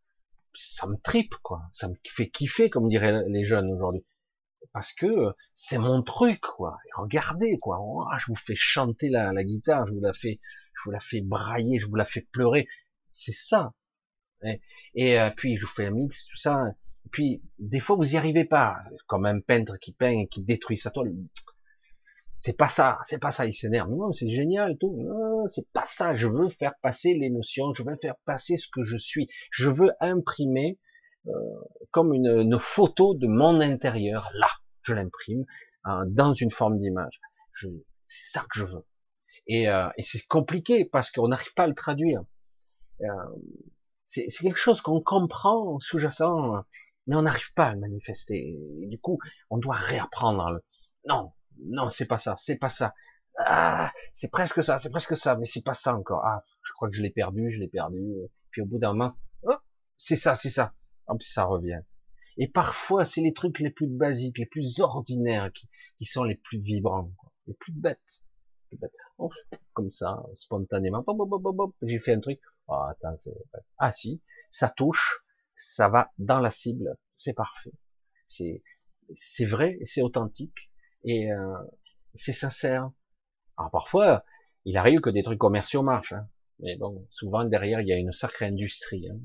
[0.54, 1.64] ça me tripe quoi?
[1.74, 4.06] Ça me fait kiffer comme diraient les jeunes aujourd'hui
[4.74, 6.78] parce que c'est mon truc, quoi.
[6.96, 7.80] regardez, quoi.
[7.82, 10.40] Oh, je vous fais chanter la, la, guitare, je vous la fais,
[10.76, 12.68] je vous la fais brailler, je vous la fais pleurer.
[13.12, 13.74] C'est ça.
[14.44, 14.62] Et,
[14.96, 16.66] et, euh, puis je vous fais un mix, tout ça.
[17.12, 18.78] puis, des fois, vous y arrivez pas,
[19.08, 21.14] comme un peintre qui peint et qui détruit sa toile.
[22.38, 23.90] C'est pas ça, c'est pas ça, il s'énerve.
[23.90, 24.96] Non, c'est génial, tout.
[25.48, 26.14] C'est pas ça.
[26.16, 29.28] Je veux faire passer l'émotion, je veux faire passer ce que je suis.
[29.50, 30.78] Je veux imprimer
[31.28, 31.32] euh,
[31.92, 34.30] comme une, une, photo de mon intérieur.
[34.36, 34.48] Là,
[34.84, 35.46] je l'imprime
[35.84, 37.20] hein, dans une forme d'image.
[37.54, 37.70] C'est
[38.08, 38.86] ça que je veux.
[39.48, 42.24] Et, euh, et c'est compliqué parce qu'on n'arrive pas à le traduire.
[43.02, 43.08] Euh,
[44.08, 46.64] c'est quelque chose qu'on comprend sous-jacent,
[47.08, 48.58] mais on n'arrive pas à le manifester.
[48.88, 49.20] Du coup,
[49.50, 50.52] on doit réapprendre.
[50.52, 50.64] Le...
[51.08, 51.34] Non,
[51.66, 52.94] non, c'est pas ça, c'est pas ça.
[53.38, 56.24] Ah, c'est presque ça, c'est presque ça, mais c'est pas ça encore.
[56.24, 58.14] Ah, je crois que je l'ai perdu, je l'ai perdu.
[58.52, 59.58] Puis au bout d'un moment, oh,
[59.98, 60.74] c'est ça, c'est ça.
[61.08, 61.82] Hop, ça revient.
[62.38, 66.36] Et parfois, c'est les trucs les plus basiques, les plus ordinaires qui, qui sont les
[66.36, 67.32] plus vibrants, quoi.
[67.48, 68.24] les plus bêtes.
[68.72, 68.92] Les bêtes.
[69.74, 71.06] Comme ça, spontanément.
[71.82, 72.40] J'ai fait un truc.
[72.68, 73.16] Oh, attends,
[73.78, 74.22] ah si,
[74.52, 75.24] ça touche,
[75.56, 77.74] ça va dans la cible, c'est parfait.
[78.28, 78.64] C'est
[79.14, 80.72] c'est vrai, c'est authentique
[81.04, 81.58] et euh,
[82.16, 82.90] c'est sincère.
[83.58, 84.26] Alors parfois,
[84.66, 86.28] il arrive que des trucs commerciaux marchent, hein.
[86.60, 89.08] mais bon, souvent derrière il y a une sacrée industrie.
[89.10, 89.20] Hein.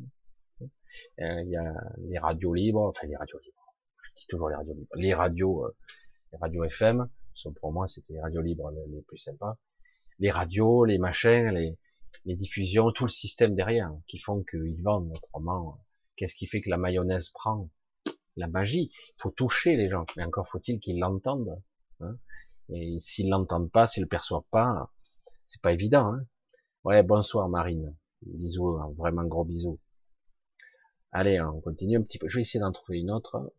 [1.20, 3.74] Euh, il y a les radios libres, enfin les radios libres.
[4.02, 4.96] Je dis toujours les radios libres.
[4.96, 5.76] Les radios, euh,
[6.32, 7.08] les radios FM,
[7.60, 9.56] pour moi c'était les radios libres les plus sympas.
[10.18, 11.78] Les radios, les machins, les,
[12.24, 15.80] les diffusions, tout le système derrière, qui font qu'ils vendent autrement.
[16.16, 17.70] Qu'est-ce qui fait que la mayonnaise prend
[18.36, 18.90] La magie?
[18.92, 21.62] Il faut toucher les gens, mais encore faut-il qu'ils l'entendent.
[22.00, 22.16] Hein
[22.68, 24.90] Et s'ils l'entendent pas, s'ils le perçoivent pas,
[25.46, 26.12] c'est pas évident.
[26.12, 26.26] Hein
[26.84, 27.96] ouais, bonsoir Marine.
[28.22, 29.78] Bisous, hein, vraiment gros bisous.
[31.12, 32.28] Allez, on continue un petit peu.
[32.28, 33.52] Je vais essayer d'en trouver une autre.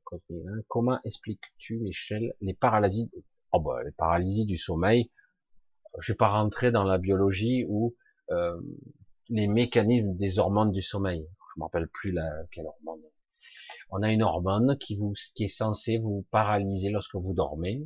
[0.69, 3.11] Comment expliques-tu, Michel, les paralysies
[3.51, 5.11] Oh bah, les paralysies du sommeil.
[5.99, 7.93] Je vais pas rentrer dans la biologie ou
[8.31, 8.57] euh,
[9.27, 11.27] les mécanismes des hormones du sommeil.
[11.53, 13.01] Je me rappelle plus la, quelle hormone.
[13.89, 17.81] On a une hormone qui vous, qui est censée vous paralyser lorsque vous dormez.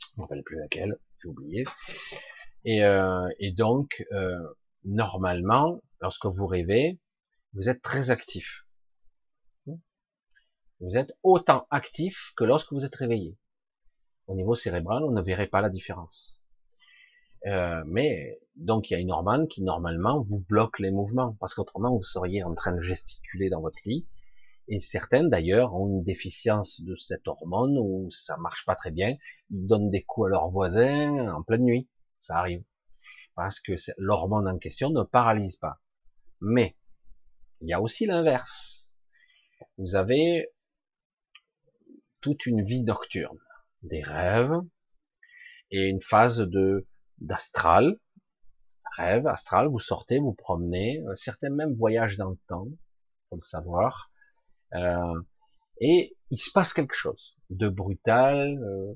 [0.00, 1.64] Je me rappelle plus laquelle, j'ai oublié.
[2.66, 4.38] Et, euh, et donc, euh,
[4.84, 6.98] normalement, lorsque vous rêvez,
[7.54, 8.66] vous êtes très actif.
[10.80, 13.36] Vous êtes autant actif que lorsque vous êtes réveillé.
[14.26, 16.40] Au niveau cérébral, on ne verrait pas la différence.
[17.46, 21.54] Euh, mais donc il y a une hormone qui normalement vous bloque les mouvements, parce
[21.54, 24.06] qu'autrement vous seriez en train de gesticuler dans votre lit.
[24.68, 29.16] Et certaines d'ailleurs ont une déficience de cette hormone où ça marche pas très bien.
[29.50, 31.90] Ils donnent des coups à leurs voisins en pleine nuit.
[32.20, 32.62] Ça arrive.
[33.34, 35.80] Parce que l'hormone en question ne paralyse pas.
[36.40, 36.76] Mais
[37.60, 38.90] il y a aussi l'inverse.
[39.76, 40.48] Vous avez
[42.20, 43.38] toute une vie nocturne,
[43.82, 44.60] des rêves
[45.70, 46.86] et une phase de
[47.18, 47.98] d'astral,
[48.96, 52.66] rêve astral, vous sortez, vous promenez, euh, certains même voyagent dans le temps,
[53.28, 54.10] pour le savoir,
[54.74, 55.20] euh,
[55.80, 58.94] et il se passe quelque chose de brutal, euh,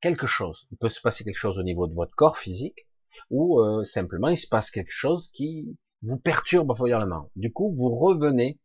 [0.00, 0.66] quelque chose.
[0.70, 2.88] Il peut se passer quelque chose au niveau de votre corps physique,
[3.30, 7.30] ou simplement il se passe quelque chose qui vous perturbe foncièrement.
[7.36, 8.58] Du coup, vous revenez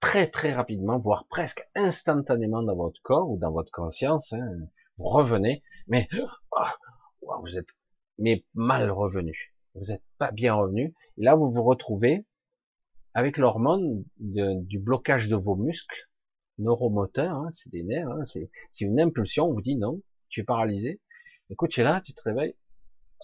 [0.00, 4.32] très très rapidement, voire presque instantanément dans votre corps ou dans votre conscience.
[4.32, 4.48] Hein,
[4.98, 6.08] vous revenez, mais
[6.56, 6.76] ah,
[7.42, 7.68] vous êtes
[8.18, 9.54] mais mal revenu.
[9.74, 10.94] Vous n'êtes pas bien revenu.
[11.16, 12.26] Et là, vous vous retrouvez
[13.14, 16.08] avec l'hormone du blocage de vos muscles
[16.58, 20.44] neuromoteurs, hein, c'est des nerfs, hein, c'est une impulsion, on vous dit non, tu es
[20.44, 21.00] paralysé.
[21.48, 22.54] Écoute, tu es là, tu te réveilles.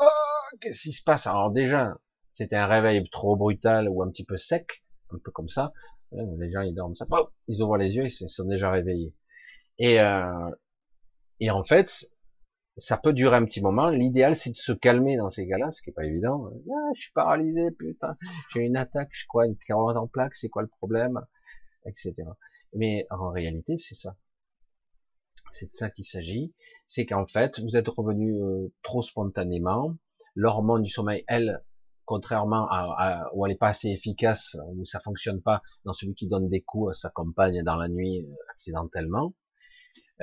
[0.00, 1.26] Oh, qu'est-ce qui se passe?
[1.26, 1.96] Alors déjà,
[2.36, 5.72] c'était un réveil trop brutal ou un petit peu sec, un peu comme ça.
[6.12, 7.06] Les gens ils dorment ça,
[7.48, 9.14] ils ouvrent les yeux, ils sont déjà réveillés.
[9.78, 10.50] Et, euh,
[11.40, 12.10] et en fait,
[12.76, 13.88] ça peut durer un petit moment.
[13.88, 16.50] L'idéal, c'est de se calmer dans ces cas-là, ce qui est pas évident.
[16.70, 18.18] Ah, je suis paralysé, putain,
[18.52, 21.22] j'ai une attaque, je crois, une clairement en plaque, c'est quoi le problème,
[21.86, 22.14] etc.
[22.74, 24.14] Mais en réalité, c'est ça.
[25.52, 26.52] C'est de ça qu'il s'agit.
[26.86, 29.96] C'est qu'en fait, vous êtes revenu euh, trop spontanément.
[30.34, 31.62] L'hormone du sommeil, elle,
[32.06, 36.14] contrairement à, à, où elle n'est pas assez efficace, où ça fonctionne pas dans celui
[36.14, 39.34] qui donne des coups à sa compagne dans la nuit euh, accidentellement,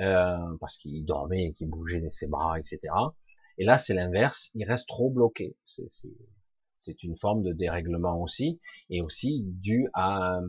[0.00, 2.80] euh, parce qu'il dormait et qu'il bougeait ses bras, etc.
[3.58, 5.56] Et là, c'est l'inverse, il reste trop bloqué.
[5.64, 10.40] C'est une forme de dérèglement aussi, et aussi dû à,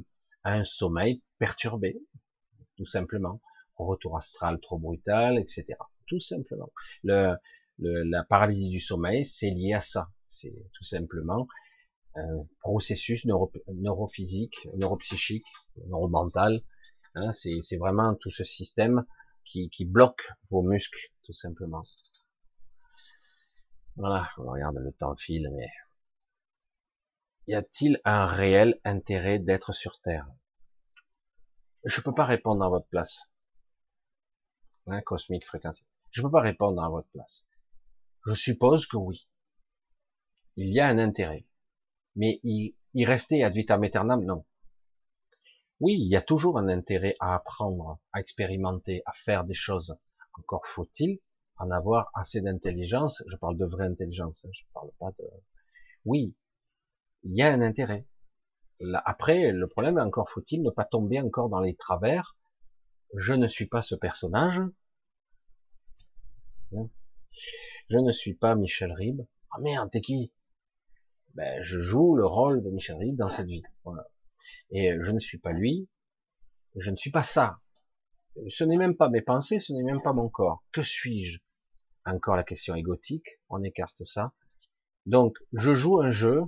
[0.44, 2.00] un sommeil perturbé,
[2.78, 3.42] tout simplement.
[3.78, 5.66] Retour astral trop brutal, etc.
[6.08, 6.72] Tout simplement.
[7.04, 7.36] Le,
[7.80, 10.10] la paralysie du sommeil, c'est lié à ça.
[10.36, 11.48] C'est tout simplement
[12.16, 15.46] un processus neuro, neurophysique, neuropsychique,
[15.88, 16.62] neuromental.
[17.16, 19.06] Hein, c'est vraiment tout ce système
[19.46, 21.84] qui, bloque vos muscles, tout simplement.
[23.96, 25.70] Voilà, on regarde le temps file, mais
[27.48, 30.28] y a-t-il un réel intérêt d'être sur Terre?
[31.86, 33.30] Je peux pas répondre à votre place.
[34.88, 35.82] Hein, cosmique fréquence.
[36.12, 37.46] Je peux pas répondre à votre place.
[38.26, 39.30] Je suppose que oui.
[40.58, 41.46] Il y a un intérêt.
[42.16, 44.46] Mais y, y rester ad vitam aeternam, non.
[45.82, 49.98] Oui, il y a toujours un intérêt à apprendre, à expérimenter, à faire des choses.
[50.34, 51.20] Encore faut-il
[51.58, 53.24] en avoir assez d'intelligence.
[53.28, 55.26] Je parle de vraie intelligence, hein, je parle pas de.
[56.06, 56.36] Oui,
[57.24, 58.06] il y a un intérêt.
[59.06, 62.38] après, le problème, encore faut-il ne pas tomber encore dans les travers.
[63.16, 64.62] Je ne suis pas ce personnage.
[66.74, 66.90] Hein.
[67.90, 69.26] Je ne suis pas Michel Ribes.
[69.52, 70.34] Ah merde, t'es qui?
[71.36, 73.64] Ben, je joue le rôle de Michel Ribes dans cette vie.
[73.84, 74.08] Voilà.
[74.72, 75.90] Et je ne suis pas lui.
[76.78, 77.60] Je ne suis pas ça.
[78.50, 80.64] Ce n'est même pas mes pensées, ce n'est même pas mon corps.
[80.72, 81.40] Que suis-je?
[82.06, 84.34] Encore la question égotique, on écarte ça.
[85.06, 86.44] Donc, je joue un jeu,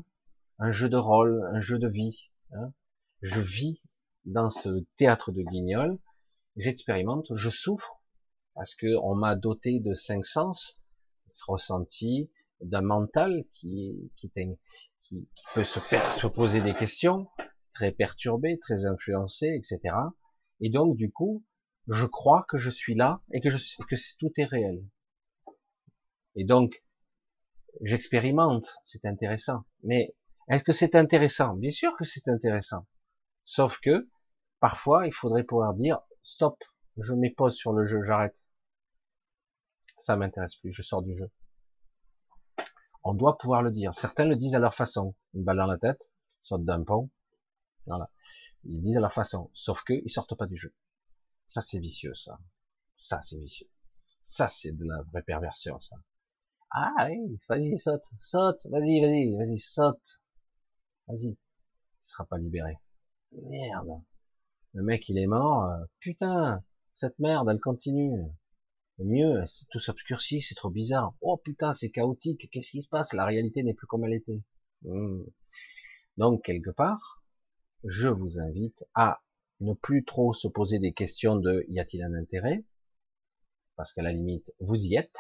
[0.60, 2.30] un jeu de rôle, un jeu de vie.
[2.52, 2.74] Hein.
[3.22, 3.82] Je vis
[4.26, 5.98] dans ce théâtre de guignol,
[6.58, 8.02] j'expérimente, je souffre,
[8.54, 10.82] parce que on m'a doté de cinq sens,
[11.48, 12.30] ressenti,
[12.62, 14.32] d'un mental qui, qui,
[15.54, 17.28] peut se, se poser des questions,
[17.72, 19.96] très perturbé, très influencé, etc.
[20.60, 21.46] Et donc, du coup,
[21.88, 23.58] je crois que je suis là et que, je,
[23.88, 24.84] que tout est réel.
[26.36, 26.84] Et donc,
[27.82, 29.64] j'expérimente, c'est intéressant.
[29.84, 30.16] Mais
[30.50, 31.56] est-ce que c'est intéressant?
[31.56, 32.86] Bien sûr que c'est intéressant.
[33.44, 34.10] Sauf que,
[34.60, 36.58] parfois, il faudrait pouvoir dire, stop,
[36.98, 38.38] je m'épose sur le jeu, j'arrête.
[39.98, 41.30] Ça m'intéresse plus, je sors du jeu.
[43.10, 43.96] On doit pouvoir le dire.
[43.96, 45.16] Certains le disent à leur façon.
[45.34, 46.12] Une balle dans la tête,
[46.44, 47.10] sortent d'un pont.
[47.86, 48.12] Voilà.
[48.66, 49.50] Ils disent à leur façon.
[49.54, 50.76] Sauf que, ils sortent pas du jeu.
[51.48, 52.38] Ça, c'est vicieux, ça.
[52.98, 53.70] Ça, c'est vicieux.
[54.24, 55.96] Ça, c'est de la vraie perversion, ça.
[56.70, 60.22] Ah oui, vas-y, saute, saute, vas-y, vas-y, vas-y, saute.
[61.08, 61.30] Vas-y.
[61.30, 61.38] Il
[62.02, 62.78] sera pas libéré.
[63.32, 64.02] Merde.
[64.74, 65.64] Le mec, il est mort.
[65.64, 66.62] Euh, putain,
[66.92, 68.26] cette merde, elle continue.
[69.00, 71.14] Mieux, tout s'obscurcit, c'est trop bizarre.
[71.22, 72.50] Oh putain, c'est chaotique.
[72.52, 73.14] Qu'est-ce qui se passe?
[73.14, 74.42] La réalité n'est plus comme elle était.
[74.82, 75.24] Hmm.
[76.18, 77.24] Donc, quelque part,
[77.84, 79.22] je vous invite à
[79.60, 82.66] ne plus trop se poser des questions de y a-t-il un intérêt?
[83.76, 85.20] Parce qu'à la limite, vous y êtes.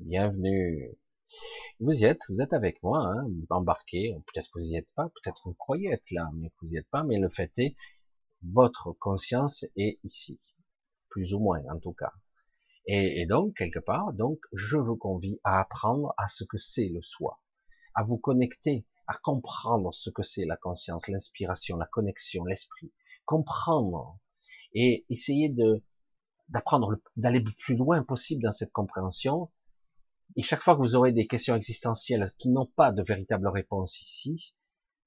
[0.00, 0.90] Bienvenue.
[1.78, 4.16] Vous y êtes, vous êtes avec moi, hein, embarqué.
[4.26, 6.72] Peut-être que vous y êtes pas, peut-être que vous croyez être là, mais que vous
[6.72, 7.04] y êtes pas.
[7.04, 7.76] Mais le fait est,
[8.42, 10.40] votre conscience est ici,
[11.10, 12.12] plus ou moins en tout cas.
[12.86, 16.88] Et, et donc quelque part, donc je vous convie à apprendre à ce que c'est
[16.88, 17.40] le soi,
[17.94, 22.92] à vous connecter, à comprendre ce que c'est la conscience, l'inspiration, la connexion, l'esprit,
[23.24, 24.18] comprendre
[24.74, 25.82] et essayer de
[26.48, 29.50] d'apprendre, d'aller le plus loin possible dans cette compréhension.
[30.36, 34.00] Et chaque fois que vous aurez des questions existentielles qui n'ont pas de véritable réponse
[34.02, 34.54] ici,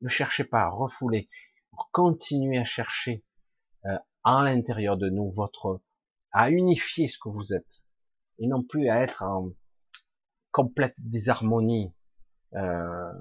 [0.01, 1.29] ne cherchez pas à refouler,
[1.91, 3.23] continuez à chercher
[3.85, 5.81] euh, en l'intérieur de nous votre,
[6.35, 7.85] à unifier ce que vous êtes,
[8.39, 9.51] et non plus à être en
[10.51, 11.93] complète désharmonie.
[12.55, 13.13] Euh,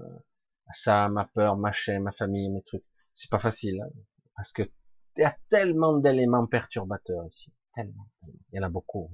[0.73, 2.85] ça, ma peur, ma chaîne, ma famille, mes trucs.
[3.13, 3.91] C'est pas facile, hein,
[4.35, 4.63] parce que
[5.17, 7.53] il y a tellement d'éléments perturbateurs ici.
[7.73, 8.09] Tellement,
[8.53, 9.09] Il y en a beaucoup.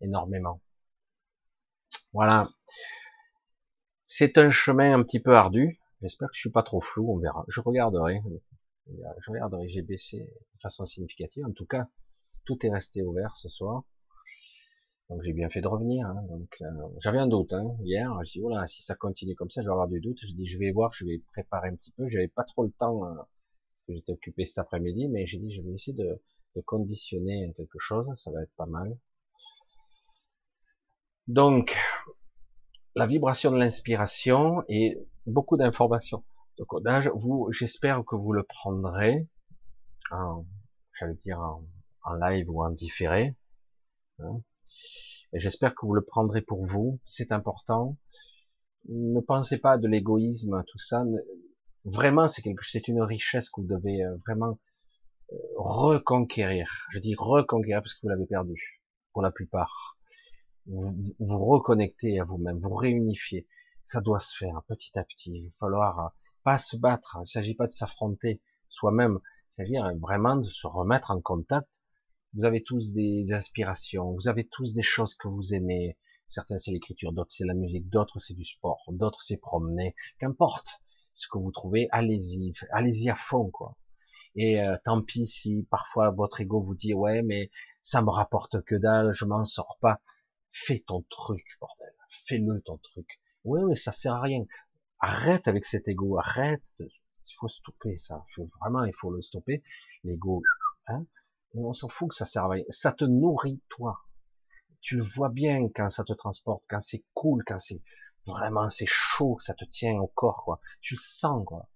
[0.00, 0.62] Énormément.
[2.14, 2.48] Voilà.
[4.06, 5.78] C'est un chemin un petit peu ardu.
[6.00, 7.12] J'espère que je suis pas trop flou.
[7.12, 7.44] On verra.
[7.48, 8.22] Je regarderai.
[8.86, 9.68] Je regarderai.
[9.68, 11.44] J'ai baissé de façon significative.
[11.44, 11.86] En tout cas,
[12.44, 13.84] tout est resté ouvert ce soir.
[15.08, 16.06] Donc j'ai bien fait de revenir.
[16.06, 16.22] Hein.
[16.28, 16.66] Donc euh,
[17.00, 17.76] j'avais un doute hein.
[17.82, 18.10] hier.
[18.24, 20.18] J'ai dit voilà, si ça continue comme ça, je vais avoir du doute.
[20.20, 22.08] Je dis je vais voir, je vais préparer un petit peu.
[22.08, 23.04] J'avais pas trop le temps.
[23.06, 23.14] Euh,
[23.86, 26.20] que j'étais occupé cet après-midi, mais j'ai dit je vais essayer de,
[26.66, 28.98] conditionner quelque chose, ça va être pas mal.
[31.26, 31.74] Donc,
[32.94, 36.24] la vibration de l'inspiration et beaucoup d'informations
[36.58, 39.26] de codage, vous, j'espère que vous le prendrez,
[40.10, 40.44] en,
[40.92, 41.64] j'allais dire en,
[42.20, 43.36] live ou en différé.
[44.18, 44.42] Hein.
[45.32, 47.96] Et j'espère que vous le prendrez pour vous, c'est important.
[48.88, 51.04] Ne pensez pas de l'égoïsme, tout ça.
[51.84, 54.58] Vraiment, c'est quelque, c'est une richesse que vous devez euh, vraiment
[55.32, 56.68] euh, reconquérir.
[56.92, 59.96] Je dis reconquérir parce que vous l'avez perdu pour la plupart.
[60.66, 63.48] Vous vous reconnectez à vous-même, vous réunifiez.
[63.84, 65.32] Ça doit se faire petit à petit.
[65.32, 66.08] Il va falloir euh,
[66.44, 67.16] pas se battre.
[67.18, 69.18] Il ne s'agit pas de s'affronter soi-même.
[69.48, 71.81] C'est-à-dire vraiment de se remettre en contact.
[72.34, 74.12] Vous avez tous des aspirations.
[74.12, 75.98] Vous avez tous des choses que vous aimez.
[76.26, 79.94] Certains c'est l'écriture, d'autres c'est la musique, d'autres c'est du sport, d'autres c'est promener.
[80.18, 80.82] Qu'importe
[81.12, 83.76] ce que vous trouvez, allez-y, allez-y à fond, quoi.
[84.34, 87.50] Et euh, tant pis si parfois votre ego vous dit ouais mais
[87.82, 90.00] ça me rapporte que dalle, je m'en sors pas.
[90.52, 91.92] Fais ton truc, bordel.
[92.08, 93.20] Fais-le ton truc.
[93.44, 94.46] Ouais mais ça sert à rien.
[95.00, 96.62] Arrête avec cet ego, arrête.
[96.78, 98.24] Il faut stopper ça.
[98.58, 99.62] vraiment il faut le stopper.
[100.02, 100.42] L'ego,
[100.86, 101.04] hein.
[101.54, 102.64] On s'en fout que ça serve à rien.
[102.70, 103.98] Ça te nourrit, toi.
[104.80, 107.80] Tu le vois bien quand ça te transporte, quand c'est cool, quand c'est
[108.26, 110.60] vraiment c'est chaud, ça te tient au corps, quoi.
[110.80, 111.68] Tu le sens, quoi.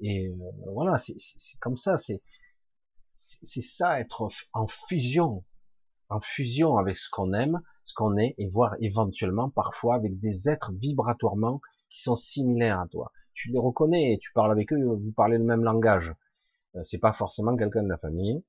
[0.00, 0.34] Et euh,
[0.72, 1.16] voilà, c'est
[1.60, 2.22] comme ça, c'est
[3.06, 5.44] c'est ça être en fusion,
[6.08, 10.48] en fusion avec ce qu'on aime, ce qu'on est, et voir éventuellement parfois avec des
[10.48, 13.12] êtres vibratoirement qui sont similaires à toi.
[13.34, 16.12] Tu les reconnais, tu parles avec eux, vous parlez le même langage.
[16.76, 18.42] Euh, c'est pas forcément quelqu'un de la famille,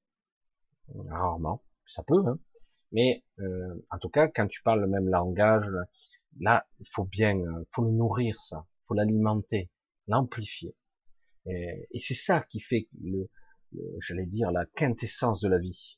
[1.09, 2.39] rarement, ça peut, hein.
[2.91, 5.69] mais euh, en tout cas, quand tu parles le même langage,
[6.39, 9.69] là, il faut bien, euh, faut le nourrir ça, faut l'alimenter,
[10.07, 10.75] l'amplifier.
[11.45, 13.29] Et, et c'est ça qui fait le,
[13.99, 15.97] j'allais dire, la quintessence de la vie.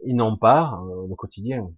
[0.00, 1.72] Et non pas euh, le quotidien.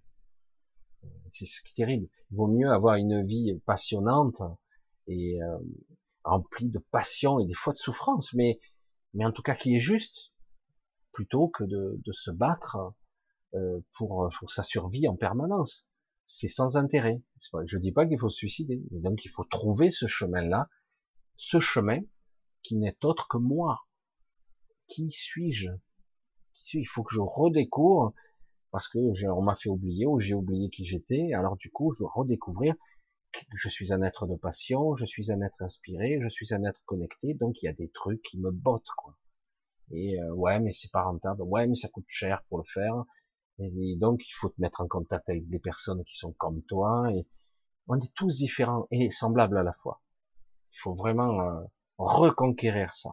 [1.30, 2.08] C'est ce qui est terrible.
[2.30, 4.42] Il vaut mieux avoir une vie passionnante
[5.06, 5.58] et euh,
[6.24, 8.58] remplie de passion et des fois de souffrance, mais,
[9.14, 10.32] mais en tout cas qui est juste,
[11.16, 12.76] plutôt que de, se battre
[13.54, 15.88] euh, pour, pour sa survie en permanence.
[16.26, 17.22] C'est sans intérêt.
[17.64, 20.68] Je dis pas qu'il faut se suicider, donc il faut trouver ce chemin-là,
[21.38, 22.00] ce chemin
[22.62, 23.86] qui n'est autre que moi
[24.88, 25.70] qui suis-je?
[26.74, 28.12] Il faut que je redécouvre
[28.70, 31.32] parce que on m'a fait oublier ou j'ai oublié qui j'étais.
[31.32, 32.74] Alors du coup, je dois redécouvrir
[33.32, 36.62] que je suis un être de passion, je suis un être inspiré, je suis un
[36.64, 37.32] être connecté.
[37.32, 39.16] Donc il y a des trucs qui me bottent quoi.
[39.92, 41.42] Et euh, ouais, mais c'est pas rentable.
[41.42, 43.04] Ouais, mais ça coûte cher pour le faire.
[43.58, 47.10] Et donc il faut te mettre en contact avec des personnes qui sont comme toi.
[47.14, 47.26] Et
[47.88, 50.02] on est tous différents et semblables à la fois.
[50.72, 51.64] Il faut vraiment euh,
[51.98, 53.10] reconquérir ça.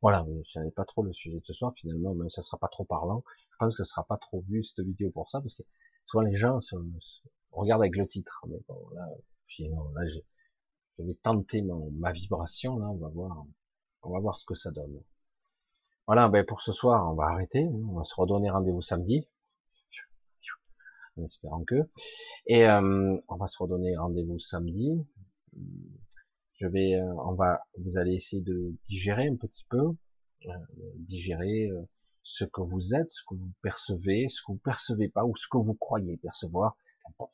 [0.00, 2.68] Voilà, je savais pas trop le sujet de ce soir, finalement, même ça sera pas
[2.68, 3.24] trop parlant.
[3.50, 5.62] Je pense que ce sera pas trop vu cette vidéo pour ça, parce que
[6.06, 6.76] souvent les gens se,
[7.50, 8.44] regardent avec le titre.
[8.48, 9.06] Mais bon, là,
[9.58, 13.44] là je vais tenter ma vibration, là, on va voir,
[14.08, 15.02] on va voir ce que ça donne.
[16.06, 17.82] Voilà, ben pour ce soir, on va arrêter, hein.
[17.90, 19.28] on va se redonner rendez-vous samedi,
[21.18, 21.90] en espérant que,
[22.46, 25.06] et euh, on va se redonner rendez-vous samedi
[26.54, 29.94] je vais, euh, on va, vous allez essayer de digérer un petit peu,
[30.46, 30.52] euh,
[30.96, 31.68] digérer
[32.22, 35.46] ce que vous êtes, ce que vous percevez, ce que vous percevez pas ou ce
[35.48, 37.32] que vous croyez percevoir, qu'importe.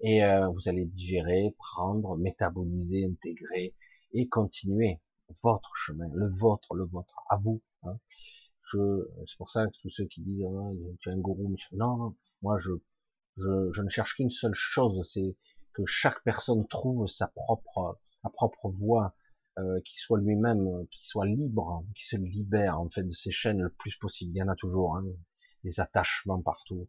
[0.00, 3.74] Et vous allez digérer, prendre, métaboliser, intégrer
[4.12, 5.00] et continuer
[5.42, 7.62] votre chemin, le vôtre, le vôtre, à vous.
[7.82, 7.98] Hein.
[8.72, 8.78] Je,
[9.26, 10.70] c'est pour ça que tous ceux qui disent ah,
[11.00, 12.72] tu es un gourou, non, non, moi je,
[13.36, 15.36] je, je ne cherche qu'une seule chose, c'est
[15.72, 17.98] que chaque personne trouve sa propre
[18.30, 19.14] propre voix,
[19.58, 23.62] euh, qui soit lui-même, qui soit libre, qui se libère en fait de ces chaînes
[23.62, 24.32] le plus possible.
[24.34, 25.04] Il y en a toujours, hein,
[25.64, 26.88] des attachements partout,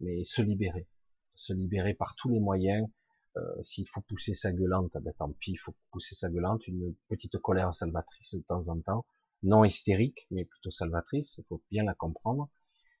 [0.00, 0.86] mais se libérer,
[1.34, 2.88] se libérer par tous les moyens.
[3.36, 6.94] Euh, S'il faut pousser sa gueulante, ben tant pis, il faut pousser sa gueulante, une
[7.08, 9.06] petite colère salvatrice de temps en temps,
[9.42, 11.38] non hystérique, mais plutôt salvatrice.
[11.38, 12.48] Il faut bien la comprendre,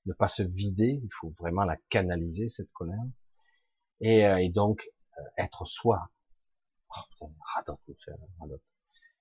[0.06, 3.04] ne pas se vider, il faut vraiment la canaliser cette colère,
[4.00, 4.88] et, euh, et donc
[5.38, 6.10] être soi,
[7.20, 7.30] Oh,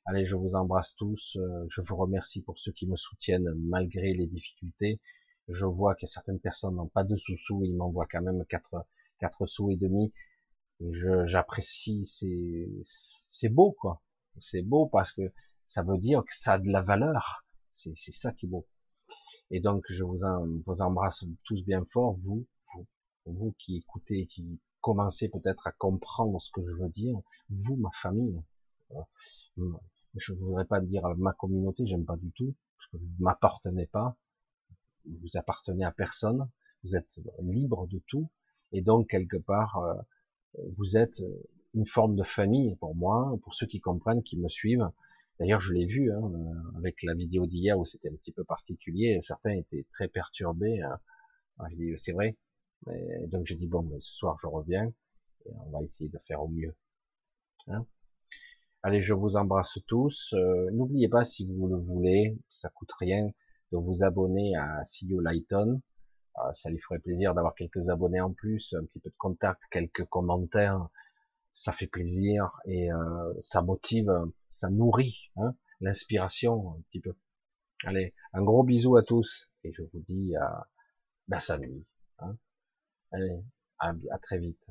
[0.06, 1.36] Allez, je vous embrasse tous.
[1.38, 5.00] Euh, je vous remercie pour ceux qui me soutiennent malgré les difficultés.
[5.48, 8.86] Je vois que certaines personnes n'ont pas de sous-sous, ils m'envoient quand même quatre,
[9.20, 10.14] quatre sous et demi.
[10.80, 14.02] J'apprécie, c'est, c'est beau, quoi.
[14.40, 15.34] C'est beau parce que
[15.66, 17.46] ça veut dire que ça a de la valeur.
[17.72, 18.68] C'est ça qui est beau.
[19.52, 20.20] Et donc, je vous,
[20.66, 22.88] vous embrasse tous bien fort, vous, vous,
[23.26, 27.18] vous qui écoutez, qui commencer peut-être à comprendre ce que je veux dire,
[27.50, 28.40] vous, ma famille.
[30.16, 34.16] Je voudrais pas dire ma communauté, j'aime pas du tout, parce que vous m'appartenez pas,
[35.06, 36.48] vous appartenez à personne,
[36.84, 38.30] vous êtes libre de tout,
[38.74, 39.96] et donc quelque part, euh,
[40.78, 41.22] vous êtes
[41.74, 44.90] une forme de famille pour moi, pour ceux qui comprennent, qui me suivent.
[45.40, 46.32] D'ailleurs, je l'ai vu hein,
[46.78, 49.20] avec la vidéo d'hier où c'était un petit peu particulier.
[49.22, 50.82] Certains étaient très perturbés.
[50.82, 51.00] Hein.
[51.70, 52.38] Je dis, c'est vrai,
[53.28, 54.92] donc j'ai dit bon, ben, ce soir je reviens
[55.46, 56.76] et on va essayer de faire au mieux.
[57.68, 57.86] Hein
[58.84, 60.34] Allez, je vous embrasse tous.
[60.34, 63.32] Euh, n'oubliez pas si vous le voulez, ça coûte rien,
[63.72, 65.82] de vous abonner à CEO Lighton.
[66.38, 69.62] Euh, ça lui ferait plaisir d'avoir quelques abonnés en plus, un petit peu de contact,
[69.72, 70.88] quelques commentaires.
[71.54, 74.12] Ça fait plaisir et euh, ça motive,
[74.50, 77.16] ça nourrit hein, l'inspiration un petit peu.
[77.86, 80.68] Allez, un gros bisou à tous et je vous dis à
[81.30, 81.86] la samedi.
[82.20, 82.38] Hein
[83.12, 83.42] Allez,
[83.80, 84.70] à très vite.